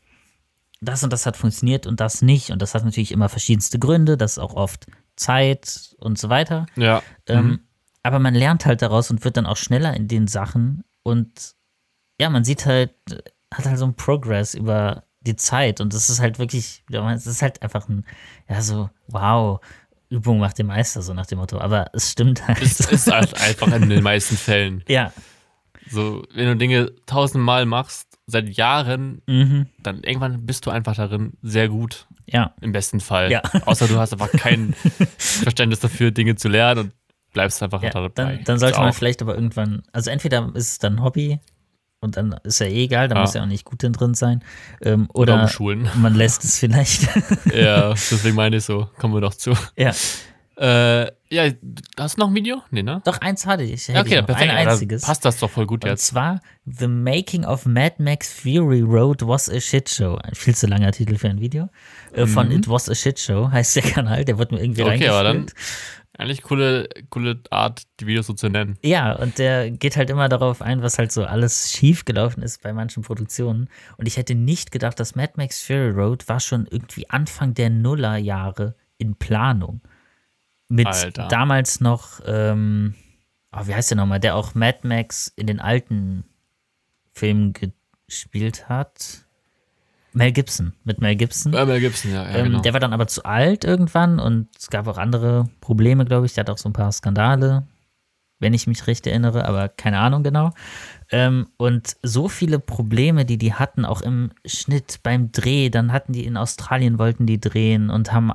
[0.80, 2.52] das und das hat funktioniert und das nicht.
[2.52, 4.86] Und das hat natürlich immer verschiedenste Gründe, das ist auch oft
[5.16, 6.68] Zeit und so weiter.
[6.76, 7.02] Ja.
[7.26, 7.60] Ähm, mhm
[8.08, 11.56] aber man lernt halt daraus und wird dann auch schneller in den Sachen und
[12.20, 12.92] ja, man sieht halt,
[13.54, 17.42] hat halt so einen Progress über die Zeit und das ist halt wirklich, es ist
[17.42, 18.06] halt einfach ein,
[18.50, 19.60] ja, so, wow,
[20.10, 22.62] Übung macht den Meister, so nach dem Motto, aber es stimmt halt.
[22.62, 24.84] Es ist halt einfach in den meisten Fällen.
[24.90, 25.12] Ja.
[25.90, 29.68] So, wenn du Dinge tausendmal machst, seit Jahren, mhm.
[29.82, 32.08] dann irgendwann bist du einfach darin sehr gut.
[32.26, 32.54] Ja.
[32.60, 33.32] Im besten Fall.
[33.32, 33.42] Ja.
[33.66, 34.74] Außer du hast einfach kein
[35.18, 36.94] Verständnis dafür, Dinge zu lernen und
[37.34, 38.10] bleibst einfach ja, dabei.
[38.14, 41.40] Dann, dann sollte man vielleicht aber irgendwann, also entweder ist es dann Hobby
[42.00, 43.22] und dann ist ja eh egal, da ja.
[43.22, 44.44] muss ja auch nicht gut drin sein.
[44.82, 45.50] Ähm, oder,
[45.96, 47.04] man lässt es vielleicht.
[47.54, 49.54] ja, deswegen meine ich so, kommen wir doch zu.
[49.76, 49.94] Ja.
[50.60, 51.52] Äh, ja,
[52.00, 52.64] hast du noch ein Video?
[52.72, 53.02] Nee, ne?
[53.06, 53.88] Doch, eins hatte ich.
[53.90, 54.50] Ja, okay, perfekt.
[54.50, 55.04] Ein einziges.
[55.04, 56.10] passt das doch voll gut und jetzt.
[56.10, 60.16] Und zwar The Making of Mad Max Fury Road Was a Shit Show.
[60.16, 61.70] Ein viel zu langer Titel für ein Video.
[62.14, 62.56] Äh, von mhm.
[62.56, 64.26] It Was a Shit Show heißt der Kanal.
[64.26, 65.46] Der wird mir irgendwie okay, aber dann
[66.18, 68.78] eigentlich coole, coole Art, die Videos so zu nennen.
[68.82, 72.64] Ja, und der geht halt immer darauf ein, was halt so alles schief gelaufen ist
[72.64, 73.70] bei manchen Produktionen.
[73.98, 77.70] Und ich hätte nicht gedacht, dass Mad Max Fury Road war schon irgendwie Anfang der
[77.70, 79.82] Nullerjahre in Planung.
[80.70, 81.28] Mit Alter.
[81.28, 82.96] damals noch, ähm,
[83.54, 86.26] oh, wie heißt der nochmal, der auch Mad Max in den alten
[87.14, 89.27] Filmen gespielt hat.
[90.14, 91.54] Mel Gibson, mit Mel Gibson.
[91.54, 92.24] Ja, Mel Gibson, ja.
[92.24, 92.62] ja ähm, genau.
[92.62, 96.34] Der war dann aber zu alt irgendwann und es gab auch andere Probleme, glaube ich.
[96.34, 97.68] Der hat auch so ein paar Skandale,
[98.40, 100.52] wenn ich mich recht erinnere, aber keine Ahnung genau.
[101.12, 106.14] Ähm, und so viele Probleme, die die hatten, auch im Schnitt beim Dreh, dann hatten
[106.14, 108.32] die in Australien, wollten die drehen und haben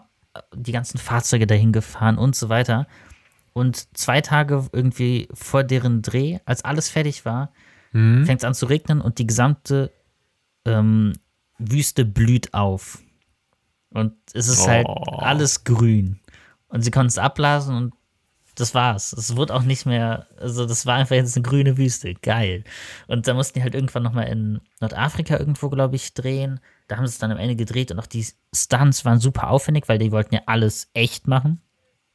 [0.54, 2.86] die ganzen Fahrzeuge dahin gefahren und so weiter.
[3.52, 7.52] Und zwei Tage irgendwie vor deren Dreh, als alles fertig war,
[7.92, 8.24] mhm.
[8.24, 9.92] fängt es an zu regnen und die gesamte
[10.64, 11.12] ähm,
[11.70, 12.98] Wüste blüht auf.
[13.90, 14.94] Und es ist halt oh.
[14.94, 16.20] halt alles grün.
[16.68, 17.94] Und sie konnten es abblasen und
[18.54, 19.12] das war's.
[19.12, 22.14] Es wurde auch nicht mehr, also das war einfach jetzt eine grüne Wüste.
[22.14, 22.64] Geil.
[23.06, 26.60] Und da mussten die halt irgendwann nochmal in Nordafrika irgendwo, glaube ich, drehen.
[26.88, 29.88] Da haben sie es dann am Ende gedreht und auch die Stunts waren super aufwendig,
[29.88, 31.60] weil die wollten ja alles echt machen.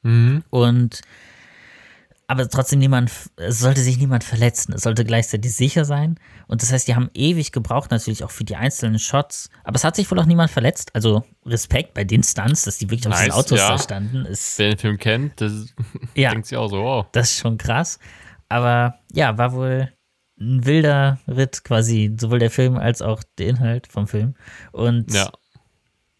[0.04, 0.44] Mhm.
[0.50, 1.02] Und
[2.30, 4.74] aber trotzdem niemand, es sollte sich niemand verletzen.
[4.74, 6.20] Es sollte gleichzeitig sicher sein.
[6.48, 9.50] Und das heißt, die haben ewig gebraucht, natürlich auch für die einzelnen Shots.
[9.64, 10.94] Aber es hat sich wohl auch niemand verletzt.
[10.94, 13.70] Also Respekt bei den Stunts, dass die wirklich nice, auf diesen Autos ja.
[13.70, 14.26] da standen.
[14.26, 15.74] Ist, Wer den Film kennt, das
[16.16, 17.06] ja, denkt sich auch so, wow.
[17.14, 17.98] Das ist schon krass.
[18.50, 19.94] Aber ja, war wohl
[20.38, 24.36] ein wilder Ritt quasi, sowohl der Film als auch der Inhalt vom Film.
[24.74, 25.32] Und ja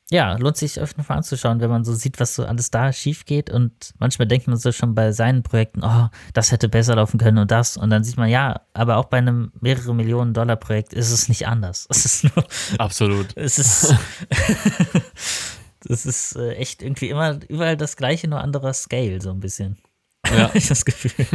[0.10, 3.26] ja, lohnt sich öfter mal anzuschauen, wenn man so sieht, was so alles da schief
[3.26, 3.50] geht.
[3.50, 7.40] Und manchmal denkt man so schon bei seinen Projekten, oh, das hätte besser laufen können
[7.40, 7.76] und das.
[7.76, 11.28] Und dann sieht man, ja, aber auch bei einem mehrere Millionen Dollar Projekt ist es
[11.28, 11.88] nicht anders.
[11.98, 12.46] Es ist nur.
[12.78, 13.28] Absolut.
[13.36, 13.94] Es ist.
[15.84, 19.78] das ist äh, echt irgendwie immer überall das gleiche, nur anderer Scale, so ein bisschen.
[20.30, 20.52] Ja.
[20.54, 21.26] ich das Gefühl.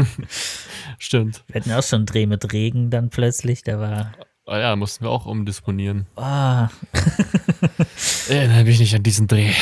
[0.99, 1.45] Stimmt.
[1.49, 4.13] Wir hatten auch schon einen Dreh mit Regen dann plötzlich, der war.
[4.45, 6.07] Oh ja, mussten wir auch umdisponieren.
[6.17, 6.69] Ah.
[8.29, 9.53] Erinnere mich nicht an diesen Dreh.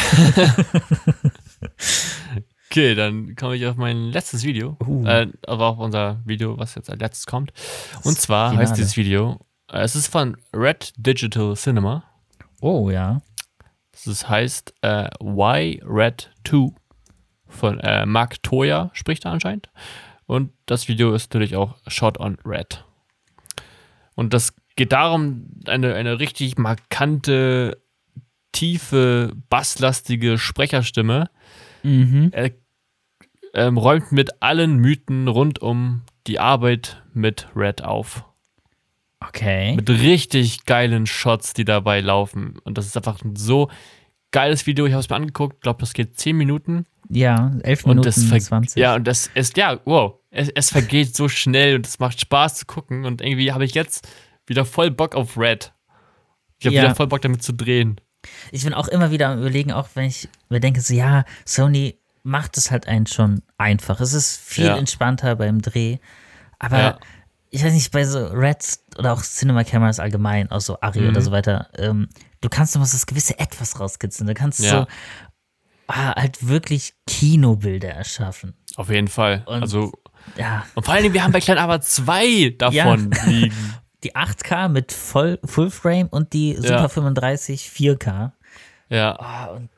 [2.71, 4.79] okay, dann komme ich auf mein letztes Video.
[4.87, 5.05] Uh.
[5.05, 7.53] Äh, aber auch unser Video, was jetzt als letztes kommt.
[8.05, 8.69] Und zwar Finale.
[8.69, 9.39] heißt dieses Video,
[9.71, 12.05] äh, es ist von Red Digital Cinema.
[12.63, 13.21] Oh, ja.
[14.05, 16.73] Das heißt äh, Why Red 2
[17.49, 19.69] von äh, Mark Toya spricht er anscheinend.
[20.25, 22.87] Und das Video ist natürlich auch Shot on Red.
[24.15, 27.83] Und das geht darum, eine, eine richtig markante
[28.51, 31.29] tiefe, basslastige Sprecherstimme.
[31.83, 32.31] Mhm.
[32.33, 32.53] Er
[33.53, 38.25] ähm, räumt mit allen Mythen rund um die Arbeit mit Red auf.
[39.21, 39.77] Okay.
[39.77, 42.59] Mit richtig geilen Shots, die dabei laufen.
[42.65, 43.69] Und das ist einfach ein so
[44.31, 44.87] geiles Video.
[44.87, 45.57] Ich habe es mir angeguckt.
[45.57, 46.87] Ich glaube, das geht 10 Minuten.
[47.11, 48.81] Ja, 11 Minuten und 20.
[48.81, 50.15] Ja, und das ist, ja, wow.
[50.31, 53.05] Es, es vergeht so schnell und es macht Spaß zu gucken.
[53.05, 54.09] Und irgendwie habe ich jetzt
[54.51, 55.73] wieder voll Bock auf Red.
[56.59, 56.83] Ich habe ja.
[56.83, 58.01] wieder voll Bock damit zu drehen.
[58.51, 61.99] Ich bin auch immer wieder am überlegen, auch wenn ich mir denke, so ja, Sony
[62.23, 64.01] macht es halt einen schon einfach.
[64.01, 64.77] Es ist viel ja.
[64.77, 65.99] entspannter beim Dreh.
[66.59, 66.99] Aber ja.
[67.49, 71.09] ich weiß nicht, bei so Reds oder auch Cinema Cameras allgemein, auch so Ari mhm.
[71.11, 72.09] oder so weiter, ähm,
[72.41, 74.27] du kannst immer so das gewisse Etwas rauskitzeln.
[74.27, 74.71] Du kannst ja.
[74.71, 74.87] so
[75.87, 78.55] ah, halt wirklich Kinobilder erschaffen.
[78.77, 79.45] Auf jeden Fall.
[79.47, 79.93] Und, also.
[80.37, 80.67] Ja.
[80.75, 83.75] Und vor allem, wir haben bei Klein aber zwei davon liegen.
[84.03, 88.33] Die 8K mit Voll, Fullframe und die Super 35 4K.
[88.89, 89.19] Ja.
[89.51, 89.69] Oh, und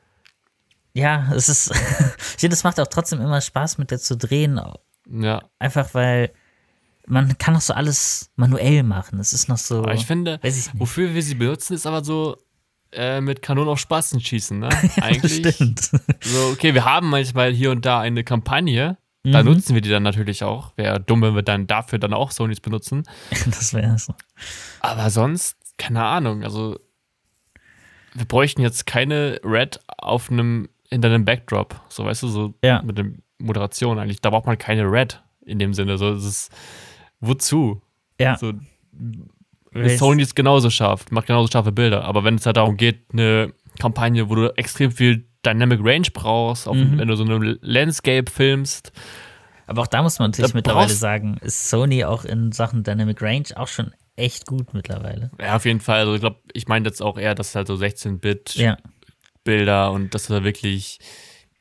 [0.93, 1.71] ja, es ist,
[2.35, 4.59] ich finde, es macht auch trotzdem immer Spaß, mit der zu drehen.
[5.09, 5.41] Ja.
[5.59, 6.31] Einfach weil
[7.05, 9.19] man kann noch so alles manuell machen.
[9.19, 9.79] Es ist noch so.
[9.79, 12.37] Aber ich finde, ich wofür wir sie benutzen, ist aber so
[12.91, 14.69] äh, mit Kanonen auf Spatzen schießen, ne?
[14.95, 15.55] ja, Eigentlich.
[15.55, 15.91] Stimmt.
[16.21, 18.97] So, okay, wir haben manchmal hier und da eine Kampagne.
[19.23, 19.49] Da mhm.
[19.49, 20.75] nutzen wir die dann natürlich auch.
[20.75, 23.03] Wäre dumm, wenn wir dann dafür dann auch Sonys benutzen.
[23.45, 24.13] das wäre so.
[24.81, 26.43] Aber sonst, keine Ahnung.
[26.43, 26.77] Also,
[28.13, 31.79] wir bräuchten jetzt keine Red auf einem hinter einem Backdrop.
[31.87, 32.81] So, weißt du, so ja.
[32.81, 33.05] mit der
[33.39, 34.21] Moderation eigentlich.
[34.21, 35.97] Da braucht man keine Red in dem Sinne.
[35.97, 36.51] So, es ist,
[37.21, 37.81] wozu?
[38.19, 38.37] Ja.
[38.37, 38.53] So,
[39.97, 42.03] Sony ist genauso scharf, macht genauso scharfe Bilder.
[42.03, 46.67] Aber wenn es halt darum geht, eine Kampagne, wo du extrem viel Dynamic Range brauchst,
[46.67, 46.97] auf, mhm.
[46.97, 48.91] wenn du so eine Landscape filmst.
[49.67, 53.45] Aber auch da muss man natürlich mittlerweile sagen, ist Sony auch in Sachen Dynamic Range
[53.55, 55.31] auch schon echt gut mittlerweile.
[55.39, 56.01] Ja, auf jeden Fall.
[56.01, 58.77] Also ich glaube, ich meine jetzt auch eher, dass halt so 16-Bit ja.
[59.43, 60.99] Bilder und dass du da wirklich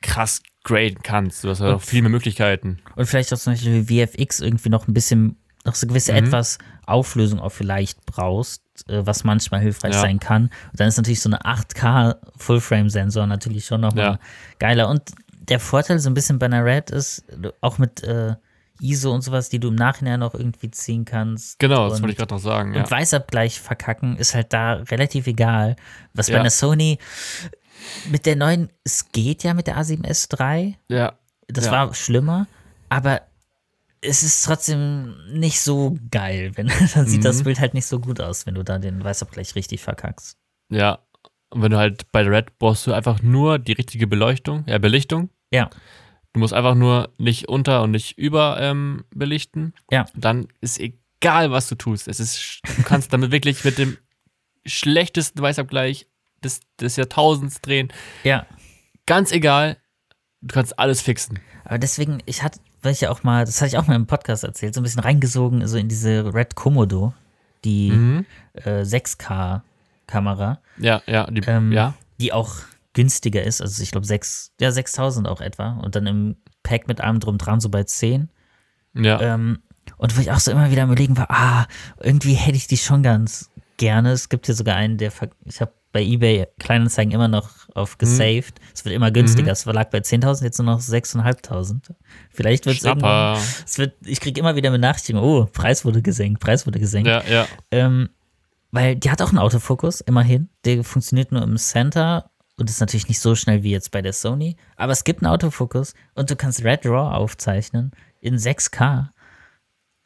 [0.03, 1.45] krass graden kannst.
[1.45, 2.81] Du hast halt auch viel mehr Möglichkeiten.
[2.97, 6.19] Und vielleicht auch zum Beispiel VFX irgendwie noch ein bisschen, noch so gewisse mhm.
[6.19, 10.01] etwas Auflösung auch vielleicht brauchst, äh, was manchmal hilfreich ja.
[10.01, 10.45] sein kann.
[10.45, 14.19] Und dann ist natürlich so eine 8K Full-Frame-Sensor natürlich schon nochmal ja.
[14.59, 14.89] geiler.
[14.89, 15.03] Und
[15.49, 17.25] der Vorteil so ein bisschen bei einer Red ist,
[17.61, 18.35] auch mit äh,
[18.81, 21.59] ISO und sowas, die du im Nachhinein noch irgendwie ziehen kannst.
[21.59, 22.75] Genau, das wollte ich gerade noch sagen.
[22.75, 25.77] Und Weißabgleich verkacken ist halt da relativ egal.
[26.15, 26.99] Was bei einer Sony
[28.11, 30.79] mit der neuen, es geht ja mit der A7S 3.
[30.89, 31.15] Ja.
[31.49, 31.73] Das ja.
[31.73, 32.47] war schlimmer,
[32.89, 33.23] aber
[34.03, 36.53] es ist trotzdem nicht so geil.
[36.57, 37.25] Wenn, dann sieht mhm.
[37.25, 40.37] das Bild halt nicht so gut aus, wenn du da den Weißabgleich richtig verkackst.
[40.71, 40.99] Ja.
[41.51, 45.31] Und wenn du halt bei Red brauchst du einfach nur die richtige Beleuchtung, ja, Belichtung.
[45.53, 45.71] Ja.
[46.33, 49.75] Du musst einfach nur nicht unter und nicht über ähm, belichten.
[49.91, 50.07] Ja.
[50.15, 52.09] Dann ist egal, was du tust.
[52.09, 53.99] Es ist, du kannst damit wirklich mit dem
[54.65, 56.07] schlechtesten Weißabgleich
[56.43, 57.93] des, des Jahrtausends drehen.
[58.25, 58.47] Ja.
[59.05, 59.77] Ganz egal,
[60.41, 61.39] du kannst alles fixen.
[61.65, 64.07] Aber deswegen, ich hatte, weil ich ja auch mal, das hatte ich auch mal im
[64.07, 67.15] Podcast erzählt, so ein bisschen reingesogen, so in diese Red Komodo,
[67.65, 68.27] die mhm.
[68.55, 70.59] äh, 6K-Kamera.
[70.79, 71.95] Ja, ja, die, ähm, ja.
[72.21, 72.57] Die auch
[72.93, 75.79] günstiger ist, also ich glaube 6, ja, 6000 auch etwa.
[75.83, 78.29] Und dann im Pack mit allem drum dran, so bei 10.
[78.95, 79.21] Ja.
[79.21, 79.63] Ähm,
[79.97, 81.67] und wo ich auch so immer wieder am überlegen war, ah,
[82.01, 84.11] irgendwie hätte ich die schon ganz gerne.
[84.13, 85.13] Es gibt hier sogar einen, der,
[85.45, 88.61] ich habe bei eBay Kleinanzeigen immer noch auf gesaved.
[88.61, 88.67] Mhm.
[88.75, 89.49] Es wird immer günstiger.
[89.49, 89.53] Mhm.
[89.53, 91.95] Es lag bei 10.000, jetzt nur noch 6.500.
[92.31, 93.39] Vielleicht wird es irgendwann.
[93.65, 97.09] Es wird, ich kriege immer wieder Benachrichtigungen, oh, Preis wurde gesenkt, Preis wurde gesenkt.
[97.09, 97.47] Ja, ja.
[97.71, 98.11] Ähm,
[98.71, 100.49] weil die hat auch einen Autofokus, immerhin.
[100.65, 104.13] Der funktioniert nur im Center und ist natürlich nicht so schnell wie jetzt bei der
[104.13, 104.57] Sony.
[104.77, 109.09] Aber es gibt einen Autofokus und du kannst Red Raw aufzeichnen in 6K.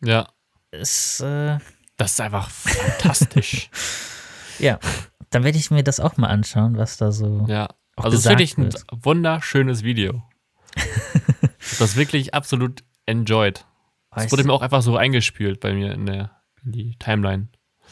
[0.02, 0.28] Ja.
[0.72, 1.58] Ist, äh,
[1.96, 3.70] das ist einfach fantastisch.
[4.58, 4.78] ja
[5.30, 7.46] dann werde ich mir das auch mal anschauen, was da so.
[7.48, 10.22] Ja, also es ist wirklich ein wunderschönes Video.
[11.78, 13.64] das wirklich absolut enjoyed.
[14.14, 16.30] Das wurde mir auch einfach so eingespült bei mir in der
[16.64, 17.48] in die Timeline.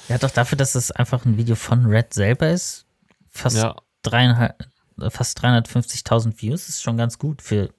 [0.09, 2.86] Ja, doch dafür, dass es einfach ein Video von Red selber ist,
[3.31, 3.77] fast ja.
[4.02, 4.66] dreieinhalb,
[5.09, 7.73] fast 350.000 Views, ist schon ganz gut für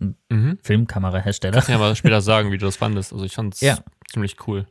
[0.00, 0.58] einen mhm.
[0.62, 1.54] Filmkamerahersteller.
[1.54, 3.12] Kannst ja mal später sagen, wie du das fandest.
[3.12, 3.78] Also ich fand es ja.
[4.10, 4.66] ziemlich cool.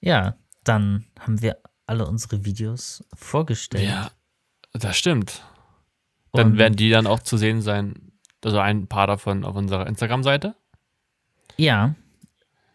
[0.00, 1.58] Ja, dann haben wir
[1.90, 3.84] alle unsere Videos vorgestellt.
[3.84, 4.12] Ja,
[4.72, 5.42] das stimmt.
[6.32, 8.12] Dann Und werden die dann auch zu sehen sein,
[8.44, 10.54] also ein paar davon auf unserer Instagram-Seite.
[11.56, 11.96] Ja,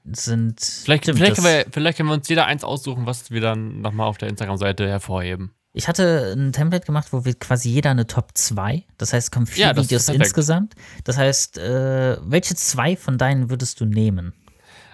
[0.03, 0.59] sind.
[0.59, 4.07] Vielleicht, vielleicht, können wir, vielleicht können wir uns jeder eins aussuchen, was wir dann nochmal
[4.07, 5.55] auf der Instagram-Seite hervorheben.
[5.71, 9.31] Ich hatte ein Template gemacht, wo wir quasi jeder eine Top 2, das heißt, es
[9.31, 10.75] kommen vier ja, Videos insgesamt.
[11.05, 14.33] Das heißt, äh, welche zwei von deinen würdest du nehmen?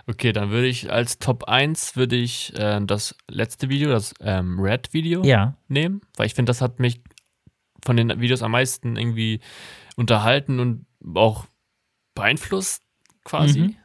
[0.07, 4.60] Okay, dann würde ich als Top 1 würde ich äh, das letzte Video, das ähm,
[4.60, 5.56] Red-Video ja.
[5.68, 7.02] nehmen, weil ich finde, das hat mich
[7.84, 9.40] von den Videos am meisten irgendwie
[9.95, 11.45] unterhalten und auch
[12.15, 12.84] beeinflusst
[13.23, 13.60] quasi.
[13.60, 13.76] Mhm.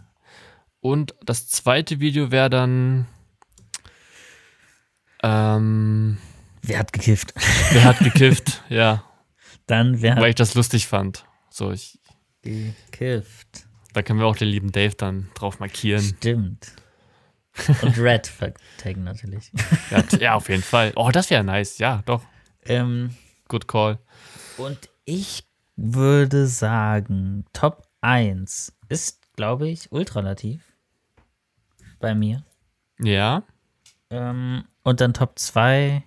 [0.80, 3.06] Und das zweite Video wäre dann
[5.22, 6.18] ähm,
[6.62, 7.34] Wer hat gekifft?
[7.72, 9.04] Wer hat gekifft, ja.
[9.66, 11.26] Dann wer hat Weil ich das lustig fand.
[11.50, 11.98] So, ich.
[12.42, 13.66] Gekifft.
[13.96, 16.02] Da können wir auch den lieben Dave dann drauf markieren.
[16.02, 16.70] Stimmt.
[17.80, 18.30] Und Red
[18.76, 19.50] taggen natürlich.
[19.90, 20.92] Ja, ja, auf jeden Fall.
[20.96, 21.78] Oh, das wäre nice.
[21.78, 22.22] Ja, doch.
[22.66, 23.14] Ähm,
[23.48, 23.98] Good call.
[24.58, 25.46] Und ich
[25.76, 30.62] würde sagen, Top 1 ist, glaube ich, ultralativ.
[31.98, 32.44] Bei mir.
[33.00, 33.44] Ja.
[34.10, 36.04] Ähm, und dann Top 2.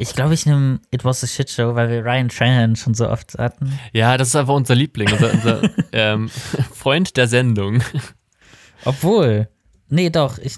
[0.00, 3.10] Ich glaube, ich nehme It Was a Shit Show, weil wir Ryan Trahan schon so
[3.10, 3.76] oft hatten.
[3.92, 5.60] Ja, das ist einfach unser Liebling, unser, unser
[5.92, 7.82] ähm, Freund der Sendung.
[8.84, 9.48] Obwohl.
[9.88, 10.56] Nee, doch, ich.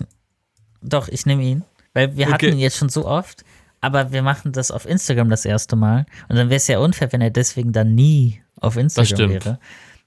[0.83, 1.65] Doch, ich nehme ihn.
[1.95, 2.35] Weil wir okay.
[2.35, 3.43] hatten ihn jetzt schon so oft,
[3.81, 6.05] aber wir machen das auf Instagram das erste Mal.
[6.29, 9.59] Und dann wäre es ja unfair, wenn er deswegen dann nie auf Instagram wäre.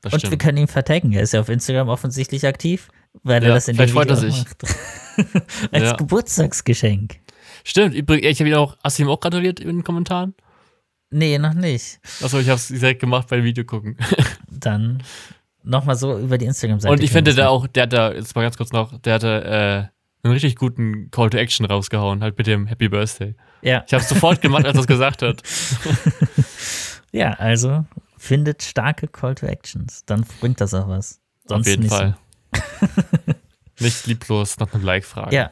[0.01, 0.31] Das und stimmt.
[0.31, 1.11] wir können ihn vertaggen.
[1.11, 2.89] Er ist ja auf Instagram offensichtlich aktiv,
[3.23, 4.45] weil ja, er das in er sich.
[4.45, 4.63] macht.
[5.71, 5.95] Als ja.
[5.95, 7.22] Geburtstagsgeschenk.
[7.63, 10.33] Stimmt, übrigens, ich habe ihn auch, hast du ihm auch gratuliert in den Kommentaren?
[11.09, 11.99] Nee, noch nicht.
[12.21, 13.97] Achso, ich habe es direkt gemacht beim Video gucken.
[14.49, 15.03] Dann
[15.63, 16.91] nochmal so über die Instagram-Seite.
[16.91, 19.43] Und ich finde, der auch, der hat da, jetzt mal ganz kurz noch, der hatte
[19.43, 23.35] äh, einen richtig guten Call to Action rausgehauen, halt mit dem Happy Birthday.
[23.61, 23.83] Ja.
[23.85, 25.41] Ich habe es sofort gemacht, als er es gesagt hat.
[27.11, 27.85] ja, also
[28.17, 30.03] findet starke Call to Actions.
[30.05, 31.19] Dann bringt das auch was.
[31.45, 32.17] Sonst Auf jeden Fall.
[32.51, 33.03] So.
[33.79, 35.33] nicht lieblos nach einem Like fragen.
[35.33, 35.51] Ja,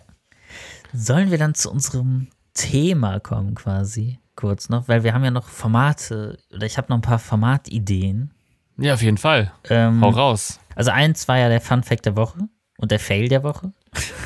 [0.93, 4.19] Sollen wir dann zu unserem Thema kommen quasi?
[4.35, 8.31] Kurz noch, weil wir haben ja noch Formate oder ich habe noch ein paar Formatideen.
[8.77, 9.51] Ja, auf jeden Fall.
[9.69, 10.59] Ähm, Hau raus.
[10.76, 12.39] Also eins war ja der Fun Fact der Woche
[12.77, 13.72] und der Fail der Woche.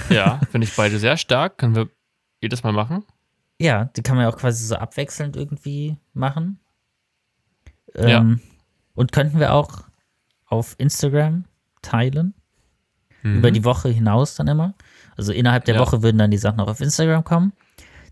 [0.10, 1.58] Ja, finde ich beide sehr stark.
[1.58, 1.90] Können wir
[2.42, 3.04] jedes Mal machen?
[3.60, 6.60] Ja, die kann man ja auch quasi so abwechselnd irgendwie machen.
[7.96, 8.26] Ähm, ja.
[8.94, 9.84] Und könnten wir auch
[10.46, 11.46] auf Instagram
[11.82, 12.34] teilen.
[13.24, 13.38] Mhm.
[13.38, 14.76] Über die Woche hinaus dann immer.
[15.18, 15.82] Also innerhalb der ja.
[15.82, 17.54] Woche würden dann die Sachen auch auf Instagram kommen.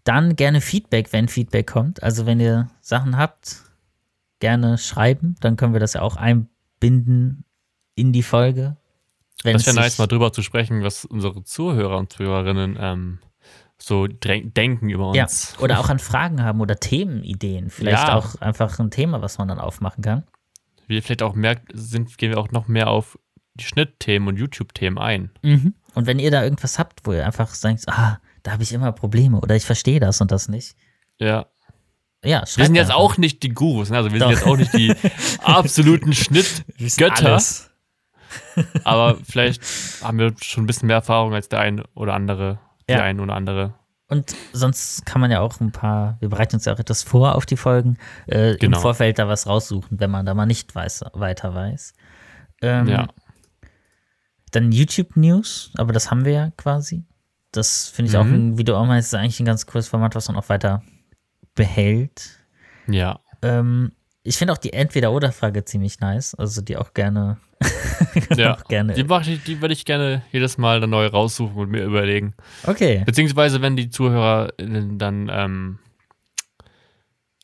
[0.03, 2.03] Dann gerne Feedback, wenn Feedback kommt.
[2.03, 3.63] Also wenn ihr Sachen habt,
[4.39, 5.35] gerne schreiben.
[5.39, 7.45] Dann können wir das ja auch einbinden
[7.95, 8.75] in die Folge.
[9.43, 13.19] das wäre nice, mal drüber zu sprechen, was unsere Zuhörer und Zuhörerinnen ähm,
[13.77, 15.53] so denken über uns.
[15.53, 17.69] Ja, oder auch an Fragen haben oder Themenideen.
[17.69, 18.15] Vielleicht ja.
[18.15, 20.23] auch einfach ein Thema, was man dann aufmachen kann.
[20.87, 23.17] Wie ihr vielleicht auch merkt, sind, gehen wir auch noch mehr auf
[23.55, 25.31] die Schnittthemen und YouTube-Themen ein.
[25.41, 25.73] Mhm.
[25.95, 28.91] Und wenn ihr da irgendwas habt, wo ihr einfach sagt, ah, da habe ich immer
[28.91, 30.75] Probleme oder ich verstehe das und das nicht.
[31.19, 31.45] Ja.
[32.25, 33.01] Ja, wir sind jetzt einfach.
[33.01, 33.97] auch nicht die Gurus, ne?
[33.97, 34.29] also wir Doch.
[34.29, 34.95] sind jetzt auch nicht die
[35.43, 37.41] absoluten Schnittgötter.
[38.85, 39.61] aber vielleicht
[40.01, 42.59] haben wir schon ein bisschen mehr Erfahrung als der ein oder andere,
[42.89, 43.03] die ja.
[43.03, 43.73] ein oder andere.
[44.07, 47.35] Und sonst kann man ja auch ein paar, wir bereiten uns ja auch etwas vor
[47.35, 47.97] auf die Folgen,
[48.27, 48.77] äh, genau.
[48.77, 51.93] im Vorfeld da was raussuchen, wenn man da mal nicht weiß, weiter weiß.
[52.61, 53.07] Ähm, ja.
[54.53, 57.03] Dann YouTube News, aber das haben wir ja quasi.
[57.51, 58.21] Das finde ich mhm.
[58.21, 60.47] auch, ein, wie du auch meinst, ist eigentlich ein ganz cooles Format, was man auch
[60.47, 60.83] weiter
[61.55, 62.39] behält.
[62.87, 63.19] Ja.
[63.41, 67.37] Ähm, ich finde auch die Entweder-Oder-Frage ziemlich nice, also die auch gerne.
[68.35, 68.93] ja, auch gerne.
[68.93, 72.35] Die, ich, die würde ich gerne jedes Mal dann neu raussuchen und mir überlegen.
[72.65, 73.03] Okay.
[73.05, 75.79] Beziehungsweise, wenn die Zuhörer dann ähm,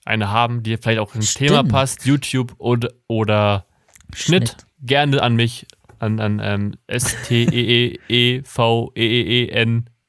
[0.05, 1.33] eine haben, die vielleicht auch ins.
[1.33, 3.65] Thema passt, YouTube oder, oder
[4.13, 5.67] Schnitt, Schnitt, gerne an mich
[5.99, 7.49] an, an ähm, S-T-E-E-E-V-E-E-N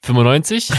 [0.03, 0.71] 95.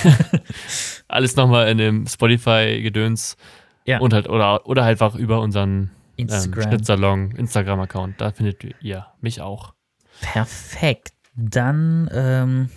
[1.07, 3.37] Alles nochmal in dem Spotify-Gedöns.
[3.85, 3.99] Ja.
[3.99, 6.63] Und halt, oder, oder halt einfach über unseren ähm, Instagram.
[6.63, 8.19] Ähm, Schnittsalon, Instagram-Account.
[8.21, 9.73] Da findet ihr mich auch.
[10.21, 11.13] Perfekt.
[11.35, 12.69] Dann ähm,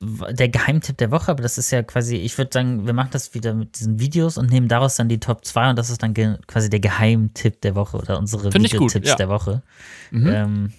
[0.00, 3.34] der Geheimtipp der Woche, aber das ist ja quasi, ich würde sagen, wir machen das
[3.34, 6.14] wieder mit diesen Videos und nehmen daraus dann die Top 2 und das ist dann
[6.14, 9.16] quasi der Geheimtipp der Woche oder unsere Find Videotipps ja.
[9.16, 9.62] der Woche.
[10.10, 10.26] Mhm.
[10.26, 10.72] Ähm,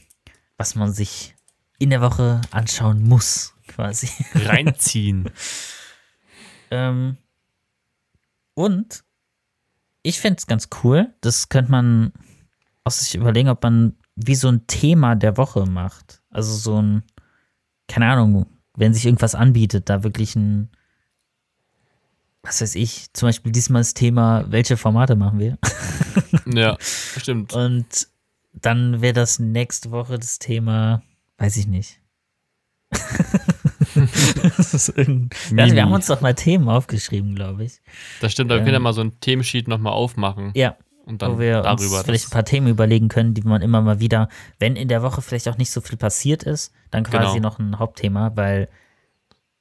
[0.57, 1.35] was man sich
[1.77, 4.10] in der Woche anschauen muss, quasi.
[4.34, 5.30] Reinziehen.
[6.72, 7.18] ähm,
[8.56, 9.03] und
[10.02, 12.11] ich fände es ganz cool, das könnte man
[12.84, 16.22] aus sich überlegen, ob man wie so ein Thema der Woche macht.
[16.31, 17.03] Also so ein,
[17.88, 18.48] keine Ahnung,
[18.82, 20.72] wenn sich irgendwas anbietet, da wirklich ein,
[22.41, 25.60] was weiß ich, zum Beispiel diesmal das Thema, welche Formate machen wir?
[26.48, 27.53] ja, stimmt.
[27.53, 28.08] Und
[28.53, 31.03] dann wäre das nächste Woche das Thema,
[31.38, 31.99] weiß ich nicht.
[32.91, 37.82] also wir haben uns doch mal Themen aufgeschrieben, glaube ich.
[38.20, 40.53] Das stimmt, aber ähm, wir können ja mal so ein Themensheet nochmal aufmachen.
[40.56, 40.76] Ja,
[41.06, 43.82] und dann wo wir darüber uns vielleicht ein paar Themen überlegen können, die man immer
[43.82, 44.30] mal wieder,
[44.60, 47.49] wenn in der Woche vielleicht auch nicht so viel passiert ist, dann quasi genau.
[47.49, 48.69] noch ein Hauptthema, weil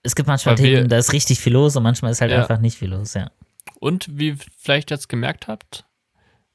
[0.03, 2.41] es gibt manchmal weil Themen, da ist richtig viel los und manchmal ist halt ja.
[2.41, 3.31] einfach nicht viel los, ja.
[3.79, 5.85] Und wie vielleicht jetzt gemerkt habt,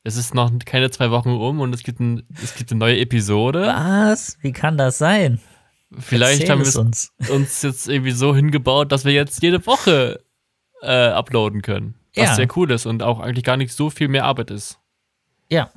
[0.03, 2.99] es ist noch keine zwei Wochen um und es gibt, ein, es gibt eine neue
[2.99, 3.62] Episode.
[3.66, 4.38] Was?
[4.41, 5.40] Wie kann das sein?
[5.98, 7.12] Vielleicht Erzähl haben wir uns.
[7.30, 10.24] uns jetzt irgendwie so hingebaut, dass wir jetzt jede Woche
[10.82, 11.95] äh, uploaden können.
[12.16, 12.36] Was ja.
[12.36, 14.80] sehr cool ist und auch eigentlich gar nicht so viel mehr Arbeit ist.
[15.50, 15.70] Ja,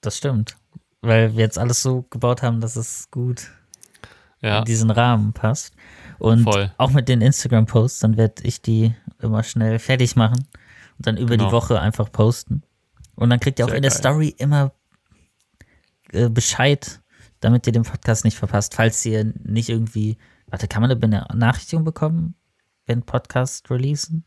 [0.00, 0.56] das stimmt.
[1.02, 3.50] Weil wir jetzt alles so gebaut haben, dass es gut
[4.40, 4.60] ja.
[4.60, 5.74] in diesen Rahmen passt.
[6.18, 6.72] Und Voll.
[6.76, 10.46] auch mit den Instagram-Posts, dann werde ich die immer schnell fertig machen
[10.98, 11.46] und dann über genau.
[11.46, 12.62] die Woche einfach posten.
[13.14, 13.98] Und dann kriegt ihr auch Sehr in der geil.
[13.98, 14.72] Story immer
[16.12, 17.00] äh, Bescheid,
[17.40, 20.18] damit ihr den Podcast nicht verpasst, falls ihr nicht irgendwie.
[20.46, 22.34] Warte, kann man eine Benachrichtigung bekommen,
[22.86, 24.24] wenn Podcasts releasen?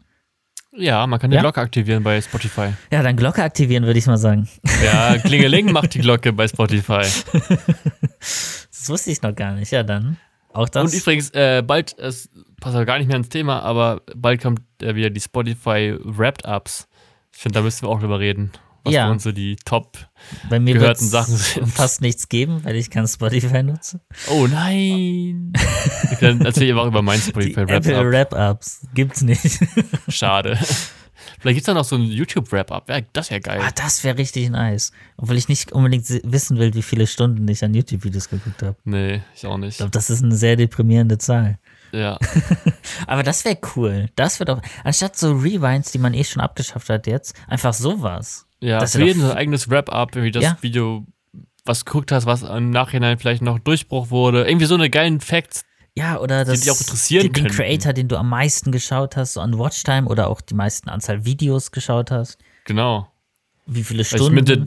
[0.75, 1.41] Ja, man kann die Ja?
[1.41, 2.73] Glocke aktivieren bei Spotify.
[2.91, 4.49] Ja, dann Glocke aktivieren, würde ich mal sagen.
[4.83, 7.01] Ja, Klingeling macht die Glocke bei Spotify.
[8.19, 9.71] Das wusste ich noch gar nicht.
[9.71, 10.17] Ja, dann.
[10.51, 10.83] Auch das.
[10.93, 12.29] Und übrigens, äh, bald, es
[12.59, 16.87] passt ja gar nicht mehr ins Thema, aber bald kommt äh, wieder die Spotify Wrapped-Ups.
[17.33, 18.51] Ich finde, da müssen wir auch drüber reden.
[18.83, 19.05] Was Ja.
[19.05, 19.97] für uns so die Top.
[20.49, 21.67] Bei mir gehörten Sachen sind.
[21.69, 24.01] fast nichts geben, weil ich kein Spotify nutze.
[24.29, 25.53] Oh nein!
[26.19, 28.11] Dann erzähl ich aber auch über mein Die Spotify Apple Wrap-Up.
[28.33, 29.59] Wrap-Ups gibt's nicht.
[30.09, 30.57] Schade.
[31.39, 32.91] Vielleicht gibt es da noch so ein YouTube-Wrap-Up.
[33.13, 33.61] Das wäre geil.
[33.63, 34.91] ah, das wäre richtig nice.
[35.17, 38.75] Obwohl ich nicht unbedingt wissen will, wie viele Stunden ich an YouTube-Videos geguckt habe.
[38.83, 39.77] Nee, ich auch Ich nicht.
[39.77, 41.57] glaube, das ist eine sehr deprimierende Zahl.
[41.91, 42.17] Ja.
[43.07, 44.09] Aber das wäre cool.
[44.15, 48.45] Das wird doch, anstatt so Rewinds, die man eh schon abgeschafft hat jetzt, einfach sowas.
[48.63, 50.57] Ja, Das für jeden so ein eigenes Wrap-Up, irgendwie das Ja.
[50.61, 51.05] Video,
[51.65, 54.45] was geguckt hast, was im Nachhinein vielleicht noch Durchbruch wurde.
[54.47, 55.63] Irgendwie so eine geilen Facts.
[55.95, 57.51] Ja, oder das, dich auch interessieren den, den.
[57.51, 61.23] Creator, den du am meisten geschaut hast, so an Watchtime oder auch die meisten Anzahl
[61.25, 62.37] Videos geschaut hast.
[62.65, 63.07] Genau.
[63.65, 64.45] Wie viele ich Stunden.
[64.47, 64.65] finde,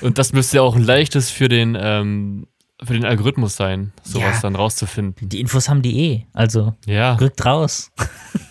[0.00, 2.46] und das müsste ja auch ein leichtes für den, ähm,
[2.82, 4.40] für den Algorithmus sein, sowas Ja.
[4.42, 5.28] dann rauszufinden.
[5.28, 6.26] die Infos haben die eh.
[6.32, 7.92] Also Ja, rückt raus.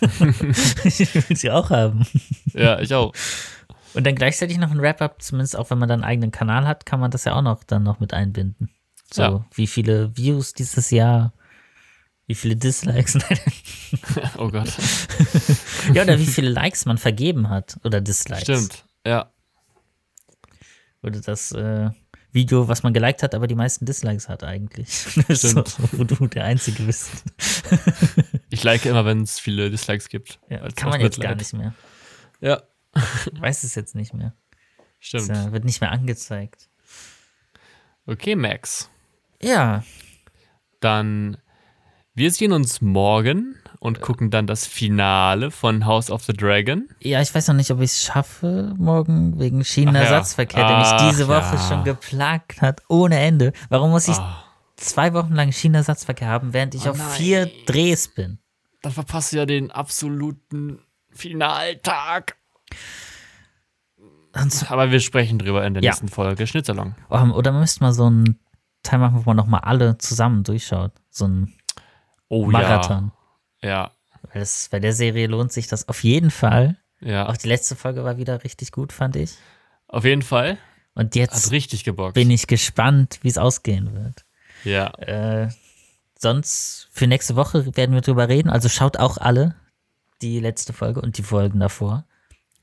[0.84, 2.06] ich will sie auch haben.
[2.54, 3.12] ja, ich auch.
[3.96, 6.86] Und dann gleichzeitig noch ein Wrap-up, zumindest auch wenn man dann einen eigenen Kanal hat,
[6.86, 8.70] kann man das ja auch noch dann noch mit einbinden.
[9.12, 9.46] So, Ja.
[9.54, 11.32] wie viele Views dieses Jahr,
[12.26, 13.14] wie viele Dislikes,
[14.38, 14.72] Oh Gott.
[15.94, 18.42] ja, oder wie viele Likes man vergeben hat oder Dislikes.
[18.42, 18.84] Stimmt.
[19.06, 19.30] Ja.
[21.02, 21.90] Oder das äh,
[22.32, 24.92] Video, was man geliked hat, aber die meisten Dislikes hat eigentlich.
[25.30, 25.38] Stimmt.
[25.38, 27.10] so, wo du der Einzige bist.
[28.50, 30.40] Ich like immer, wenn es viele Dislikes gibt.
[30.50, 31.30] Ja, kann man jetzt Mitleid.
[31.30, 31.74] gar nicht mehr.
[32.40, 32.62] Ja,
[33.40, 34.34] weiß es jetzt nicht mehr.
[34.98, 35.30] Stimmt.
[35.30, 36.68] äh, wird nicht mehr angezeigt.
[38.06, 38.88] Okay, Max.
[39.42, 39.82] Ja,
[40.80, 41.36] Dann,
[42.14, 46.88] wir sehen uns morgen und gucken dann das Finale von House of the Dragon.
[47.00, 50.76] Ja, ich weiß noch nicht, ob ich es schaffe morgen wegen Schienenersatzverkehr, Ach ja.
[50.76, 51.68] der mich Ach diese Woche ja.
[51.68, 53.52] schon geplagt hat, ohne Ende.
[53.68, 54.44] Warum muss ich Ah,
[54.76, 57.10] zwei Wochen lang Schienenersatzverkehr haben, während ich Oh auf nein.
[57.10, 58.38] vier Drehs bin?
[58.82, 60.78] dann verpasst du ja den absoluten
[61.10, 62.36] Finaltag.
[64.34, 65.90] Sonst, Aber wir sprechen drüber in der Ja.
[65.90, 66.46] nächsten Folge.
[66.46, 66.94] Schnitzalong.
[67.08, 68.38] oh, oder man müsste mal so einen
[68.82, 70.92] Teil machen, wo man nochmal alle zusammen durchschaut.
[71.10, 71.54] So ein
[72.28, 73.12] Oh Marathon.
[73.62, 73.68] ja.
[73.70, 73.90] Ja,
[74.32, 76.76] Weil das, bei der Serie lohnt sich das auf jeden Fall.
[77.00, 77.28] ja.
[77.28, 79.32] Auch die letzte Folge war wieder richtig gut, fand ich.
[79.88, 80.58] Auf jeden Fall.
[80.94, 82.14] Und Hat jetzt richtig gebockt.
[82.14, 84.24] bin ich gespannt, wie es ausgehen wird.
[84.64, 84.88] ja.
[84.98, 85.48] Äh,
[86.18, 88.50] sonst für nächste Woche werden wir drüber reden.
[88.50, 89.54] Also schaut auch alle
[90.22, 92.04] die letzte Folge und die Folgen davor.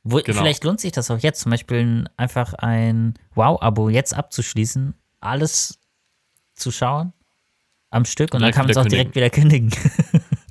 [0.04, 0.40] Wo, Genau.
[0.42, 5.80] Vielleicht lohnt sich das auch jetzt, zum Beispiel ein- einfach ein Wow-Abo jetzt abzuschließen, alles
[6.56, 7.14] zu schauen
[7.90, 9.72] am Stück und dann Direkt kann man es auch direkt wieder kündigen.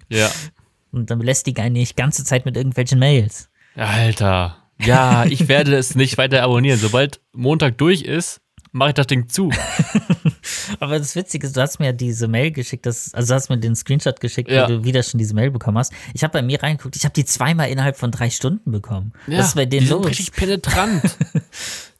[0.09, 0.31] Ja.
[0.93, 3.49] und dann belästigen einen nicht ganze Zeit mit irgendwelchen Mails.
[3.77, 4.59] Alter.
[4.79, 6.79] Ja, ich werde es nicht weiter abonnieren.
[6.79, 8.41] Sobald Montag durch ist,
[8.73, 9.51] mache ich das Ding zu.
[10.81, 13.59] Aber das Witzige ist, du hast mir diese Mail geschickt, das, also du hast mir
[13.59, 14.65] den Screenshot geschickt, Ja.
[14.65, 15.93] wo du wieder schon diese Mail bekommen hast.
[16.15, 19.13] Ich habe bei mir reingeguckt, ich habe die zweimal innerhalb von drei Stunden bekommen.
[19.27, 20.07] Was ist bei denen die sind los?
[20.07, 21.03] richtig penetrant.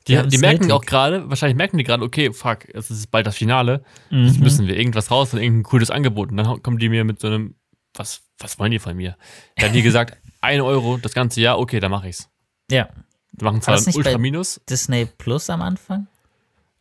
[0.09, 0.73] Die Die, merken nötig.
[0.73, 3.85] auch gerade, wahrscheinlich merken die gerade, okay, fuck, es ist bald das Finale.
[4.11, 4.27] Mhm.
[4.27, 6.33] Jetzt müssen wir irgendwas raus und irgendein cooles Angebot.
[6.33, 7.55] Und dann kommen die mir mit so einem,
[7.95, 9.17] was, was wollen die von mir?
[9.57, 12.29] Da haben die gesagt, ein Euro das ganze Jahr, okay, dann mache ich's.
[12.69, 12.89] Ja,
[13.31, 14.61] Die machen zwar das ein nicht Ultra bei- Minus.
[14.69, 16.09] Disney Plus am Anfang.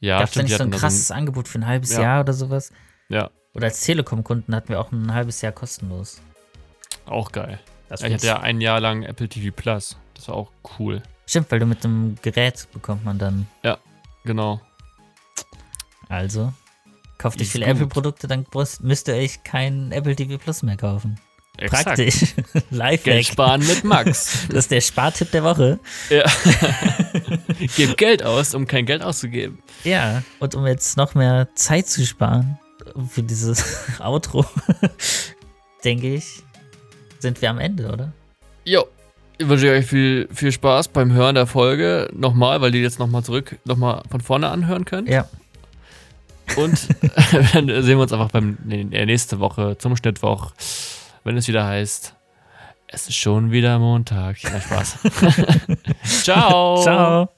[0.02, 2.02] Ja, Gab es da nicht so ein hatten da krasses Angebot für ein halbes Ja.
[2.02, 2.72] Jahr oder sowas?
[3.08, 6.20] Ja, Oder als Telekom-Kunden hatten wir auch ein halbes Jahr kostenlos.
[7.06, 7.60] auch geil.
[7.90, 9.98] Das Ja, ich hatte ja ein Jahr lang Apple TV Plus.
[10.16, 11.02] Das war auch cool.
[11.28, 13.48] Stimmt, weil du mit dem Gerät bekommt man dann.
[14.24, 14.60] Genau.
[16.10, 16.54] Also,
[17.18, 17.66] kauft ihr Ist viele.
[17.66, 18.46] Apple-Produkte, dann
[18.82, 21.20] müsst ihr euch kein Apple TV Plus mehr kaufen.
[21.58, 21.86] Exakt.
[21.86, 22.36] Praktisch.
[22.54, 23.26] Geld Lifehack.
[23.26, 24.40] sparen mit Max.
[24.50, 25.80] Das ist der Spartipp der Woche.
[26.10, 26.24] ja.
[27.76, 29.60] Gib Geld aus, um kein Geld auszugeben.
[29.84, 32.58] Ja, und um jetzt noch mehr Zeit zu sparen
[33.10, 33.64] für dieses
[34.00, 34.46] Outro,
[35.84, 36.42] denke ich,
[37.20, 38.12] sind wir am Ende, oder?
[38.66, 38.86] Jo.
[39.38, 42.10] Ich wünsche euch viel, viel Spaß beim Hören der Folge.
[42.14, 45.10] Nochmal, weil die jetzt nochmal zurück, nochmal von vorne anhören könnt.
[45.10, 45.28] Ja.
[46.56, 46.88] Und
[47.54, 50.52] dann sehen wir uns einfach beim nee, nächste Woche zum Schnittwoch,
[51.24, 52.16] wenn es wieder heißt,
[52.88, 54.42] es ist schon wieder Montag.
[54.44, 55.00] Ja, Spaß.
[56.24, 56.82] Ciao.
[56.82, 57.30] Ciao.